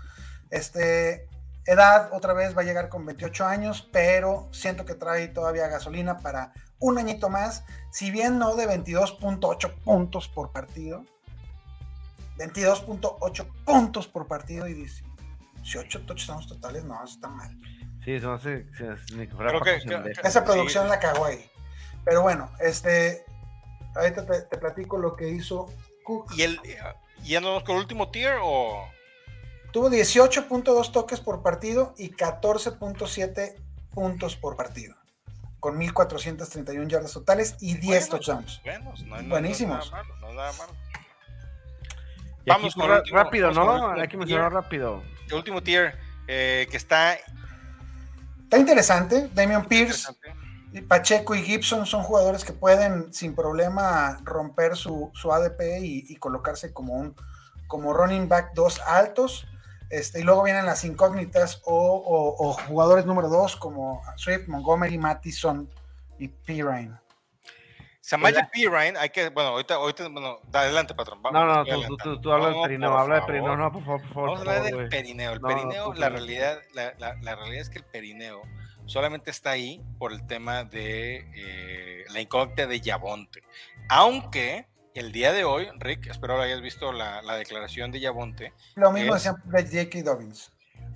[0.51, 1.29] Este,
[1.65, 6.19] edad otra vez va a llegar con 28 años, pero siento que trae todavía gasolina
[6.19, 11.05] para un añito más, si bien no de 22.8 puntos por partido,
[12.39, 17.57] 22.8 puntos por partido y 18 touchdowns totales, no, eso está mal.
[18.05, 18.67] Sí, me hace.
[20.23, 20.91] Esa producción sí.
[20.91, 21.51] la cagó ahí.
[22.05, 23.25] Pero bueno, este,
[23.97, 25.67] ahorita te, te platico lo que hizo
[26.07, 26.33] Cook.
[26.37, 26.61] ¿Y el
[27.25, 28.89] y andamos con el último tier o
[29.73, 33.57] Tuvo 18.2 toques por partido y 14.7
[33.91, 34.95] puntos por partido.
[35.61, 38.63] Con 1.431 yardas totales y 10 Bueno, touchdowns.
[38.63, 39.03] buenos?
[39.03, 39.85] No, no- no Buenísimos.
[39.87, 40.73] es nada malo, no nada malo.
[42.47, 43.73] Vamos con último- rápido, con ¿no?
[43.75, 44.63] último Hay que mencionar tier.
[44.63, 45.03] rápido.
[45.29, 47.19] El último tier eh, que está
[48.45, 49.29] Está interesante.
[49.35, 50.46] Damian Pierce, interesante.
[50.73, 56.05] Y Pacheco y Gibson son jugadores que pueden sin problema romper su, su ADP y,
[56.09, 57.15] y colocarse como un
[57.67, 59.47] como running back dos altos.
[59.91, 64.99] Este, y luego vienen las incógnitas o, o- o jugadores número dos como Swift, Montgomery,
[64.99, 65.71] Mattison
[66.19, 66.93] y Pirine.
[68.01, 71.21] Samaje Pirine, hay que, bueno, ahorita, ahorita, bueno, adelante, patrón.
[71.23, 73.57] No, vamos, no, estoy tú, tú, tú, tú habla del No, perineo, habla del perineo,
[73.57, 74.31] no, por favor, por favor.
[74.31, 75.33] Vamos a hablar del perineo.
[75.33, 78.43] El No, perineo, la realidad, la, la- la realidad es que el perineo
[78.87, 83.43] solamente está ahí por el tema de eh, la incógnita de Yabonte.
[83.89, 88.53] Aunque el día de hoy, Rick, espero lo hayas visto la, la declaración de Yabonte.
[88.75, 90.03] Lo mismo Es- decían de J.K.
[90.11, 90.53] Dobbins.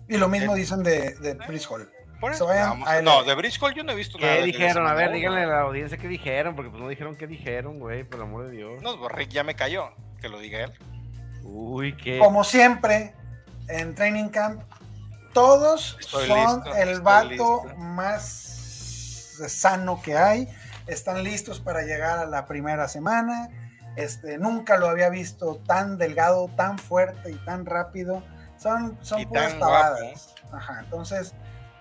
[0.09, 0.59] Y lo mismo Eh.
[0.59, 1.91] dicen de, de Chris Hall.
[2.21, 4.37] Por Se eso, vayan vamos- a- no, de Briscoe yo no he visto nada.
[4.37, 4.87] ¿Qué dijeron?
[4.87, 8.05] A ver, díganle a la audiencia qué dijeron, porque pues no dijeron qué dijeron, güey,
[8.05, 8.83] por el amor de Dios.
[8.83, 9.91] No, pues, Rick ya me cayó,
[10.21, 10.73] que lo diga él.
[11.45, 12.19] Uy, qué.
[12.19, 13.15] Como siempre,
[13.69, 14.63] en Training Camp,
[15.33, 17.63] todos Estoy son listo, el vato listo.
[17.77, 20.49] más sano que hay.
[20.87, 23.49] Están listos para llegar a la primera semana.
[23.97, 28.23] Este, nunca lo había visto tan delgado, tan fuerte y tan rápido.
[28.59, 30.35] Son, son Y puras tan pavadas.
[30.53, 31.35] Ajá, entonces,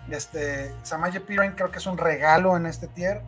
[0.09, 3.21] este, Samaje Piran creo que es un regalo en este tier.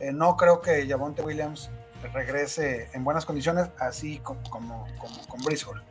[0.00, 1.70] Eh, no creo que Javonte Williams
[2.12, 5.82] regrese en buenas condiciones, así co- como, como, con Brice Hall.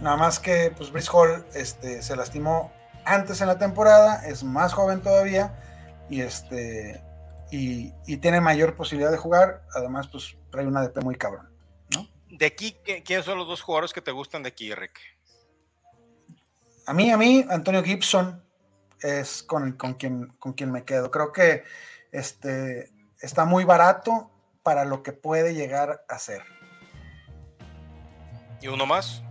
[0.00, 2.72] Nada más que pues Brice Hall este, se lastimó
[3.04, 5.54] antes en la temporada, es más joven todavía
[6.08, 7.02] y este
[7.50, 9.62] y, y tiene mayor posibilidad de jugar.
[9.74, 11.48] Además, pues trae una DP muy cabrón.
[12.28, 14.98] De aquí, ¿qué- ¿quiénes son los dos jugadores que te gustan de aquí, Rick?
[16.86, 18.42] A mí, a mí, Antonio Gibson
[19.00, 21.10] es con, con, quien, con quien me quedo.
[21.10, 21.64] Creo que
[22.12, 24.30] este, está muy barato
[24.62, 26.42] para lo que puede llegar a ser.
[28.60, 29.22] ¿Y uno más?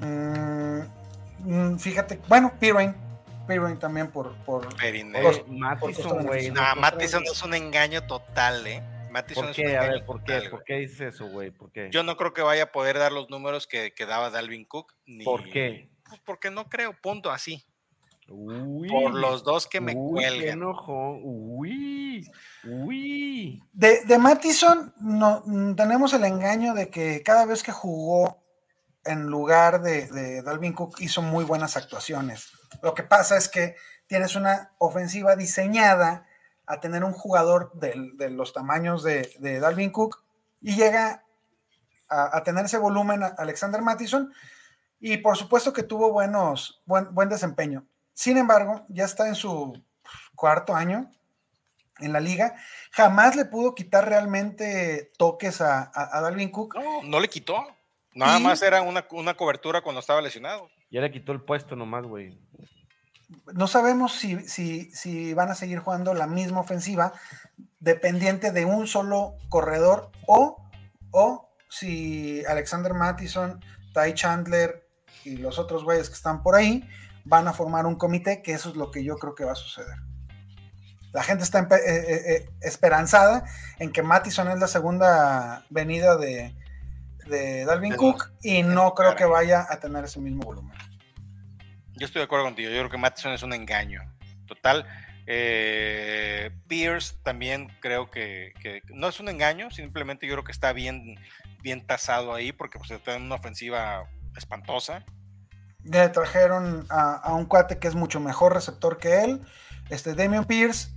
[0.00, 0.80] Mm,
[1.44, 2.94] mm, fíjate, bueno, Pirine,
[3.46, 5.04] Pirine también por, por Eh,
[5.48, 6.50] Mattison, güey.
[6.50, 8.82] No, no Mattison es un engaño total, ¿eh?
[9.10, 9.76] Mattison ¿Por es un qué?
[9.76, 10.32] A engaño ver, ¿por qué?
[10.34, 11.50] total, ¿Por qué dices eso, güey?
[11.50, 11.88] ¿Por qué?
[11.90, 14.94] Yo no creo que vaya a poder dar los números que, que daba Dalvin Cook.
[15.06, 15.90] Ni, ¿Por qué?
[16.08, 17.64] Pues porque no creo, punto, así.
[18.28, 18.88] Uy.
[18.88, 20.62] Por los dos que me uy, qué cuelgan.
[21.22, 22.30] Uy.
[22.64, 23.62] Uy.
[23.72, 28.40] De, de Mattison no, mm, tenemos el engaño de que cada vez que jugó
[29.04, 32.52] en lugar de, Dalvin Cook hizo muy buenas actuaciones.
[32.82, 36.26] Lo que pasa es que tienes una ofensiva diseñada
[36.66, 40.22] a tener un jugador de, los tamaños de, Dalvin Cook
[40.60, 41.24] y llega
[42.08, 44.32] a, tener ese volumen a Alexander Mattison
[44.98, 47.86] y por supuesto que tuvo buenos, buen, desempeño.
[48.12, 49.82] Sin embargo, ya está en su
[50.34, 51.10] cuarto año
[52.00, 52.54] en la liga.
[52.90, 55.90] Jamás le pudo quitar realmente toques a
[56.20, 56.74] Dalvin Cook.
[56.74, 57.64] No, no le quitó.
[58.14, 60.68] Nada Y- más era una, una cobertura cuando estaba lesionado.
[60.90, 62.38] Ya le quitó el puesto nomás, güey.
[63.52, 67.12] No sabemos si, si, si van a seguir jugando la misma ofensiva
[67.78, 70.56] dependiente de un solo corredor o,
[71.12, 73.60] o si Alexander Mattison,
[73.94, 74.88] Ty Chandler
[75.24, 76.88] y los otros güeyes que están por ahí
[77.24, 79.56] van a formar un comité, que eso es lo que yo creo que va a
[79.56, 79.96] suceder.
[81.12, 83.44] La gente está eh, eh, eh, esperanzada
[83.78, 86.54] en que Mattison es la segunda venida de,
[87.30, 90.76] de Dalvin Cook y no creo que vaya a tener ese mismo volumen.
[91.94, 92.70] Yo estoy de acuerdo contigo.
[92.70, 94.00] Yo creo que Mattison es un engaño.
[94.46, 94.86] Total.
[95.26, 100.72] Eh, Pierce también creo que, que no es un engaño, simplemente yo creo que está
[100.72, 101.14] bien,
[101.62, 105.04] bien tasado ahí porque pues, está en una ofensiva espantosa.
[105.84, 109.40] le trajeron a, a un cuate que es mucho mejor receptor que él.
[109.88, 110.90] Este Damian Pierce,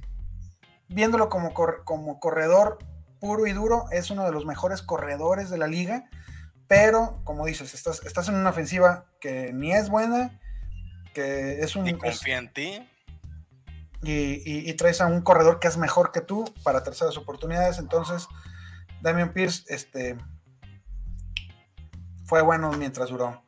[0.88, 2.80] viéndolo como, cor- como corredor
[3.24, 6.10] puro y duro, es uno de los mejores corredores de la liga.
[6.68, 10.42] Pero, como dices, estás, estás en una ofensiva que ni es buena,
[11.14, 11.88] que es un.
[11.88, 12.90] Y es- confía en ti.
[14.02, 14.12] y,
[14.44, 17.78] y- y traes a un corredor que es mejor que tú para terceras oportunidades.
[17.80, 18.28] Entonces,
[19.02, 20.18] Damian Pierce este,
[22.26, 23.42] fue bueno mientras duró.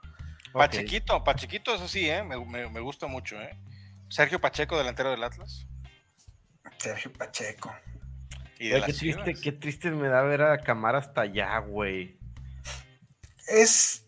[0.53, 0.71] Pa' Ok.
[0.71, 2.23] chiquito, pa' chiquito, eso sí, ¿eh?
[2.23, 3.35] me, me- me gusta mucho.
[3.41, 3.59] ¿eh?
[4.07, 5.67] Sergio Pacheco, delantero del Atlas.
[6.77, 7.73] Sergio Pacheco.
[8.65, 11.57] Y de Güey, qué las triste, qué triste me da ver a Camara hasta allá,
[11.59, 12.17] güey.
[13.47, 14.05] es,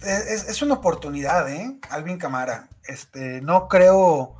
[0.00, 1.78] es, es una oportunidad, ¿eh?
[1.90, 2.68] Alvin Camara.
[2.84, 4.36] Este, no creo.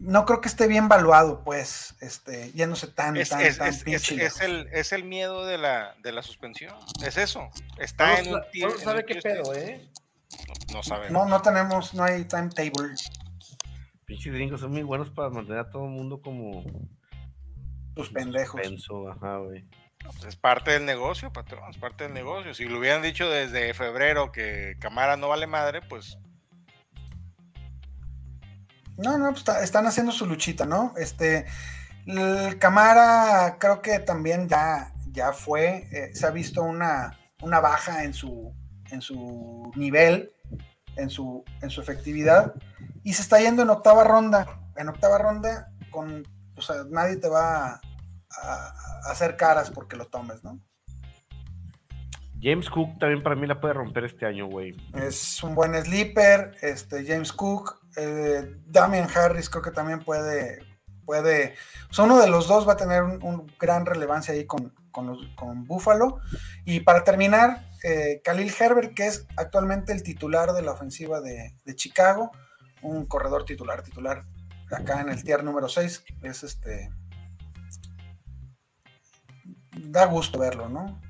[0.00, 3.76] No creo que esté bien valuado, pues, este, yéndose tan, Es, tan, es- tan es-
[3.78, 6.72] es- pinche es el, es el miedo de la, de la suspensión.
[7.04, 7.48] Es eso.
[7.78, 9.54] Está en un en sabe qué tier pedo.
[9.54, 9.90] ¿eh?
[10.70, 11.12] No, no sabemos.
[11.12, 12.94] No, no tenemos, no hay timetable.
[14.08, 16.64] Pinches gringos son muy buenos para mantener a todo el mundo como.
[17.94, 18.58] Tus pendejos.
[18.60, 19.64] Suspenso, ajá, güey.
[20.02, 21.68] Pues es parte del negocio, patrón.
[21.70, 22.54] Es parte del negocio.
[22.54, 26.18] Si lo hubieran dicho desde febrero que Camara no vale madre, pues
[28.96, 30.92] No, no, pues, está- están haciendo su luchita, ¿no?
[30.96, 31.44] Este,
[32.06, 38.02] el Camara creo que también ya, ya fue, eh, se ha visto una, una baja
[38.02, 38.52] en su,
[38.90, 40.32] en su nivel,
[40.96, 42.54] en su, en su efectividad,
[43.04, 44.46] y se está yendo en octava ronda.
[44.76, 46.26] En octava ronda, con,
[46.56, 47.80] o sea, nadie te va a,
[48.30, 48.72] a-
[49.06, 50.60] a hacer caras porque lo tomes, ¿no?
[52.40, 54.76] James Cook también para mí la puede romper este año, güey.
[54.94, 60.60] Es un buen sleeper, este, James Cook, eh, Damian Harris creo que también puede,
[61.04, 61.54] puede,
[61.90, 64.72] o sea, uno de los dos va a tener un, un gran relevancia ahí con,
[64.92, 66.20] con, los- con Buffalo.
[66.64, 71.56] Y para terminar, eh, Khalil Herbert, que es actualmente el titular de la ofensiva de,
[71.64, 72.30] de Chicago,
[72.82, 74.24] un corredor titular, titular,
[74.70, 76.90] acá en el tier número 6, es este...
[79.72, 81.00] da gusto verlo, ¿no?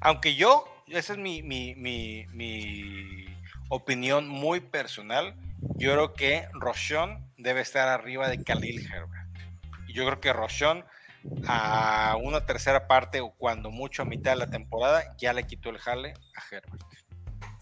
[0.00, 3.26] Aunque yo, esa es mi, mi, mi, mi
[3.68, 5.36] opinión muy personal,
[5.76, 9.28] yo creo que Roshon debe estar arriba de Khalil Herbert.
[9.92, 10.84] Yo creo que Roshon
[11.46, 15.70] a una tercera parte o cuando mucho a mitad de la temporada ya le quitó
[15.70, 16.82] el jale a Herbert.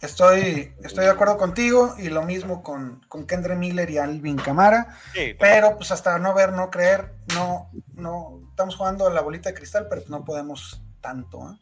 [0.00, 4.96] Estoy, estoy de acuerdo contigo y lo mismo con, con Kendra Miller y Alvin Camara.
[5.40, 9.56] pero pues hasta no ver, no creer, no, no, estamos jugando a la bolita de
[9.56, 11.50] cristal, pero no podemos tanto.
[11.50, 11.56] ¿eh?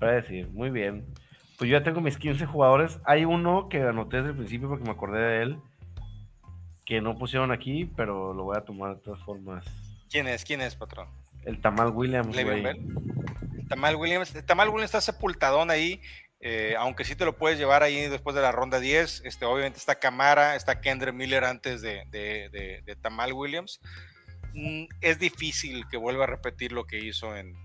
[0.00, 1.04] Para decir, muy bien.
[1.58, 2.98] Pues yo ya tengo mis 15 jugadores.
[3.04, 5.58] Hay uno que anoté desde el principio porque me acordé de él,
[6.86, 9.64] que no pusieron aquí, pero lo voy a tomar de todas formas.
[10.10, 10.44] ¿Quién es?
[10.44, 11.08] ¿Quién es, patrón?
[11.44, 12.34] El Tamal Williams.
[13.68, 14.32] Tamal Williams.
[14.46, 16.00] Tamal Williams está sepultadón ahí.
[16.46, 19.78] Eh, aunque sí te lo puedes llevar ahí después de la ronda 10, este, obviamente
[19.78, 23.80] está Camara, está Kendra Miller antes de, Tamal Williams.
[24.52, 27.56] Mm, es difícil que vuelva a repetir lo que hizo en,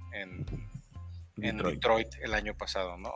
[1.35, 2.07] Detroit.
[2.21, 3.13] el año pasado, ¿no?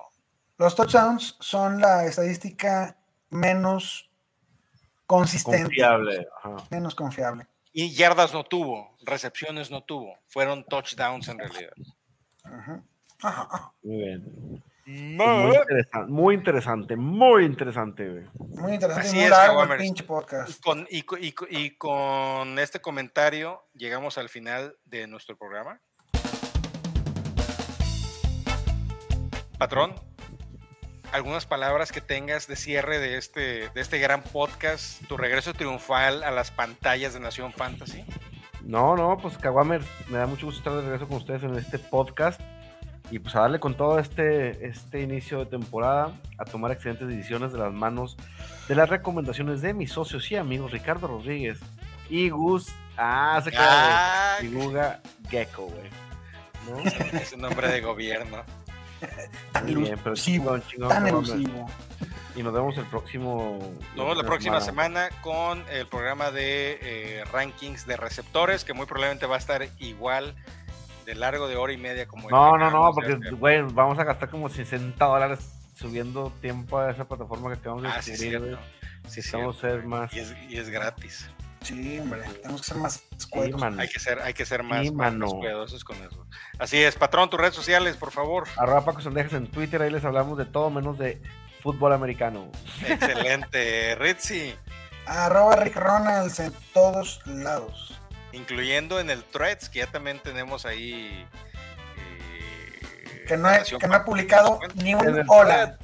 [0.57, 2.97] Los touchdowns son la estadística
[3.29, 4.11] menos
[5.07, 5.63] consistente.
[5.63, 6.27] Confiable.
[6.71, 7.47] Menos confiable.
[7.71, 11.73] Y yardas no tuvo, recepciones no tuvo, fueron touchdowns en realidad.
[13.81, 14.61] Muy bien.
[14.85, 20.61] Muy interesante, muy interesante, muy interesante, Muy interesante, muy largo el pinche podcast.
[20.89, 25.79] Y con, este comentario llegamos al final de nuestro programa.
[29.57, 29.95] Patrón,
[31.13, 36.23] algunas palabras que tengas de cierre de este, de este gran podcast, tu regreso triunfal
[36.23, 38.03] a las pantallas de Nación Fantasy.
[38.61, 41.79] No, no, pues Kawamer, me da mucho gusto estar de regreso con ustedes en este
[41.79, 42.41] podcast
[43.11, 47.51] y pues a darle con todo este, este inicio de temporada, a tomar excelentes decisiones
[47.51, 48.17] de las manos
[48.67, 51.59] de las recomendaciones de mis socios y amigos Ricardo Rodríguez
[52.09, 52.67] y Gus.
[52.97, 54.37] Ah, se queda.
[54.41, 55.89] Y Guga Gecko, güey.
[56.67, 56.89] ¿No?
[57.19, 58.43] Es un nombre de gobierno.
[59.51, 61.67] tan bien, pero chingón, chingón, tan elusivo.
[62.35, 63.59] Y nos vemos el próximo.
[63.95, 68.85] Nos vemos la próxima semana, con el programa de eh, rankings de receptores, que muy
[68.85, 70.35] probablemente va a estar igual
[71.05, 74.29] de largo de hora y media como No, no, no, porque güey, vamos a gastar
[74.29, 75.39] como 60 dólares
[75.75, 78.59] subiendo tiempo a esa plataforma que acabamos de ah, sí, cierto.
[79.07, 80.13] Sí, Vamos a ser más.
[80.13, 81.29] Y es, y es, gratis.
[81.61, 83.79] Sí, hombre, tenemos que ser más cuidadosos.
[83.79, 86.25] hay que ser, hay que ser más, cuidadosos con eso.
[86.59, 88.47] Así es, patrón, tus redes sociales, por favor.
[88.57, 91.21] Arroba Paco Sandejas en Twitter, ahí les hablamos de todo menos de
[91.61, 92.49] fútbol americano.
[92.87, 94.55] Excelente, Ritzy.
[95.05, 97.99] Arroba Rick Ronalds en todos lados
[98.33, 101.25] incluyendo en el Threads, que ya también tenemos ahí.
[101.97, 105.77] Eh, que, no ha publicado ni un hola.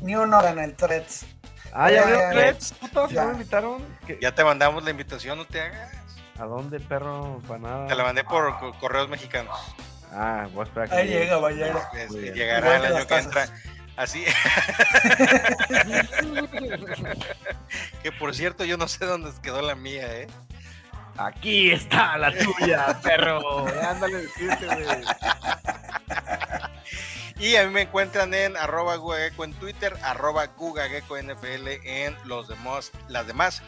[0.00, 1.26] Ni un hola en el Threads.
[1.72, 2.74] Ah, ya veo Threads,
[3.10, 3.26] ya.
[3.26, 3.84] me invitaron.
[4.20, 5.92] Ya te mandamos la invitación, no te hagas.
[6.38, 7.42] ¿A dónde, perro?
[7.46, 7.86] Para nada.
[7.88, 9.58] Te la mandé por correos mexicanos.
[10.12, 11.90] Ah, voy a esperar que Ahí llega, vaya.
[12.10, 13.48] Llegará el año que entra.
[13.96, 14.24] Así.
[18.02, 20.28] que por cierto, yo no sé dónde quedó la mía, ¿eh?
[21.18, 23.66] Aquí está la tuya, perro.
[23.82, 25.04] Ándale, güey.
[27.40, 32.48] Y a mí me encuentran en arroba gugageco en Twitter, arroba gugageco NFL en los
[32.48, 33.62] demás, las demás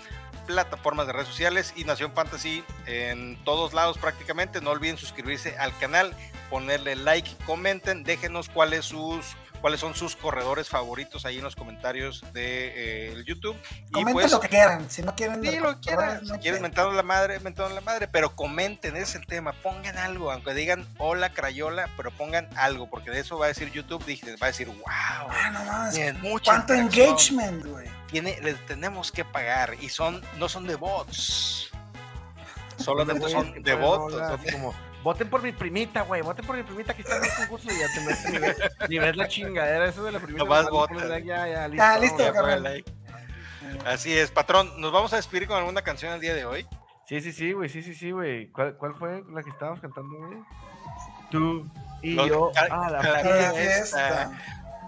[0.47, 4.61] plataformas de redes sociales y Nación Fantasy en todos lados prácticamente.
[4.61, 6.13] No olviden suscribirse al canal,
[6.51, 12.25] ponerle like, comenten, déjenos cuáles sus cuáles son sus corredores favoritos ahí en los comentarios
[12.33, 13.57] de eh, YouTube.
[13.93, 15.43] Comenten pues, lo que quieran, si no quieren.
[15.43, 16.27] Sí, lo que quieran.
[16.27, 19.97] si quieren mentar la madre, mentar la madre, pero comenten, ese es el tema, pongan
[19.99, 24.05] algo, aunque digan hola Crayola, pero pongan algo, porque de eso va a decir YouTube,
[24.05, 24.77] dije, va a decir, wow.
[24.87, 25.99] Ah, no más,
[26.45, 27.89] cuánto engagement, güey.
[28.11, 31.71] Tiene, les tenemos que pagar y son, no son de bots.
[32.77, 34.17] Solamente son de bots.
[34.53, 37.69] como voten por mi primita, güey, voten por mi primita que está en el concurso
[37.71, 38.33] y ya te metes
[38.89, 40.45] ni ves, ni la chingadera, eso de la primita.
[40.45, 41.25] Nomás voten.
[41.25, 41.85] Ya, ya, listo.
[41.85, 42.23] Ah, listo,
[43.85, 46.67] Así es, patrón, ¿nos vamos a despedir con alguna canción el día de hoy?
[47.07, 48.49] Sí, sí, sí, güey, sí, sí, sí, güey.
[48.49, 50.39] ¿Cuál, ¿Cuál, fue la que estábamos cantando, güey?
[51.31, 51.69] Tú
[52.03, 52.53] y yo.
[52.57, 54.33] Ah, la, la fiesta.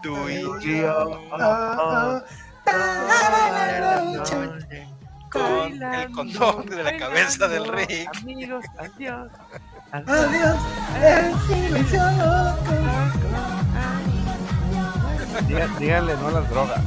[0.02, 0.42] Tú y
[0.80, 1.20] yo.
[1.32, 2.24] Ah,
[2.66, 4.92] ah, la noche
[5.32, 8.06] con el condón de la cabeza del rey.
[8.20, 9.30] Amigos, adiós.
[9.94, 10.56] Adiós,
[11.04, 12.72] el silencio loco.
[15.78, 16.80] Díganle no a las drogas.